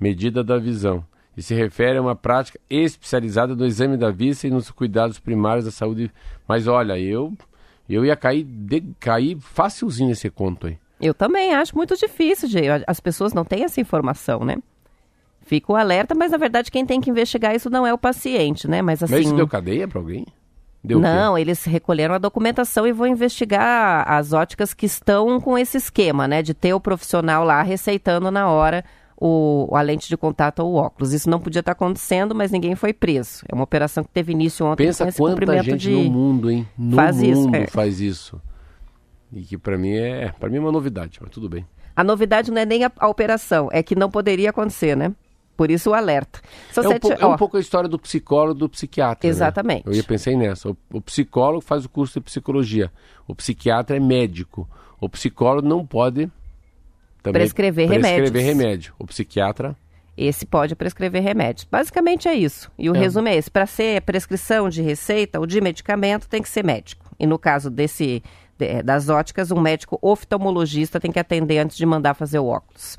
Medida 0.00 0.42
da 0.42 0.58
visão. 0.58 1.04
E 1.36 1.42
se 1.42 1.54
refere 1.54 1.98
a 1.98 2.02
uma 2.02 2.16
prática 2.16 2.58
especializada 2.68 3.54
no 3.54 3.64
exame 3.64 3.96
da 3.96 4.10
vista 4.10 4.48
e 4.48 4.50
nos 4.50 4.68
cuidados 4.72 5.20
primários 5.20 5.66
da 5.66 5.70
saúde. 5.70 6.10
Mas 6.48 6.66
olha, 6.66 6.98
eu 6.98 7.32
eu 7.88 8.04
ia 8.04 8.16
cair, 8.16 8.42
de, 8.42 8.82
cair 8.98 9.38
facilzinho 9.38 10.08
nesse 10.08 10.28
conto 10.30 10.66
aí. 10.66 10.76
Eu 11.00 11.14
também 11.14 11.54
acho 11.54 11.76
muito 11.76 11.96
difícil, 11.96 12.48
de, 12.48 12.58
as 12.88 12.98
pessoas 12.98 13.32
não 13.32 13.44
têm 13.44 13.62
essa 13.62 13.80
informação, 13.80 14.40
né? 14.40 14.56
Fico 15.42 15.76
alerta, 15.76 16.12
mas 16.12 16.32
na 16.32 16.38
verdade 16.38 16.72
quem 16.72 16.84
tem 16.84 17.00
que 17.00 17.08
investigar 17.08 17.54
isso 17.54 17.70
não 17.70 17.86
é 17.86 17.94
o 17.94 17.98
paciente, 17.98 18.66
né? 18.66 18.82
Mas 18.82 19.00
assim. 19.00 19.14
Mas 19.14 19.26
isso 19.26 19.36
deu 19.36 19.46
cadeia 19.46 19.86
para 19.86 20.00
alguém? 20.00 20.26
Deu 20.86 21.00
não, 21.00 21.36
eles 21.36 21.64
recolheram 21.64 22.14
a 22.14 22.18
documentação 22.18 22.86
e 22.86 22.92
vão 22.92 23.08
investigar 23.08 24.08
as 24.08 24.32
óticas 24.32 24.72
que 24.72 24.86
estão 24.86 25.40
com 25.40 25.58
esse 25.58 25.76
esquema, 25.76 26.28
né? 26.28 26.42
De 26.42 26.54
ter 26.54 26.72
o 26.74 26.80
profissional 26.80 27.44
lá 27.44 27.60
receitando 27.62 28.30
na 28.30 28.48
hora 28.48 28.84
o, 29.16 29.68
a 29.72 29.80
lente 29.80 30.08
de 30.08 30.16
contato 30.16 30.60
ou 30.60 30.74
o 30.74 30.76
óculos. 30.76 31.12
Isso 31.12 31.28
não 31.28 31.40
podia 31.40 31.60
estar 31.60 31.72
acontecendo, 31.72 32.34
mas 32.34 32.52
ninguém 32.52 32.76
foi 32.76 32.92
preso. 32.92 33.44
É 33.48 33.54
uma 33.54 33.64
operação 33.64 34.04
que 34.04 34.10
teve 34.10 34.32
início 34.32 34.64
ontem 34.64 34.86
Pensa 34.86 35.04
com 35.04 35.08
esse 35.08 35.18
quanta 35.18 35.40
cumprimento 35.40 35.64
gente 35.64 35.80
de... 35.80 35.90
no 35.90 36.10
mundo, 36.10 36.50
hein? 36.50 36.68
No 36.78 36.94
faz 36.94 37.16
mundo 37.16 37.26
isso, 37.26 37.56
é. 37.56 37.66
faz 37.66 38.00
isso. 38.00 38.40
E 39.32 39.42
que 39.42 39.58
para 39.58 39.76
mim 39.76 39.96
é, 39.96 40.32
para 40.38 40.48
mim 40.48 40.58
é 40.58 40.60
uma 40.60 40.72
novidade, 40.72 41.18
mas 41.20 41.30
tudo 41.30 41.48
bem. 41.48 41.66
A 41.96 42.04
novidade 42.04 42.50
não 42.50 42.60
é 42.60 42.66
nem 42.66 42.84
a, 42.84 42.92
a 42.98 43.08
operação, 43.08 43.68
é 43.72 43.82
que 43.82 43.96
não 43.96 44.10
poderia 44.10 44.50
acontecer, 44.50 44.94
né? 44.94 45.12
Por 45.56 45.70
isso 45.70 45.90
o 45.90 45.94
alerta. 45.94 46.40
São 46.70 46.84
é, 46.84 46.88
sete... 46.88 47.06
um, 47.06 47.12
é 47.12 47.26
um 47.26 47.36
pouco 47.36 47.56
a 47.56 47.60
história 47.60 47.88
do 47.88 47.98
psicólogo 47.98 48.58
e 48.58 48.60
do 48.60 48.68
psiquiatra. 48.68 49.26
Né? 49.26 49.30
Exatamente. 49.30 49.86
Né? 49.86 49.92
Eu 49.92 49.96
ia 49.96 50.04
pensar 50.04 50.32
nessa. 50.32 50.70
O, 50.70 50.76
o, 50.92 51.00
psicólogo 51.00 51.60
faz 51.60 51.84
o 51.84 51.88
curso 51.88 52.20
de 52.20 52.24
psicologia. 52.24 52.92
O 53.26 53.34
psiquiatra 53.34 53.96
é 53.96 54.00
médico. 54.00 54.68
O 55.00 55.08
psicólogo 55.08 55.66
não 55.66 55.86
pode 55.86 56.30
também 57.22 57.40
prescrever, 57.40 57.88
prescrever 57.88 58.44
remédio. 58.44 58.94
O 58.98 59.06
psiquiatra. 59.06 59.76
Esse 60.16 60.46
pode 60.46 60.74
prescrever 60.74 61.22
remédios. 61.22 61.66
Basicamente 61.70 62.26
é 62.26 62.34
isso. 62.34 62.70
E 62.78 62.88
o 62.88 62.94
é. 62.94 62.98
resumo 62.98 63.28
é 63.28 63.36
esse: 63.36 63.50
para 63.50 63.66
ser 63.66 64.02
prescrição 64.02 64.68
de 64.68 64.82
receita 64.82 65.40
ou 65.40 65.46
de 65.46 65.60
medicamento, 65.60 66.28
tem 66.28 66.42
que 66.42 66.48
ser 66.48 66.64
médico. 66.64 67.06
E 67.18 67.26
no 67.26 67.38
caso 67.38 67.70
desse 67.70 68.22
das 68.84 69.08
óticas, 69.10 69.50
um 69.50 69.60
médico 69.60 69.98
oftalmologista 70.00 70.98
tem 70.98 71.12
que 71.12 71.18
atender 71.18 71.58
antes 71.58 71.76
de 71.76 71.84
mandar 71.84 72.14
fazer 72.14 72.38
o 72.38 72.46
óculos. 72.46 72.96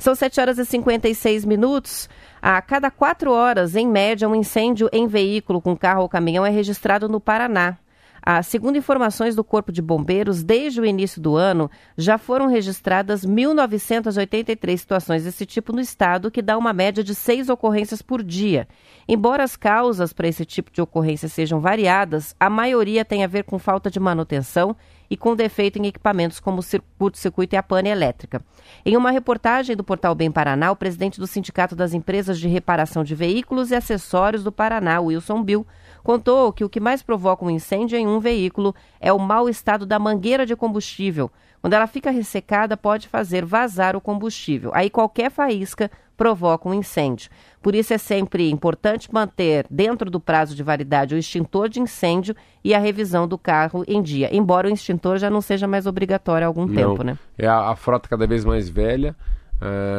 São 0.00 0.14
7 0.14 0.40
horas 0.40 0.58
e 0.58 0.64
56 0.64 1.44
minutos. 1.44 2.08
A 2.40 2.62
cada 2.62 2.90
quatro 2.90 3.32
horas, 3.32 3.76
em 3.76 3.86
média, 3.86 4.26
um 4.26 4.34
incêndio 4.34 4.88
em 4.94 5.06
veículo 5.06 5.60
com 5.60 5.76
carro 5.76 6.00
ou 6.00 6.08
caminhão 6.08 6.44
é 6.44 6.48
registrado 6.48 7.06
no 7.06 7.20
Paraná. 7.20 7.76
Ah, 8.22 8.42
segundo 8.42 8.78
informações 8.78 9.36
do 9.36 9.44
Corpo 9.44 9.70
de 9.70 9.82
Bombeiros, 9.82 10.42
desde 10.42 10.80
o 10.80 10.86
início 10.86 11.20
do 11.20 11.36
ano, 11.36 11.70
já 11.98 12.16
foram 12.16 12.46
registradas 12.46 13.26
1.983 13.26 14.76
situações 14.78 15.24
desse 15.24 15.44
tipo 15.44 15.70
no 15.70 15.80
estado, 15.80 16.30
que 16.30 16.40
dá 16.40 16.56
uma 16.56 16.72
média 16.72 17.04
de 17.04 17.14
seis 17.14 17.50
ocorrências 17.50 18.00
por 18.00 18.22
dia. 18.22 18.66
Embora 19.06 19.44
as 19.44 19.54
causas 19.54 20.14
para 20.14 20.28
esse 20.28 20.46
tipo 20.46 20.70
de 20.70 20.80
ocorrência 20.80 21.28
sejam 21.28 21.60
variadas, 21.60 22.34
a 22.40 22.48
maioria 22.48 23.04
tem 23.04 23.22
a 23.22 23.26
ver 23.26 23.44
com 23.44 23.58
falta 23.58 23.90
de 23.90 24.00
manutenção 24.00 24.74
e 25.10 25.16
com 25.16 25.34
defeito 25.34 25.78
em 25.78 25.86
equipamentos 25.86 26.38
como 26.38 26.60
o 26.60 26.64
curto-circuito 26.96 27.56
e 27.56 27.58
a 27.58 27.62
pane 27.62 27.88
elétrica. 27.88 28.40
Em 28.86 28.96
uma 28.96 29.10
reportagem 29.10 29.74
do 29.74 29.82
portal 29.82 30.14
Bem 30.14 30.30
Paraná, 30.30 30.70
o 30.70 30.76
presidente 30.76 31.18
do 31.18 31.26
Sindicato 31.26 31.74
das 31.74 31.92
Empresas 31.92 32.38
de 32.38 32.46
Reparação 32.46 33.02
de 33.02 33.14
Veículos 33.14 33.72
e 33.72 33.74
Acessórios 33.74 34.44
do 34.44 34.52
Paraná, 34.52 35.00
Wilson 35.00 35.42
Bill, 35.42 35.66
contou 36.04 36.52
que 36.52 36.64
o 36.64 36.68
que 36.68 36.78
mais 36.78 37.02
provoca 37.02 37.44
um 37.44 37.50
incêndio 37.50 37.98
em 37.98 38.06
um 38.06 38.20
veículo 38.20 38.74
é 39.00 39.12
o 39.12 39.18
mau 39.18 39.48
estado 39.48 39.84
da 39.84 39.98
mangueira 39.98 40.46
de 40.46 40.54
combustível. 40.54 41.30
Quando 41.60 41.74
ela 41.74 41.86
fica 41.86 42.10
ressecada, 42.10 42.76
pode 42.76 43.08
fazer 43.08 43.44
vazar 43.44 43.94
o 43.94 44.00
combustível. 44.00 44.70
Aí 44.72 44.88
qualquer 44.88 45.30
faísca 45.30 45.90
provoca 46.20 46.68
um 46.68 46.74
incêndio. 46.74 47.30
Por 47.62 47.74
isso 47.74 47.94
é 47.94 47.96
sempre 47.96 48.50
importante 48.50 49.08
manter 49.10 49.66
dentro 49.70 50.10
do 50.10 50.20
prazo 50.20 50.54
de 50.54 50.62
validade 50.62 51.14
o 51.14 51.18
extintor 51.18 51.66
de 51.70 51.80
incêndio 51.80 52.36
e 52.62 52.74
a 52.74 52.78
revisão 52.78 53.26
do 53.26 53.38
carro 53.38 53.86
em 53.88 54.02
dia, 54.02 54.28
embora 54.30 54.68
o 54.68 54.70
extintor 54.70 55.16
já 55.16 55.30
não 55.30 55.40
seja 55.40 55.66
mais 55.66 55.86
obrigatório 55.86 56.44
há 56.44 56.48
algum 56.48 56.66
não, 56.66 56.74
tempo, 56.74 57.02
né? 57.02 57.18
É 57.38 57.46
a, 57.46 57.70
a, 57.70 57.74
frota 57.74 58.06
cada 58.06 58.26
vez 58.26 58.44
mais 58.44 58.68
velha, 58.68 59.16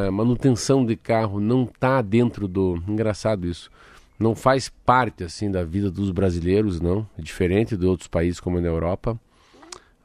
a 0.08 0.12
manutenção 0.12 0.86
de 0.86 0.96
carro 0.96 1.40
não 1.40 1.64
está 1.64 2.00
dentro 2.04 2.48
do... 2.48 2.80
Engraçado 2.88 3.48
isso. 3.48 3.72
Não 4.20 4.36
faz 4.36 4.70
parte, 4.86 5.24
assim, 5.24 5.50
da 5.50 5.64
vida 5.64 5.90
dos 5.90 6.12
brasileiros, 6.12 6.80
não. 6.80 7.04
É 7.18 7.22
diferente 7.24 7.76
de 7.76 7.88
outros 7.88 8.08
países, 8.08 8.40
como 8.40 8.62
na 8.62 8.68
Europa. 8.68 9.20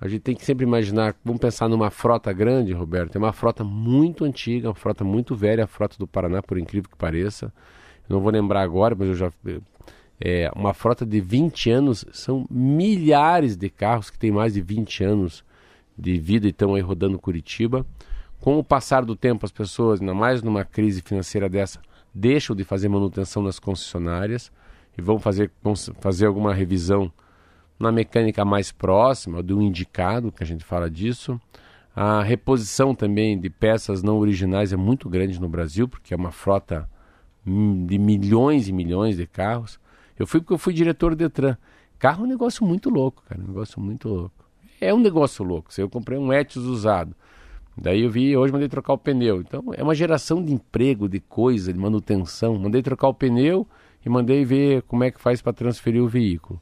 A 0.01 0.09
gente 0.09 0.20
tem 0.20 0.34
que 0.34 0.44
sempre 0.44 0.64
imaginar, 0.64 1.16
vamos 1.24 1.40
pensar 1.40 1.68
numa 1.68 1.90
frota 1.90 2.32
grande, 2.32 2.72
Roberto, 2.72 3.16
é 3.16 3.18
uma 3.18 3.32
frota 3.32 3.64
muito 3.64 4.24
antiga, 4.24 4.68
uma 4.68 4.74
frota 4.74 5.03
muito 5.03 5.34
velha, 5.34 5.64
a 5.64 5.66
frota 5.66 5.97
do 5.99 6.07
Paraná, 6.07 6.42
por 6.42 6.59
incrível 6.59 6.90
que 6.90 6.97
pareça. 6.97 7.53
Não 8.09 8.20
vou 8.20 8.30
lembrar 8.30 8.62
agora, 8.62 8.94
mas 8.94 9.09
eu 9.09 9.14
já. 9.14 9.32
É, 10.20 10.51
uma 10.55 10.72
frota 10.74 11.05
de 11.05 11.20
20 11.20 11.70
anos, 11.70 12.05
são 12.12 12.47
milhares 12.51 13.57
de 13.57 13.68
carros 13.68 14.11
que 14.11 14.18
têm 14.18 14.30
mais 14.30 14.55
de 14.55 14.61
20 14.61 15.05
anos 15.05 15.44
de 15.97 16.18
vida 16.18 16.47
e 16.47 16.51
estão 16.51 16.74
aí 16.74 16.82
rodando 16.82 17.18
Curitiba. 17.18 17.84
Com 18.40 18.59
o 18.59 18.64
passar 18.64 19.05
do 19.05 19.16
tempo, 19.16 19.44
as 19.44 19.53
pessoas, 19.53 20.01
ainda 20.01 20.14
mais 20.14 20.42
numa 20.42 20.64
crise 20.64 21.03
financeira 21.03 21.49
dessa, 21.49 21.80
deixam 22.14 22.55
de 22.55 22.64
fazer 22.64 22.88
manutenção 22.88 23.42
nas 23.42 23.59
concessionárias 23.59 24.53
e 24.97 25.03
vão 25.03 25.18
fazer, 25.18 25.51
fazer 26.01 26.26
alguma 26.26 26.55
revisão 26.55 27.11
na 27.79 27.93
mecânica 27.93 28.45
mais 28.45 28.72
próxima, 28.72 29.43
do 29.43 29.61
indicado, 29.61 30.33
que 30.33 30.43
a 30.43 30.47
gente 30.47 30.64
fala 30.64 30.91
disso. 30.91 31.41
A 31.95 32.22
reposição 32.22 32.95
também 32.95 33.39
de 33.39 33.49
peças 33.49 34.03
não 34.03 34.18
originais 34.18 34.72
é 34.72 34.77
muito 34.77 35.09
grande 35.09 35.41
no 35.41 35.49
Brasil, 35.49 35.89
porque 35.89 36.12
é 36.12 36.16
uma 36.16 36.31
frota 36.31 36.89
de 37.45 37.99
milhões 37.99 38.68
e 38.68 38.72
milhões 38.72 39.16
de 39.16 39.27
carros. 39.27 39.79
Eu 40.18 40.27
fui 40.27 40.41
porque 40.41 40.55
eu 40.55 40.59
fui 40.59 40.72
diretor 40.72 41.14
do 41.14 41.16
Detran. 41.16 41.57
Carro 41.99 42.24
é 42.24 42.27
um 42.27 42.29
negócio 42.29 42.66
muito 42.66 42.91
louco, 42.91 43.22
cara, 43.29 43.41
um 43.41 43.47
negócio 43.47 43.81
muito 43.81 44.09
louco. 44.09 44.45
É 44.81 44.93
um 44.93 44.99
negócio 44.99 45.45
louco. 45.45 45.70
Eu 45.79 45.89
comprei 45.89 46.18
um 46.18 46.33
Etios 46.33 46.66
usado. 46.66 47.14
Daí 47.77 48.03
eu 48.03 48.11
vi, 48.11 48.37
hoje 48.37 48.53
mandei 48.53 48.68
trocar 48.68 48.95
o 48.95 48.99
pneu. 48.99 49.41
Então 49.41 49.72
é 49.74 49.83
uma 49.83 49.95
geração 49.95 50.43
de 50.43 50.53
emprego, 50.53 51.09
de 51.09 51.20
coisa, 51.20 51.72
de 51.72 51.79
manutenção. 51.79 52.59
Mandei 52.59 52.83
trocar 52.83 53.09
o 53.09 53.14
pneu 53.14 53.66
e 54.05 54.09
mandei 54.09 54.45
ver 54.45 54.83
como 54.83 55.05
é 55.05 55.11
que 55.11 55.20
faz 55.20 55.43
para 55.43 55.53
transferir 55.53 56.03
o 56.03 56.09
veículo. 56.09 56.61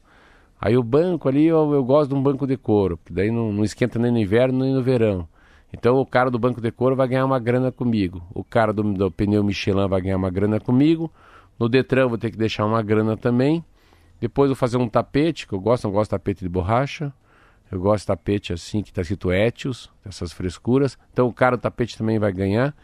Aí 0.65 0.79
o 0.79 0.83
banco 0.83 1.29
ali, 1.29 1.45
eu, 1.45 1.75
eu 1.75 1.85
gosto 1.85 2.09
de 2.09 2.15
um 2.15 2.23
banco 2.23 2.47
de 2.47 2.57
couro, 2.57 2.99
que 3.05 3.13
daí 3.13 3.31
não, 3.31 3.53
não 3.53 3.65
esquenta 3.65 3.99
nem 3.99 4.11
no 4.11 4.19
inverno 4.19 4.61
nem 4.61 4.73
no 4.73 4.83
verão. 4.83 5.29
Então 5.71 5.99
o 5.99 6.07
cara 6.07 6.31
do 6.31 6.39
banco 6.39 6.59
de 6.59 6.73
couro 6.73 6.97
vai 6.97 7.07
ganhar 7.07 7.27
uma 7.27 7.39
grana 7.39 7.71
comigo. 7.71 8.23
O 8.33 8.43
cara 8.43 8.73
do, 8.73 8.83
do 8.95 9.11
pneu 9.11 9.45
Michelin 9.45 9.87
vai 9.87 10.01
ganhar 10.01 10.17
uma 10.17 10.31
grana 10.31 10.59
comigo. 10.59 11.13
No 11.59 11.69
Detran 11.69 12.09
vou 12.09 12.17
ter 12.17 12.31
que 12.31 12.39
deixar 12.39 12.65
uma 12.65 12.83
grana 12.83 13.15
também. 13.15 13.63
Depois 14.19 14.49
vou 14.49 14.57
fazer 14.57 14.79
um 14.79 14.89
tapete, 14.89 15.47
que 15.47 15.53
eu 15.53 15.61
gosto, 15.61 15.85
não 15.85 15.93
gosto 15.93 16.09
de 16.09 16.11
tapete 16.13 16.41
de 16.41 16.49
borracha. 16.49 17.13
Eu 17.71 17.79
gosto 17.79 18.05
de 18.05 18.07
tapete 18.07 18.55
assim, 18.55 18.81
que 18.81 18.89
está 18.89 19.03
escrito 19.03 19.31
Etios, 19.31 19.91
essas 20.03 20.33
frescuras. 20.33 20.97
Então 21.13 21.27
o 21.29 21.33
cara 21.35 21.59
do 21.59 21.61
tapete 21.61 21.99
também 21.99 22.19
vai 22.19 22.33
ganhar. 22.33 22.75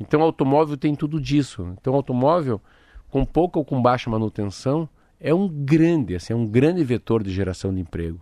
Então 0.00 0.20
o 0.20 0.22
automóvel 0.24 0.78
tem 0.78 0.94
tudo 0.94 1.20
disso. 1.20 1.68
Então 1.78 1.92
o 1.92 1.96
automóvel, 1.96 2.62
com 3.10 3.26
pouca 3.26 3.58
ou 3.58 3.64
com 3.64 3.82
baixa 3.82 4.08
manutenção, 4.08 4.88
é 5.20 5.34
um 5.34 5.48
grande, 5.48 6.14
assim, 6.14 6.32
é 6.32 6.36
um 6.36 6.46
grande 6.46 6.82
vetor 6.84 7.22
de 7.22 7.30
geração 7.30 7.74
de 7.74 7.80
emprego. 7.80 8.20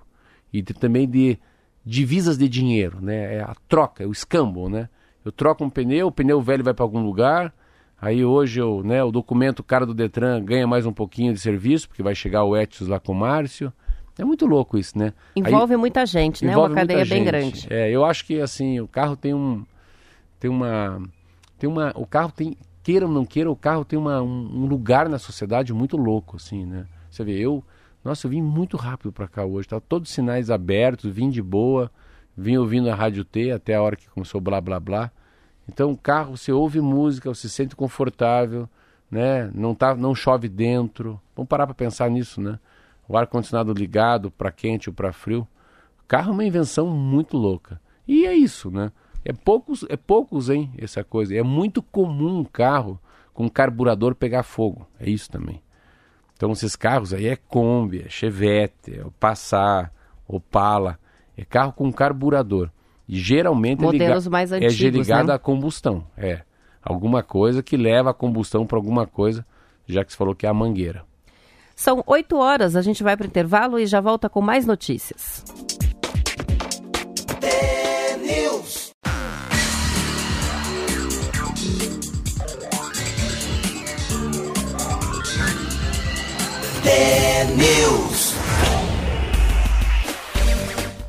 E 0.53 0.63
de, 0.63 0.73
também 0.73 1.09
de 1.09 1.39
divisas 1.85 2.39
de 2.39 2.49
dinheiro, 2.49 3.01
né? 3.01 3.37
É 3.37 3.41
a 3.41 3.55
troca, 3.69 4.05
é 4.05 4.07
o 4.07 4.13
escambo, 4.13 4.69
né? 4.69 4.89
Eu 5.25 5.33
troco 5.33 5.65
um 5.65 5.71
pneu, 5.71 6.09
o 6.09 6.13
pneu 6.13 6.41
velho 6.41 6.63
vai 6.63 6.75
para 6.75 6.85
algum 6.85 7.03
lugar, 7.03 7.53
aí 8.01 8.25
hoje 8.25 8.61
eu, 8.61 8.83
né, 8.85 9.03
o 9.03 9.11
documento, 9.11 9.61
o 9.61 9.65
cara 9.65 9.87
do 9.87 9.95
Detran 9.95 10.45
ganha 10.45 10.67
mais 10.67 10.85
um 10.87 10.93
pouquinho 10.93 11.33
de 11.33 11.41
serviço, 11.41 11.89
porque 11.89 12.03
vai 12.03 12.15
chegar 12.15 12.45
o 12.45 12.57
Etios 12.57 12.89
lá 12.89 13.01
com 13.01 13.13
o 13.13 13.15
Márcio. 13.15 13.73
É 14.19 14.25
muito 14.25 14.47
louco 14.47 14.79
isso, 14.79 14.97
né? 14.97 15.13
Envolve 15.35 15.75
aí, 15.75 15.81
muita 15.81 16.07
gente, 16.07 16.45
né? 16.45 16.57
Uma 16.57 16.71
cadeia 16.71 17.05
bem 17.05 17.25
grande. 17.25 17.67
É, 17.69 17.91
eu 17.91 18.05
acho 18.05 18.25
que 18.25 18.41
assim, 18.41 18.79
o 18.81 18.87
carro 18.87 19.17
tem 19.17 19.35
um 19.35 19.65
tem 20.39 20.51
uma 20.51 21.03
tem 21.59 21.69
uma 21.69 21.93
o 21.97 22.07
carro 22.07 22.31
tem 22.31 22.57
queira 22.85 23.07
ou 23.07 23.13
não 23.13 23.25
queira, 23.25 23.51
o 23.51 23.57
carro 23.57 23.85
tem 23.85 23.99
uma, 23.99 24.23
um, 24.23 24.63
um 24.63 24.67
lugar 24.67 25.09
na 25.09 25.19
sociedade 25.19 25.73
muito 25.73 25.97
louco 25.97 26.37
assim, 26.37 26.65
né? 26.65 26.87
Você 27.11 27.25
vê, 27.25 27.37
eu 27.39 27.65
nossa, 28.05 28.27
eu 28.27 28.31
vim 28.31 28.43
muito 28.43 28.77
rápido 28.77 29.11
para 29.11 29.27
cá 29.27 29.45
hoje, 29.45 29.67
tá 29.67 29.81
todos 29.81 30.11
os 30.11 30.15
sinais 30.15 30.51
abertos, 30.51 31.11
vim 31.11 31.31
de 31.31 31.43
boa, 31.43 31.91
vim 32.37 32.57
ouvindo 32.59 32.89
a 32.91 32.95
Rádio 32.95 33.25
T 33.25 33.51
até 33.51 33.75
a 33.75 33.83
hora 33.83 33.97
que 33.97 34.09
começou 34.11 34.41
blá 34.41 34.61
blá 34.61 34.79
blá. 34.79 35.11
Então 35.67 35.91
o 35.91 35.97
carro, 35.97 36.37
você 36.37 36.53
ouve 36.53 36.81
música, 36.81 37.35
você 37.35 37.49
se 37.49 37.55
sente 37.55 37.75
confortável, 37.75 38.69
né? 39.11 39.51
Não 39.55 39.75
tá, 39.75 39.95
não 39.95 40.15
chove 40.15 40.49
dentro. 40.49 41.21
Vamos 41.35 41.49
parar 41.49 41.67
para 41.67 41.75
pensar 41.75 42.09
nisso, 42.11 42.41
né? 42.41 42.59
o 43.09 43.17
ar-condicionado 43.17 43.73
ligado 43.73 44.31
para 44.31 44.51
quente 44.51 44.89
ou 44.89 44.95
para 44.95 45.13
frio. 45.13 45.47
O 46.01 46.07
carro 46.07 46.31
é 46.31 46.33
uma 46.33 46.45
invenção 46.45 46.87
muito 46.87 47.37
louca. 47.37 47.81
E 48.07 48.27
é 48.27 48.35
isso, 48.35 48.71
né? 48.71 48.93
É 49.25 49.33
poucos, 49.33 49.85
é 49.89 49.97
poucos, 49.97 50.51
hein, 50.51 50.71
essa 50.77 51.03
coisa. 51.03 51.35
É 51.35 51.43
muito 51.43 51.83
comum 51.83 52.41
um 52.41 52.45
carro 52.45 53.01
com 53.33 53.49
carburador 53.49 54.15
pegar 54.15 54.43
fogo. 54.43 54.87
É 55.01 55.09
isso 55.09 55.31
também. 55.31 55.63
Então 56.37 56.53
esses 56.53 56.77
carros 56.77 57.15
aí 57.15 57.27
é 57.27 57.37
Kombi, 57.37 58.03
é 58.05 58.09
Chevette, 58.09 58.99
é 58.99 59.05
o 59.05 59.11
Passat, 59.11 59.91
Opala. 60.29 60.99
É 61.37 61.45
carro 61.45 61.73
com 61.73 61.93
carburador. 61.93 62.71
E 63.09 63.19
geralmente 63.19 63.81
Modelos 63.81 64.27
é, 64.27 64.31
mais 64.31 64.53
antigos, 64.53 64.81
é 64.81 64.91
ligado 64.91 65.29
né? 65.29 65.35
à 65.35 65.39
combustão. 65.39 66.07
É. 66.17 66.43
Alguma 66.83 67.23
coisa 67.23 67.63
que 67.63 67.77
leva 67.77 68.11
a 68.11 68.15
combustão 68.15 68.67
para 68.67 68.77
alguma 68.77 69.07
coisa, 69.07 69.45
já 69.87 70.05
que 70.05 70.13
você 70.13 70.19
falou 70.19 70.35
que 70.35 70.47
é 70.47 70.49
a 70.49 70.55
mangueira. 70.55 71.05
São 71.75 72.05
8 72.07 72.37
horas, 72.37 72.77
a 72.77 72.83
gente 72.83 73.03
vai 73.03 73.17
para 73.17 73.25
o 73.25 73.27
intervalo 73.27 73.79
e 73.79 73.87
já 73.87 74.01
volta 74.01 74.29
com 74.29 74.41
mais 74.41 74.65
notícias. 74.65 75.45
News. 86.85 88.35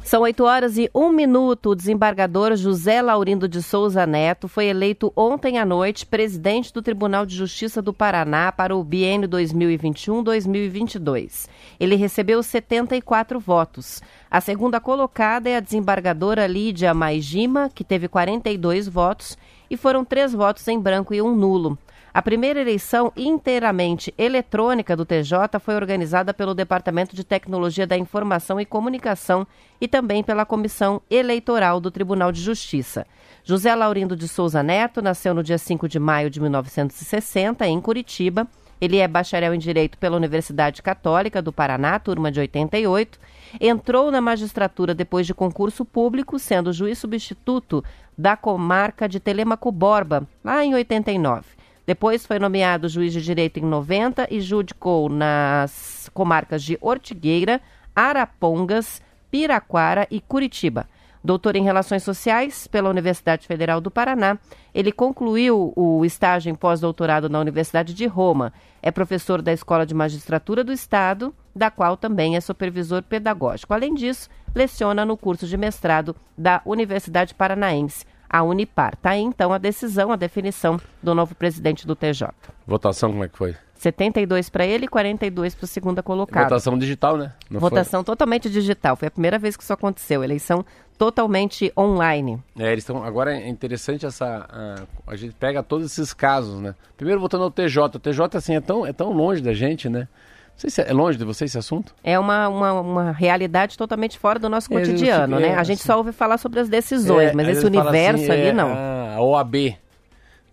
São 0.06 0.22
8 0.22 0.44
horas 0.46 0.78
e 0.78 0.90
1 0.96 1.12
minuto. 1.12 1.72
O 1.72 1.76
desembargador 1.76 2.56
José 2.56 3.02
Laurindo 3.02 3.50
de 3.50 3.62
Souza 3.62 4.06
Neto 4.06 4.48
foi 4.48 4.68
eleito 4.68 5.12
ontem 5.18 5.58
à 5.58 5.66
noite 5.66 6.06
presidente 6.06 6.72
do 6.72 6.82
Tribunal 6.82 7.26
de 7.26 7.36
Justiça 7.36 7.82
do 7.82 7.94
Paraná 7.94 8.54
para 8.54 8.74
o 8.74 8.82
biênio 8.86 9.28
2021-2022. 9.28 11.50
Ele 11.78 11.98
recebeu 11.98 12.42
74 12.42 13.38
votos. 13.38 14.02
A 14.32 14.40
segunda 14.40 14.80
colocada 14.80 15.50
é 15.50 15.58
a 15.58 15.60
desembargadora 15.60 16.48
Lídia 16.48 16.94
Maigima, 16.94 17.70
que 17.74 17.84
teve 17.84 18.08
42 18.08 18.88
votos, 18.88 19.38
e 19.70 19.76
foram 19.76 20.06
três 20.06 20.32
votos 20.32 20.66
em 20.70 20.80
branco 20.80 21.14
e 21.14 21.22
um 21.22 21.36
nulo. 21.36 21.78
A 22.16 22.22
primeira 22.22 22.62
eleição 22.62 23.12
inteiramente 23.14 24.14
eletrônica 24.18 24.96
do 24.96 25.04
TJ 25.04 25.60
foi 25.60 25.76
organizada 25.76 26.34
pelo 26.34 26.56
Departamento 26.56 27.14
de 27.14 27.26
Tecnologia 27.26 27.86
da 27.86 27.98
Informação 27.98 28.58
e 28.58 28.66
Comunicação 28.66 29.46
e 29.82 29.86
também 29.86 30.24
pela 30.24 30.46
Comissão 30.46 31.02
Eleitoral 31.12 31.82
do 31.82 31.92
Tribunal 31.92 32.32
de 32.32 32.40
Justiça. 32.40 33.06
José 33.44 33.76
Laurindo 33.76 34.16
de 34.16 34.30
Souza 34.30 34.64
Neto 34.64 35.02
nasceu 35.02 35.34
no 35.34 35.44
dia 35.44 35.58
5 35.58 35.90
de 35.90 36.00
maio 36.00 36.30
de 36.30 36.40
1960 36.40 37.68
em 37.68 37.82
Curitiba. 37.82 38.48
Ele 38.80 38.96
é 38.96 39.10
bacharel 39.10 39.54
em 39.54 39.60
Direito 39.60 39.98
pela 39.98 40.16
Universidade 40.16 40.82
Católica 40.82 41.42
do 41.42 41.52
Paraná, 41.52 42.00
turma 42.00 42.32
de 42.32 42.40
88. 42.40 43.20
Entrou 43.60 44.10
na 44.10 44.22
magistratura 44.22 44.96
depois 44.96 45.28
de 45.28 45.34
concurso 45.34 45.84
público, 45.84 46.40
sendo 46.40 46.72
juiz 46.72 46.98
substituto 46.98 47.84
da 48.18 48.38
comarca 48.38 49.10
de 49.10 49.20
Telemaco 49.20 49.70
Borba, 49.70 50.26
lá 50.42 50.64
em 50.64 50.74
89. 50.74 51.65
Depois 51.86 52.26
foi 52.26 52.40
nomeado 52.40 52.90
juiz 52.90 53.14
de 53.14 53.22
direito 53.22 53.60
em 53.60 53.64
90 53.64 54.28
e 54.32 54.42
judicou 54.42 55.08
nas 55.08 56.10
comarcas 56.14 56.64
de 56.64 56.78
Ortigueira, 56.82 57.62
Arapongas, 57.96 59.02
Piraquara 59.30 60.08
e 60.10 60.20
Curitiba. 60.20 60.88
Doutor 61.24 61.56
em 61.56 61.64
Relações 61.64 62.04
Sociais 62.04 62.68
pela 62.68 62.90
Universidade 62.90 63.48
Federal 63.48 63.82
do 63.82 63.90
Paraná, 63.90 64.38
ele 64.74 64.92
concluiu 64.92 65.74
o 65.76 66.06
estágio 66.06 66.52
em 66.52 66.56
pós-doutorado 66.56 67.28
na 67.28 67.40
Universidade 67.40 67.96
de 67.96 68.06
Roma. 68.06 68.54
É 68.82 68.92
professor 68.92 69.42
da 69.42 69.52
Escola 69.52 69.88
de 69.88 69.94
Magistratura 69.96 70.64
do 70.64 70.72
Estado, 70.72 71.34
da 71.56 71.72
qual 71.72 71.98
também 71.98 72.36
é 72.36 72.42
supervisor 72.42 73.02
pedagógico. 73.02 73.74
Além 73.74 73.96
disso, 73.96 74.30
leciona 74.54 75.04
no 75.04 75.18
curso 75.18 75.48
de 75.48 75.58
mestrado 75.58 76.16
da 76.38 76.62
Universidade 76.64 77.34
Paranaense 77.34 78.06
a 78.36 78.44
Unipar. 78.44 78.98
Tá 78.98 79.12
aí 79.12 79.22
então 79.22 79.54
a 79.54 79.58
decisão, 79.58 80.12
a 80.12 80.18
definição 80.18 80.78
do 81.02 81.16
novo 81.16 81.34
presidente 81.34 81.88
do 81.88 81.96
TJ. 81.96 82.28
Votação 82.68 83.12
como 83.12 83.24
é 83.24 83.30
que 83.30 83.38
foi? 83.38 83.56
72 83.76 84.50
para 84.50 84.66
ele 84.66 84.86
e 84.86 84.88
42 84.90 85.56
para 85.56 85.64
o 85.64 85.68
segunda 85.68 86.04
colocado. 86.04 86.44
Votação 86.44 86.78
digital, 86.78 87.16
né? 87.16 87.32
Não 87.50 87.62
Votação 87.62 88.02
foi? 88.02 88.06
totalmente 88.06 88.50
digital. 88.50 88.98
Foi 88.98 89.08
a 89.08 89.12
primeira 89.12 89.40
vez 89.40 89.56
que 89.56 89.64
isso 89.64 89.72
aconteceu. 89.72 90.22
Eleição 90.22 90.66
totalmente 90.98 91.72
online. 91.78 92.42
É, 92.58 92.72
eles 92.72 92.84
estão. 92.84 93.04
Agora 93.04 93.34
é 93.34 93.48
interessante 93.48 94.06
essa. 94.06 94.46
A, 94.50 95.12
a, 95.12 95.16
gente 95.16 95.34
pega 95.36 95.64
todos 95.64 95.86
esses 95.86 96.14
casos, 96.14 96.60
né? 96.60 96.76
Primeiro 96.98 97.22
votando 97.22 97.46
no 97.46 97.52
TJ. 97.52 97.98
O 97.98 98.00
TJ, 98.00 98.38
assim, 98.38 98.56
é 98.56 98.62
tão, 98.62 98.86
é 98.86 98.92
tão 98.92 99.12
longe 99.12 99.42
da 99.42 99.54
gente, 99.54 99.88
né? 99.88 100.08
Sei 100.56 100.70
se 100.70 100.82
é 100.82 100.94
longe 100.94 101.18
de 101.18 101.26
você 101.26 101.46
esse 101.46 101.58
assunto? 101.58 101.94
É 102.04 102.18
uma, 102.18 102.48
uma, 102.48 102.74
uma 102.74 103.12
realidade 103.12 103.78
totalmente 103.78 104.18
fora 104.18 104.40
do 104.40 104.50
nosso 104.50 104.70
cotidiano, 104.70 105.40
né? 105.40 105.56
a 105.56 105.64
gente 105.64 105.80
assim, 105.80 105.88
só 105.88 105.98
ouve 105.98 106.12
falar 106.12 106.38
sobre 106.38 106.60
as 106.60 106.70
decisões, 106.70 107.30
é, 107.30 107.34
mas 107.34 107.48
esse 107.48 107.66
universo 107.66 108.24
assim, 108.24 108.32
ali 108.32 108.48
é, 108.48 108.54
não. 108.54 108.74
A 108.74 109.22
OAB. 109.22 109.78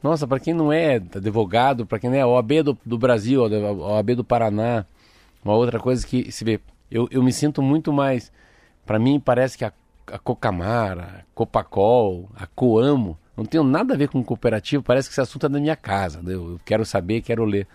Nossa, 0.03 0.27
para 0.27 0.41
quem 0.41 0.53
não 0.53 0.73
é 0.73 0.97
advogado, 0.97 1.87
para 1.87 1.99
quem 1.99 2.11
não 2.11 2.17
é 2.17 2.21
a 2.23 2.27
OAB 2.27 2.63
do, 2.65 2.79
do 2.85 2.99
Brasil, 2.99 3.45
a 3.45 3.73
OAB 3.95 4.17
do 4.17 4.25
Paraná, 4.25 4.85
uma 5.45 5.55
outra 5.55 5.79
coisa 5.79 6.05
que 6.05 6.31
se 6.33 6.45
vê, 6.45 6.61
eu, 6.91 7.09
eu 7.11 7.23
me 7.23 7.33
sinto 7.33 7.63
muito 7.63 7.93
mais. 7.93 8.33
Para 8.85 8.99
mim, 8.99 9.21
parece 9.21 9.57
que 9.57 9.65
a, 9.65 9.73
a 10.09 10.19
Cocamara, 10.19 11.03
a 11.03 11.23
Copacol, 11.35 12.29
a 12.35 12.47
Coamo, 12.47 13.17
não 13.37 13.45
tem 13.45 13.63
nada 13.65 13.95
a 13.95 13.97
ver 13.97 14.09
com 14.09 14.23
cooperativo, 14.23 14.83
parece 14.83 15.09
que 15.09 15.15
esse 15.15 15.21
assunto 15.21 15.47
é 15.47 15.49
da 15.49 15.61
minha 15.61 15.77
casa. 15.77 16.21
Né? 16.21 16.35
Eu 16.35 16.61
quero 16.65 16.85
saber, 16.85 17.23
quero 17.23 17.45
ler. 17.45 17.67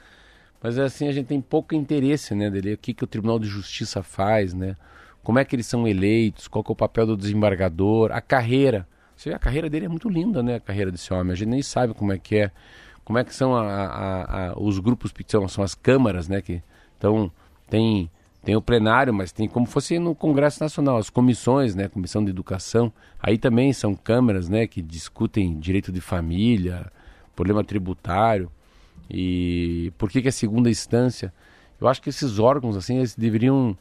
Mas 0.62 0.78
assim, 0.80 1.08
a 1.08 1.12
gente 1.12 1.28
tem 1.28 1.40
pouco 1.40 1.76
interesse, 1.76 2.34
né, 2.34 2.50
dele, 2.50 2.74
o 2.74 2.78
que, 2.78 2.94
que 2.94 3.04
o 3.04 3.08
Tribunal 3.08 3.40
de 3.40 3.48
Justiça 3.48 4.02
faz, 4.02 4.54
né? 4.54 4.76
Como 5.24 5.40
é 5.40 5.46
que 5.46 5.56
eles 5.56 5.68
são 5.68 5.88
eleitos, 5.88 6.48
qual 6.48 6.64
é 6.68 6.72
o 6.72 6.76
papel 6.76 7.06
do 7.06 7.18
desembargador, 7.18 8.12
a 8.12 8.22
carreira. 8.22 8.88
Você 9.16 9.30
vê, 9.30 9.36
a 9.36 9.40
carreira 9.40 9.70
dele 9.70 9.86
é 9.86 9.90
muito 9.90 10.10
linda, 10.10 10.42
né, 10.42 10.56
a 10.56 10.60
carreira 10.60 10.92
desse 10.92 11.14
homem. 11.14 11.34
A 11.34 11.36
gente 11.36 11.50
nem 11.50 11.62
sabe 11.62 11.94
como 11.94 12.14
é 12.14 12.18
que 12.18 12.38
é, 12.38 12.52
como 13.04 13.20
é 13.20 13.24
que 13.24 13.34
são 13.34 13.56
a, 13.56 13.64
a, 13.64 14.50
a, 14.50 14.60
os 14.60 14.80
grupos, 14.80 15.14
são, 15.28 15.48
são 15.48 15.64
as 15.64 15.76
câmaras, 15.76 16.28
né, 16.28 16.42
que 16.42 16.62
então 16.98 17.32
tem 17.70 18.10
tem 18.44 18.56
o 18.56 18.62
plenário, 18.62 19.14
mas 19.14 19.34
tem 19.34 19.46
como 19.46 19.66
fosse 19.66 20.00
no 20.00 20.16
Congresso 20.16 20.64
Nacional, 20.64 20.96
as 20.96 21.10
comissões, 21.10 21.76
né, 21.76 21.90
Comissão 21.90 22.24
de 22.24 22.30
Educação, 22.30 22.94
aí 23.20 23.38
também 23.38 23.74
são 23.74 23.94
câmaras, 23.94 24.48
né, 24.48 24.66
que 24.66 24.82
discutem 24.82 25.60
direito 25.60 25.92
de 25.92 26.00
família, 26.00 26.90
problema 27.36 27.62
tributário. 27.62 28.50
E 29.10 29.92
por 29.98 30.10
que, 30.10 30.22
que 30.22 30.28
é 30.28 30.32
segunda 30.32 30.70
instância? 30.70 31.34
Eu 31.80 31.88
acho 31.88 32.02
que 32.02 32.10
esses 32.10 32.40
órgãos, 32.40 32.76
assim, 32.76 32.98
eles 32.98 33.16
deveriam, 33.16 33.78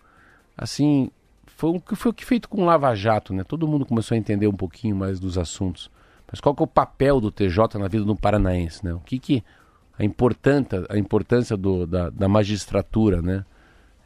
assim, 0.56 1.10
foi 1.46 1.70
o 1.70 1.80
que 1.80 1.96
foi 1.96 2.12
feito 2.18 2.48
com 2.48 2.62
o 2.62 2.64
Lava 2.64 2.94
Jato, 2.94 3.32
né? 3.32 3.42
Todo 3.42 3.66
mundo 3.66 3.86
começou 3.86 4.14
a 4.14 4.18
entender 4.18 4.46
um 4.46 4.52
pouquinho 4.52 4.94
mais 4.94 5.18
dos 5.18 5.38
assuntos. 5.38 5.90
Mas 6.30 6.40
qual 6.40 6.54
que 6.54 6.62
é 6.62 6.64
o 6.64 6.68
papel 6.68 7.20
do 7.20 7.30
TJ 7.30 7.78
na 7.78 7.88
vida 7.88 8.04
do 8.04 8.14
paranaense, 8.14 8.84
né? 8.84 8.92
O 8.92 9.00
que 9.00 9.18
que 9.18 9.44
a 9.98 10.04
importância, 10.04 10.84
a 10.90 10.98
importância 10.98 11.56
do, 11.56 11.86
da, 11.86 12.10
da 12.10 12.28
magistratura, 12.28 13.22
né? 13.22 13.44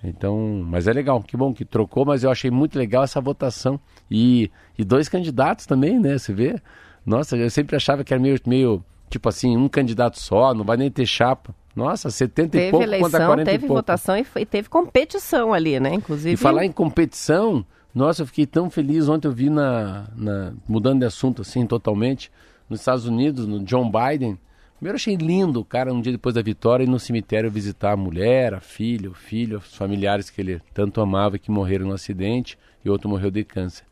Então, 0.02 0.64
mas 0.64 0.86
é 0.86 0.92
legal, 0.92 1.22
que 1.22 1.36
bom 1.36 1.52
que 1.52 1.64
trocou, 1.64 2.06
mas 2.06 2.24
eu 2.24 2.30
achei 2.30 2.50
muito 2.50 2.78
legal 2.78 3.04
essa 3.04 3.20
votação. 3.20 3.78
E, 4.10 4.50
e 4.78 4.84
dois 4.84 5.08
candidatos 5.08 5.66
também, 5.66 5.98
né? 5.98 6.16
Você 6.16 6.32
vê? 6.32 6.60
Nossa, 7.04 7.36
eu 7.36 7.50
sempre 7.50 7.76
achava 7.76 8.04
que 8.04 8.14
era 8.14 8.22
meio, 8.22 8.38
meio 8.46 8.84
tipo 9.11 9.28
assim, 9.28 9.56
um 9.56 9.68
candidato 9.68 10.18
só, 10.18 10.54
não 10.54 10.64
vai 10.64 10.76
nem 10.78 10.90
ter 10.90 11.04
chapa. 11.04 11.54
Nossa, 11.76 12.11
70 12.11 12.50
teve 12.50 12.68
e 12.68 12.70
pouco 12.70 12.84
eleição, 12.84 13.11
contra 13.11 13.26
40 13.26 13.50
teve 13.50 13.64
e 13.64 13.68
pouco. 13.68 13.74
votação 13.80 14.16
e, 14.16 14.24
foi- 14.24 14.46
teve 14.46 14.68
competição 14.68 15.52
ali, 15.52 15.78
né? 15.78 15.92
Inclusive. 15.94 16.34
E 16.34 16.36
falar 16.36 16.64
em 16.64 16.72
competição, 16.72 17.64
nossa, 17.94 18.22
eu 18.22 18.26
fiquei 18.26 18.46
tão 18.46 18.70
feliz. 18.70 19.08
Ontem 19.08 19.28
eu 19.28 19.32
vi 19.32 19.50
na, 19.50 20.06
na- 20.16 20.52
mudando 20.68 21.00
de 21.00 21.06
assunto 21.06 21.42
assim 21.42 21.66
totalmente, 21.66 22.30
nos 22.68 22.80
Estados 22.80 23.04
Unidos, 23.06 23.46
no 23.46 23.61
John 23.61 23.90
Biden. 23.90 24.38
Primeiro 24.76 24.94
eu 24.94 25.00
achei 25.00 25.14
lindo 25.14 25.61
o 25.61 25.64
cara, 25.64 25.92
um 25.92 26.00
dia 26.00 26.12
depois 26.12 26.34
da 26.34 26.40
vitória, 26.42 26.84
ir 26.84 26.88
no 26.88 26.98
cemitério 26.98 27.50
visitar 27.50 27.92
a 27.92 27.96
mulher, 27.96 28.54
a 28.54 28.61
filha, 28.61 29.11
o 29.11 29.14
filho, 29.14 29.58
os 29.58 29.74
familiares 29.76 30.30
que 30.30 30.40
ele 30.40 30.61
tanto 30.72 31.00
amava 31.00 31.36
e 31.36 31.38
que 31.38 31.50
morreram 31.50 31.86
no 31.86 31.92
acidente, 31.94 32.58
e 32.84 32.88
outro 32.88 33.08
morreu 33.08 33.30
de 33.30 33.44
câncer. 33.44 33.84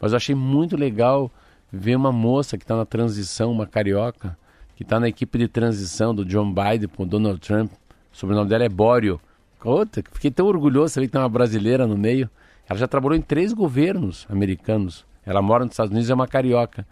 Mas 0.00 0.12
eu 0.12 0.16
achei 0.16 0.34
muito 0.34 0.76
legal 0.76 1.30
ver 1.72 1.96
uma 1.96 2.12
moça 2.12 2.56
que 2.56 2.62
está 2.64 2.76
na 2.76 2.86
transição, 2.86 3.50
uma 3.50 3.66
carioca, 3.66 4.38
que 4.78 4.84
está 4.84 5.00
na 5.00 5.08
equipe 5.08 5.36
de 5.36 5.48
transição 5.48 6.14
do 6.14 6.24
John 6.24 6.54
Biden 6.54 6.86
com 6.86 7.02
o 7.02 7.06
Donald 7.06 7.40
Trump. 7.40 7.72
O 8.12 8.16
sobrenome 8.16 8.48
dela 8.48 8.62
é 8.62 8.68
Borio. 8.68 9.20
Outra, 9.64 10.04
fiquei 10.12 10.30
tão 10.30 10.46
orgulhoso 10.46 10.86
de 10.86 10.92
saber 10.92 11.06
que 11.08 11.12
tem 11.14 11.20
uma 11.20 11.28
brasileira 11.28 11.84
no 11.84 11.98
meio. 11.98 12.30
Ela 12.68 12.78
já 12.78 12.86
trabalhou 12.86 13.18
em 13.18 13.20
três 13.20 13.52
governos 13.52 14.24
americanos. 14.30 15.04
Ela 15.26 15.42
mora 15.42 15.64
nos 15.64 15.72
Estados 15.72 15.90
Unidos 15.90 16.08
e 16.08 16.12
é 16.12 16.14
uma 16.14 16.28
carioca. 16.28 16.86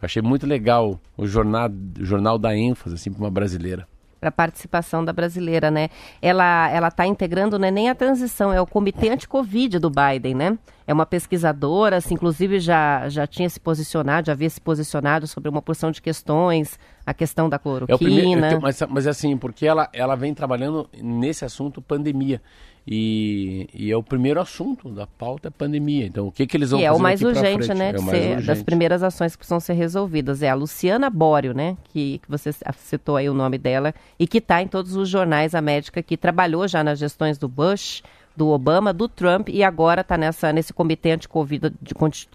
Eu 0.00 0.06
achei 0.06 0.22
muito 0.22 0.46
legal 0.46 1.00
o 1.16 1.26
jornal, 1.26 1.68
o 1.98 2.04
jornal 2.04 2.38
da 2.38 2.56
ênfase, 2.56 2.94
assim, 2.94 3.10
para 3.10 3.24
uma 3.24 3.30
brasileira. 3.30 3.88
Para 4.22 4.28
a 4.28 4.32
participação 4.32 5.04
da 5.04 5.12
brasileira, 5.12 5.68
né? 5.68 5.88
Ela 6.22 6.70
ela 6.70 6.86
está 6.88 7.04
integrando 7.04 7.58
não 7.58 7.66
é 7.66 7.72
nem 7.72 7.90
a 7.90 7.94
transição, 7.94 8.52
é 8.52 8.60
o 8.60 8.66
comitê 8.66 9.08
anti-covid 9.08 9.80
do 9.80 9.90
Biden, 9.90 10.32
né? 10.36 10.56
É 10.86 10.92
uma 10.92 11.04
pesquisadora, 11.04 11.96
assim, 11.96 12.14
inclusive 12.14 12.60
já 12.60 13.08
já 13.08 13.26
tinha 13.26 13.50
se 13.50 13.58
posicionado, 13.58 14.28
já 14.28 14.32
havia 14.32 14.48
se 14.48 14.60
posicionado 14.60 15.26
sobre 15.26 15.48
uma 15.48 15.60
porção 15.60 15.90
de 15.90 16.00
questões, 16.00 16.78
a 17.04 17.12
questão 17.12 17.48
da 17.48 17.56
É 17.56 17.58
o 17.58 17.60
cloroquina. 17.60 17.98
primeiro, 17.98 18.38
eu 18.40 18.48
tenho- 18.48 18.60
mas, 18.62 18.80
mas 18.88 19.06
assim, 19.08 19.36
porque 19.36 19.66
ela, 19.66 19.88
ela 19.92 20.14
vem 20.14 20.32
trabalhando 20.32 20.88
nesse 21.02 21.44
assunto 21.44 21.82
pandemia. 21.82 22.40
E, 22.86 23.68
e 23.72 23.92
é 23.92 23.96
o 23.96 24.02
primeiro 24.02 24.40
assunto 24.40 24.88
da 24.90 25.06
pauta 25.06 25.48
é 25.48 25.50
pandemia. 25.50 26.06
Então, 26.06 26.26
o 26.26 26.32
que, 26.32 26.46
que 26.46 26.56
eles 26.56 26.70
vão 26.70 26.80
E 26.80 26.84
é 26.84 26.88
fazer 26.88 26.98
o 26.98 27.02
mais 27.02 27.22
urgente, 27.22 27.66
frente? 27.66 27.78
né? 27.78 27.88
É 27.90 27.92
de 27.92 28.00
ser- 28.02 28.28
das 28.36 28.48
urgente. 28.48 28.64
primeiras 28.64 29.02
ações 29.02 29.32
que 29.32 29.38
precisam 29.38 29.60
ser 29.60 29.74
resolvidas. 29.74 30.42
É 30.42 30.50
a 30.50 30.54
Luciana 30.54 31.08
Bório, 31.08 31.54
né? 31.54 31.76
Que, 31.92 32.18
que 32.18 32.28
você 32.28 32.50
citou 32.76 33.16
aí 33.16 33.28
o 33.28 33.34
nome 33.34 33.56
dela, 33.56 33.94
e 34.18 34.26
que 34.26 34.38
está 34.38 34.60
em 34.60 34.66
todos 34.66 34.96
os 34.96 35.08
jornais, 35.08 35.54
a 35.54 35.60
médica 35.60 36.02
que 36.02 36.16
trabalhou 36.16 36.66
já 36.66 36.82
nas 36.82 36.98
gestões 36.98 37.38
do 37.38 37.48
Bush, 37.48 38.02
do 38.36 38.48
Obama, 38.48 38.92
do 38.92 39.08
Trump, 39.08 39.48
e 39.48 39.62
agora 39.62 40.00
está 40.00 40.16
nessa, 40.18 40.52
nesse 40.52 40.72
comitê 40.72 41.12
anti-Covid 41.12 41.72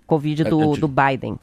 Covid 0.06 0.44
do, 0.46 0.78
do 0.78 0.88
Biden. 0.88 1.38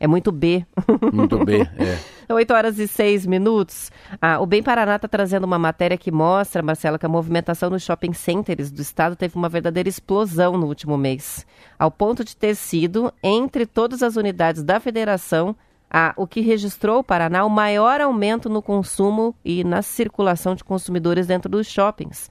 É 0.00 0.06
muito 0.06 0.30
B. 0.30 0.64
Muito 1.12 1.44
bem, 1.44 1.62
é. 1.62 1.98
8 2.32 2.54
horas 2.54 2.78
e 2.78 2.86
6 2.86 3.26
minutos. 3.26 3.90
Ah, 4.20 4.38
o 4.40 4.46
Bem 4.46 4.62
Paraná 4.62 4.96
está 4.96 5.08
trazendo 5.08 5.44
uma 5.44 5.58
matéria 5.58 5.96
que 5.96 6.10
mostra, 6.10 6.62
Marcelo, 6.62 6.98
que 6.98 7.06
a 7.06 7.08
movimentação 7.08 7.70
nos 7.70 7.82
shopping 7.82 8.12
centers 8.12 8.70
do 8.70 8.82
estado 8.82 9.16
teve 9.16 9.34
uma 9.34 9.48
verdadeira 9.48 9.88
explosão 9.88 10.56
no 10.56 10.66
último 10.66 10.96
mês, 10.96 11.46
ao 11.78 11.90
ponto 11.90 12.22
de 12.22 12.36
ter 12.36 12.54
sido, 12.54 13.12
entre 13.22 13.66
todas 13.66 14.02
as 14.02 14.16
unidades 14.16 14.62
da 14.62 14.78
federação, 14.78 15.56
a, 15.90 16.12
o 16.16 16.26
que 16.26 16.40
registrou 16.40 16.98
o 16.98 17.04
Paraná 17.04 17.44
o 17.44 17.50
maior 17.50 18.00
aumento 18.00 18.48
no 18.48 18.60
consumo 18.60 19.34
e 19.44 19.64
na 19.64 19.80
circulação 19.80 20.54
de 20.54 20.62
consumidores 20.62 21.26
dentro 21.26 21.48
dos 21.48 21.66
shoppings. 21.66 22.30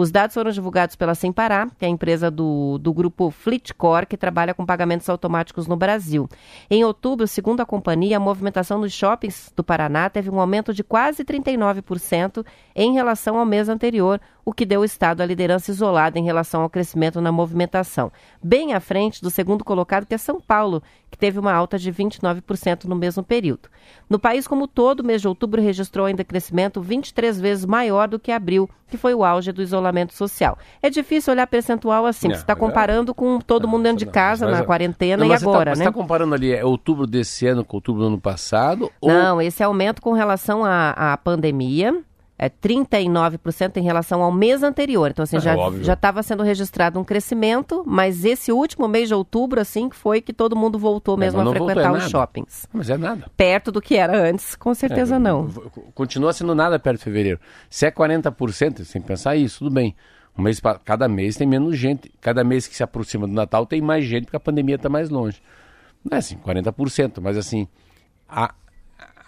Os 0.00 0.12
dados 0.12 0.34
foram 0.34 0.52
divulgados 0.52 0.94
pela 0.94 1.12
Sem 1.12 1.32
Parar, 1.32 1.68
que 1.76 1.84
é 1.84 1.88
a 1.88 1.90
empresa 1.90 2.30
do, 2.30 2.78
do 2.78 2.92
grupo 2.92 3.32
Fleetcor, 3.32 4.06
que 4.06 4.16
trabalha 4.16 4.54
com 4.54 4.64
pagamentos 4.64 5.08
automáticos 5.08 5.66
no 5.66 5.74
Brasil. 5.74 6.28
Em 6.70 6.84
outubro, 6.84 7.26
segundo 7.26 7.62
a 7.62 7.66
companhia, 7.66 8.16
a 8.16 8.20
movimentação 8.20 8.78
nos 8.78 8.92
shoppings 8.92 9.52
do 9.56 9.64
Paraná 9.64 10.08
teve 10.08 10.30
um 10.30 10.38
aumento 10.38 10.72
de 10.72 10.84
quase 10.84 11.24
39% 11.24 12.46
em 12.76 12.92
relação 12.92 13.40
ao 13.40 13.44
mês 13.44 13.68
anterior, 13.68 14.20
o 14.48 14.52
que 14.54 14.64
deu 14.64 14.80
ao 14.80 14.84
Estado 14.84 15.20
a 15.20 15.26
liderança 15.26 15.70
isolada 15.70 16.18
em 16.18 16.24
relação 16.24 16.62
ao 16.62 16.70
crescimento 16.70 17.20
na 17.20 17.30
movimentação. 17.30 18.10
Bem 18.42 18.72
à 18.72 18.80
frente 18.80 19.20
do 19.20 19.28
segundo 19.30 19.62
colocado, 19.62 20.06
que 20.06 20.14
é 20.14 20.18
São 20.18 20.40
Paulo, 20.40 20.82
que 21.10 21.18
teve 21.18 21.38
uma 21.38 21.52
alta 21.52 21.78
de 21.78 21.92
29% 21.92 22.84
no 22.86 22.96
mesmo 22.96 23.22
período. 23.22 23.68
No 24.08 24.18
país 24.18 24.48
como 24.48 24.66
todo, 24.66 25.00
o 25.00 25.04
mês 25.04 25.20
de 25.20 25.28
outubro 25.28 25.60
registrou 25.60 26.06
ainda 26.06 26.24
crescimento 26.24 26.80
23 26.80 27.38
vezes 27.38 27.66
maior 27.66 28.08
do 28.08 28.18
que 28.18 28.32
abril, 28.32 28.70
que 28.86 28.96
foi 28.96 29.12
o 29.14 29.22
auge 29.22 29.52
do 29.52 29.60
isolamento 29.60 30.14
social. 30.14 30.56
É 30.82 30.88
difícil 30.88 31.30
olhar 31.34 31.46
percentual 31.46 32.06
assim, 32.06 32.28
É, 32.28 32.34
você 32.34 32.40
está 32.40 32.54
é- 32.54 32.56
comparando 32.56 33.14
com 33.14 33.38
todo 33.40 33.68
mundo 33.68 33.82
dentro 33.82 33.98
de 33.98 34.06
Não, 34.06 34.12
casa, 34.12 34.46
na 34.50 34.64
quarentena 34.64 35.18
Não, 35.18 35.26
e 35.26 35.28
mas 35.28 35.42
agora, 35.42 35.74
você 35.74 35.80
né? 35.80 35.84
está 35.88 35.92
comparando 35.92 36.34
ali 36.34 36.54
é 36.54 36.64
outubro 36.64 37.06
desse 37.06 37.46
ano 37.46 37.62
com 37.66 37.76
outubro 37.76 38.00
do 38.00 38.06
ano 38.08 38.18
passado? 38.20 38.90
ou- 38.98 39.10
Não, 39.10 39.42
esse 39.42 39.62
aumento 39.62 40.00
com 40.00 40.12
relação 40.14 40.64
à, 40.64 41.12
à 41.12 41.16
pandemia 41.18 42.02
é 42.38 42.48
39% 42.48 43.76
em 43.78 43.82
relação 43.82 44.22
ao 44.22 44.30
mês 44.30 44.62
anterior. 44.62 45.10
Então, 45.10 45.22
assim, 45.24 45.36
É, 45.38 45.40
já 45.82 45.92
estava 45.94 46.22
sendo 46.22 46.42
registrado 46.44 46.98
um 47.00 47.04
crescimento, 47.04 47.82
mas 47.86 48.24
esse 48.24 48.52
último 48.52 48.86
mês 48.86 49.08
de 49.08 49.14
outubro, 49.14 49.60
assim, 49.60 49.88
que 49.88 49.96
foi 49.96 50.20
que 50.20 50.32
todo 50.32 50.54
mundo 50.54 50.78
voltou 50.78 51.16
É, 51.16 51.20
mesmo 51.20 51.38
mas 51.38 51.42
a 51.42 51.44
não 51.44 51.52
voltou, 51.52 51.66
frequentar 51.66 51.88
é 51.88 51.92
os 51.92 51.98
nada. 51.98 52.10
shoppings. 52.10 52.66
Mas 52.72 52.88
é 52.90 52.96
nada. 52.96 53.26
Perto 53.36 53.72
do 53.72 53.80
que 53.80 53.96
era 53.96 54.16
antes, 54.16 54.54
com 54.54 54.72
certeza 54.74 55.16
É, 55.16 55.18
não. 55.18 55.48
Continua 55.94 56.32
sendo 56.32 56.54
nada 56.54 56.78
perto 56.78 56.98
de 56.98 57.04
fevereiro. 57.04 57.40
Se 57.68 57.86
é 57.86 57.90
40%, 57.90 58.84
sem 58.84 59.02
pensar 59.02 59.34
isso, 59.36 59.58
tudo 59.60 59.74
bem. 59.74 59.96
Um 60.38 60.42
mês, 60.42 60.60
pa- 60.60 60.78
cada 60.78 61.08
mês 61.08 61.34
tem 61.36 61.46
menos 61.48 61.76
gente. 61.76 62.12
Cada 62.20 62.44
mês 62.44 62.68
que 62.68 62.76
se 62.76 62.82
aproxima 62.84 63.26
do 63.26 63.32
Natal 63.32 63.66
tem 63.66 63.80
mais 63.80 64.04
gente 64.04 64.26
porque 64.26 64.36
a 64.36 64.40
pandemia 64.40 64.76
está 64.76 64.88
mais 64.88 65.10
longe. 65.10 65.42
Não 66.08 66.14
é 66.14 66.18
assim, 66.20 66.36
40%, 66.36 67.20
mas 67.20 67.36
assim, 67.36 67.66
a, 68.28 68.54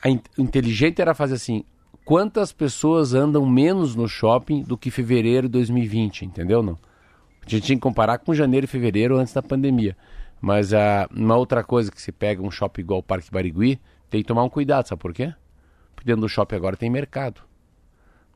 a 0.02 0.08
o 0.38 0.40
inteligente 0.40 1.02
era 1.02 1.12
fazer 1.12 1.34
assim, 1.34 1.64
quantas 2.10 2.52
pessoas 2.52 3.14
andam 3.14 3.46
menos 3.46 3.94
no 3.94 4.08
shopping 4.08 4.64
do 4.64 4.76
que 4.76 4.90
fevereiro 4.90 5.46
de 5.46 5.52
2020, 5.52 6.24
entendeu? 6.24 6.60
Não? 6.60 6.76
A 7.46 7.48
gente 7.48 7.66
tinha 7.66 7.76
que 7.76 7.80
comparar 7.80 8.18
com 8.18 8.34
janeiro 8.34 8.64
e 8.64 8.66
fevereiro 8.66 9.16
antes 9.16 9.32
da 9.32 9.40
pandemia. 9.40 9.96
Mas 10.40 10.74
ah, 10.74 11.08
uma 11.14 11.36
outra 11.36 11.62
coisa 11.62 11.88
que 11.88 12.02
se 12.02 12.10
pega 12.10 12.42
um 12.42 12.50
shopping 12.50 12.80
igual 12.80 12.98
o 12.98 13.02
Parque 13.02 13.30
Barigui, 13.30 13.78
tem 14.10 14.22
que 14.22 14.26
tomar 14.26 14.42
um 14.42 14.48
cuidado, 14.48 14.88
sabe 14.88 15.00
por 15.00 15.14
quê? 15.14 15.32
Porque 15.94 16.08
dentro 16.08 16.22
do 16.22 16.28
shopping 16.28 16.56
agora 16.56 16.76
tem 16.76 16.90
mercado. 16.90 17.42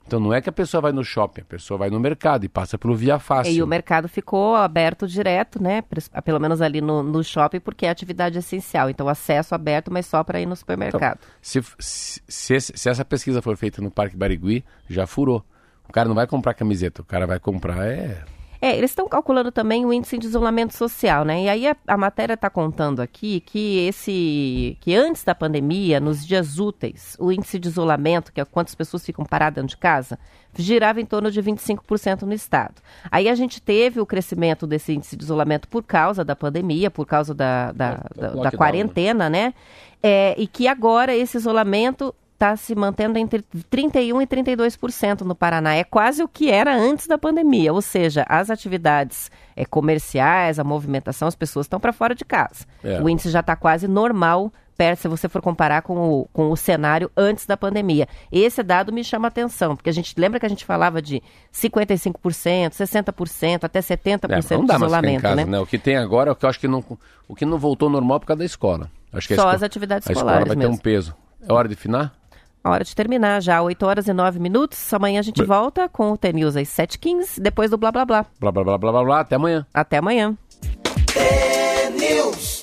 Então 0.06 0.20
não 0.20 0.32
é 0.34 0.40
que 0.40 0.48
a 0.48 0.52
pessoa 0.52 0.80
vai 0.80 0.92
no 0.92 1.02
shopping, 1.02 1.40
a 1.40 1.44
pessoa 1.44 1.78
vai 1.78 1.88
no 1.90 1.98
mercado 1.98 2.44
e 2.44 2.48
passa 2.48 2.76
pelo 2.76 2.94
via 2.94 3.18
fácil. 3.18 3.52
E 3.54 3.62
o 3.62 3.66
mercado 3.66 4.06
ficou 4.08 4.54
aberto 4.54 5.06
direto, 5.08 5.62
né? 5.62 5.82
Pelo 6.24 6.38
menos 6.38 6.60
ali 6.60 6.80
no, 6.80 7.02
no 7.02 7.24
shopping, 7.24 7.60
porque 7.60 7.86
é 7.86 7.90
atividade 7.90 8.38
essencial. 8.38 8.90
Então, 8.90 9.08
acesso 9.08 9.54
aberto, 9.54 9.90
mas 9.90 10.04
só 10.06 10.22
para 10.22 10.40
ir 10.40 10.46
no 10.46 10.54
supermercado. 10.54 11.18
Se, 11.40 11.62
se, 11.78 12.20
se 12.28 12.54
esse- 12.54 12.72
se 12.76 12.88
essa 12.88 13.04
pesquisa 13.04 13.40
for 13.40 13.56
feita 13.56 13.80
no 13.80 13.90
Parque 13.90 14.16
Barigui, 14.16 14.62
já 14.88 15.06
furou. 15.06 15.42
O 15.88 15.92
cara 15.92 16.08
não 16.08 16.14
vai 16.14 16.26
comprar 16.26 16.54
camiseta, 16.54 17.00
o 17.02 17.04
cara 17.04 17.26
vai 17.26 17.38
comprar 17.38 17.86
é 17.86 18.22
É, 18.64 18.78
eles 18.78 18.92
estão 18.92 19.06
calculando 19.06 19.52
também 19.52 19.84
o 19.84 19.92
índice 19.92 20.16
de 20.16 20.26
isolamento 20.26 20.72
social, 20.74 21.22
né? 21.22 21.42
E 21.42 21.48
aí 21.50 21.66
a, 21.68 21.76
a 21.86 21.98
matéria 21.98 22.32
está 22.32 22.48
contando 22.48 23.02
aqui 23.02 23.40
que 23.40 23.86
esse, 23.86 24.78
que 24.80 24.94
antes 24.94 25.22
da 25.22 25.34
pandemia, 25.34 26.00
nos 26.00 26.26
dias 26.26 26.58
úteis, 26.58 27.14
o 27.20 27.30
índice 27.30 27.58
de 27.58 27.68
isolamento, 27.68 28.32
que 28.32 28.40
é 28.40 28.44
quantas 28.46 28.74
pessoas 28.74 29.04
ficam 29.04 29.22
paradas 29.24 29.56
dentro 29.56 29.68
de 29.68 29.76
casa, 29.76 30.18
girava 30.56 30.98
em 30.98 31.04
torno 31.04 31.30
de 31.30 31.42
25% 31.42 32.22
no 32.22 32.32
estado. 32.32 32.80
Aí 33.10 33.28
a 33.28 33.34
gente 33.34 33.60
teve 33.60 34.00
o 34.00 34.06
crescimento 34.06 34.66
desse 34.66 34.94
índice 34.94 35.14
de 35.14 35.24
isolamento 35.24 35.68
por 35.68 35.82
causa 35.82 36.24
da 36.24 36.34
pandemia, 36.34 36.90
por 36.90 37.04
causa 37.06 37.34
da, 37.34 37.70
da, 37.72 37.86
É, 37.86 38.20
da- 38.20 38.28
da 38.28 38.34
lockdown, 38.34 38.50
quarentena, 38.58 39.28
né? 39.28 39.52
É, 40.02 40.34
e 40.38 40.46
que 40.46 40.66
agora 40.68 41.14
esse 41.14 41.36
isolamento 41.36 42.14
está 42.34 42.56
se 42.56 42.74
mantendo 42.74 43.18
entre 43.18 43.42
31% 43.70 44.22
e 44.22 44.26
32% 44.26 45.22
no 45.22 45.34
Paraná. 45.34 45.74
É 45.74 45.84
quase 45.84 46.22
o 46.22 46.28
que 46.28 46.50
era 46.50 46.76
antes 46.76 47.06
da 47.06 47.16
pandemia. 47.16 47.72
Ou 47.72 47.80
seja, 47.80 48.26
as 48.28 48.50
atividades 48.50 49.30
é, 49.56 49.64
comerciais, 49.64 50.58
a 50.58 50.64
movimentação, 50.64 51.26
as 51.26 51.34
pessoas 51.34 51.64
estão 51.66 51.80
para 51.80 51.92
fora 51.92 52.14
de 52.14 52.24
casa. 52.24 52.66
É. 52.82 53.00
O 53.00 53.08
índice 53.08 53.30
já 53.30 53.40
está 53.40 53.56
quase 53.56 53.88
normal, 53.88 54.52
perto, 54.76 55.00
se 55.02 55.08
você 55.08 55.28
for 55.28 55.40
comparar 55.40 55.82
com 55.82 55.96
o, 55.96 56.28
com 56.32 56.50
o 56.50 56.56
cenário 56.56 57.10
antes 57.16 57.46
da 57.46 57.56
pandemia. 57.56 58.08
Esse 58.30 58.62
dado 58.62 58.92
me 58.92 59.04
chama 59.04 59.28
a 59.28 59.30
atenção, 59.30 59.76
porque 59.76 59.88
a 59.88 59.92
gente 59.92 60.12
lembra 60.18 60.40
que 60.40 60.46
a 60.46 60.48
gente 60.48 60.64
falava 60.64 61.00
de 61.00 61.22
55%, 61.52 62.70
60%, 62.70 63.64
até 63.64 63.80
70% 63.80 64.24
É, 64.50 64.56
não 64.56 64.60
de 64.62 64.66
dá 64.66 64.74
em 64.74 64.76
isolamento, 64.76 65.22
casa, 65.22 65.36
né? 65.36 65.44
né? 65.44 65.58
O 65.60 65.66
que 65.66 65.78
tem 65.78 65.96
agora 65.96 66.30
é 66.30 66.32
o 66.32 66.36
que 66.36 66.44
eu 66.44 66.48
acho 66.50 66.58
que 66.60 66.68
não, 66.68 66.84
o 67.28 67.34
que 67.34 67.46
não 67.46 67.58
voltou 67.58 67.88
normal 67.88 68.18
por 68.20 68.26
causa 68.26 68.38
da 68.40 68.44
escola. 68.44 68.90
Acho 69.12 69.28
que 69.28 69.34
a 69.34 69.36
Só 69.36 69.48
as 69.48 69.62
atividades 69.62 70.08
a 70.08 70.12
escola 70.12 70.32
escolares 70.32 70.48
vai 70.48 70.56
ter 70.56 70.66
um 70.66 70.70
mesmo. 70.70 70.82
peso. 70.82 71.14
É 71.46 71.52
hora 71.52 71.68
de 71.68 71.76
finar? 71.76 72.12
Hora 72.66 72.82
de 72.82 72.96
terminar 72.96 73.42
já, 73.42 73.60
8 73.60 73.84
horas 73.84 74.08
e 74.08 74.12
9 74.14 74.40
minutos. 74.40 74.92
Amanhã 74.94 75.20
a 75.20 75.22
gente 75.22 75.42
Bl 75.42 75.46
volta 75.46 75.86
com 75.86 76.12
o 76.12 76.16
T-News 76.16 76.56
às 76.56 76.68
7h15, 76.68 77.38
depois 77.38 77.70
do 77.70 77.76
blá 77.76 77.92
blá 77.92 78.06
blá. 78.06 78.26
Blá 78.40 78.50
blá 78.50 78.64
blá 78.64 78.78
blá 78.78 78.92
blá, 78.92 79.04
blá. 79.04 79.20
até 79.20 79.36
amanhã. 79.36 79.66
Até 79.74 79.98
amanhã. 79.98 80.34
T-News. 81.12 82.53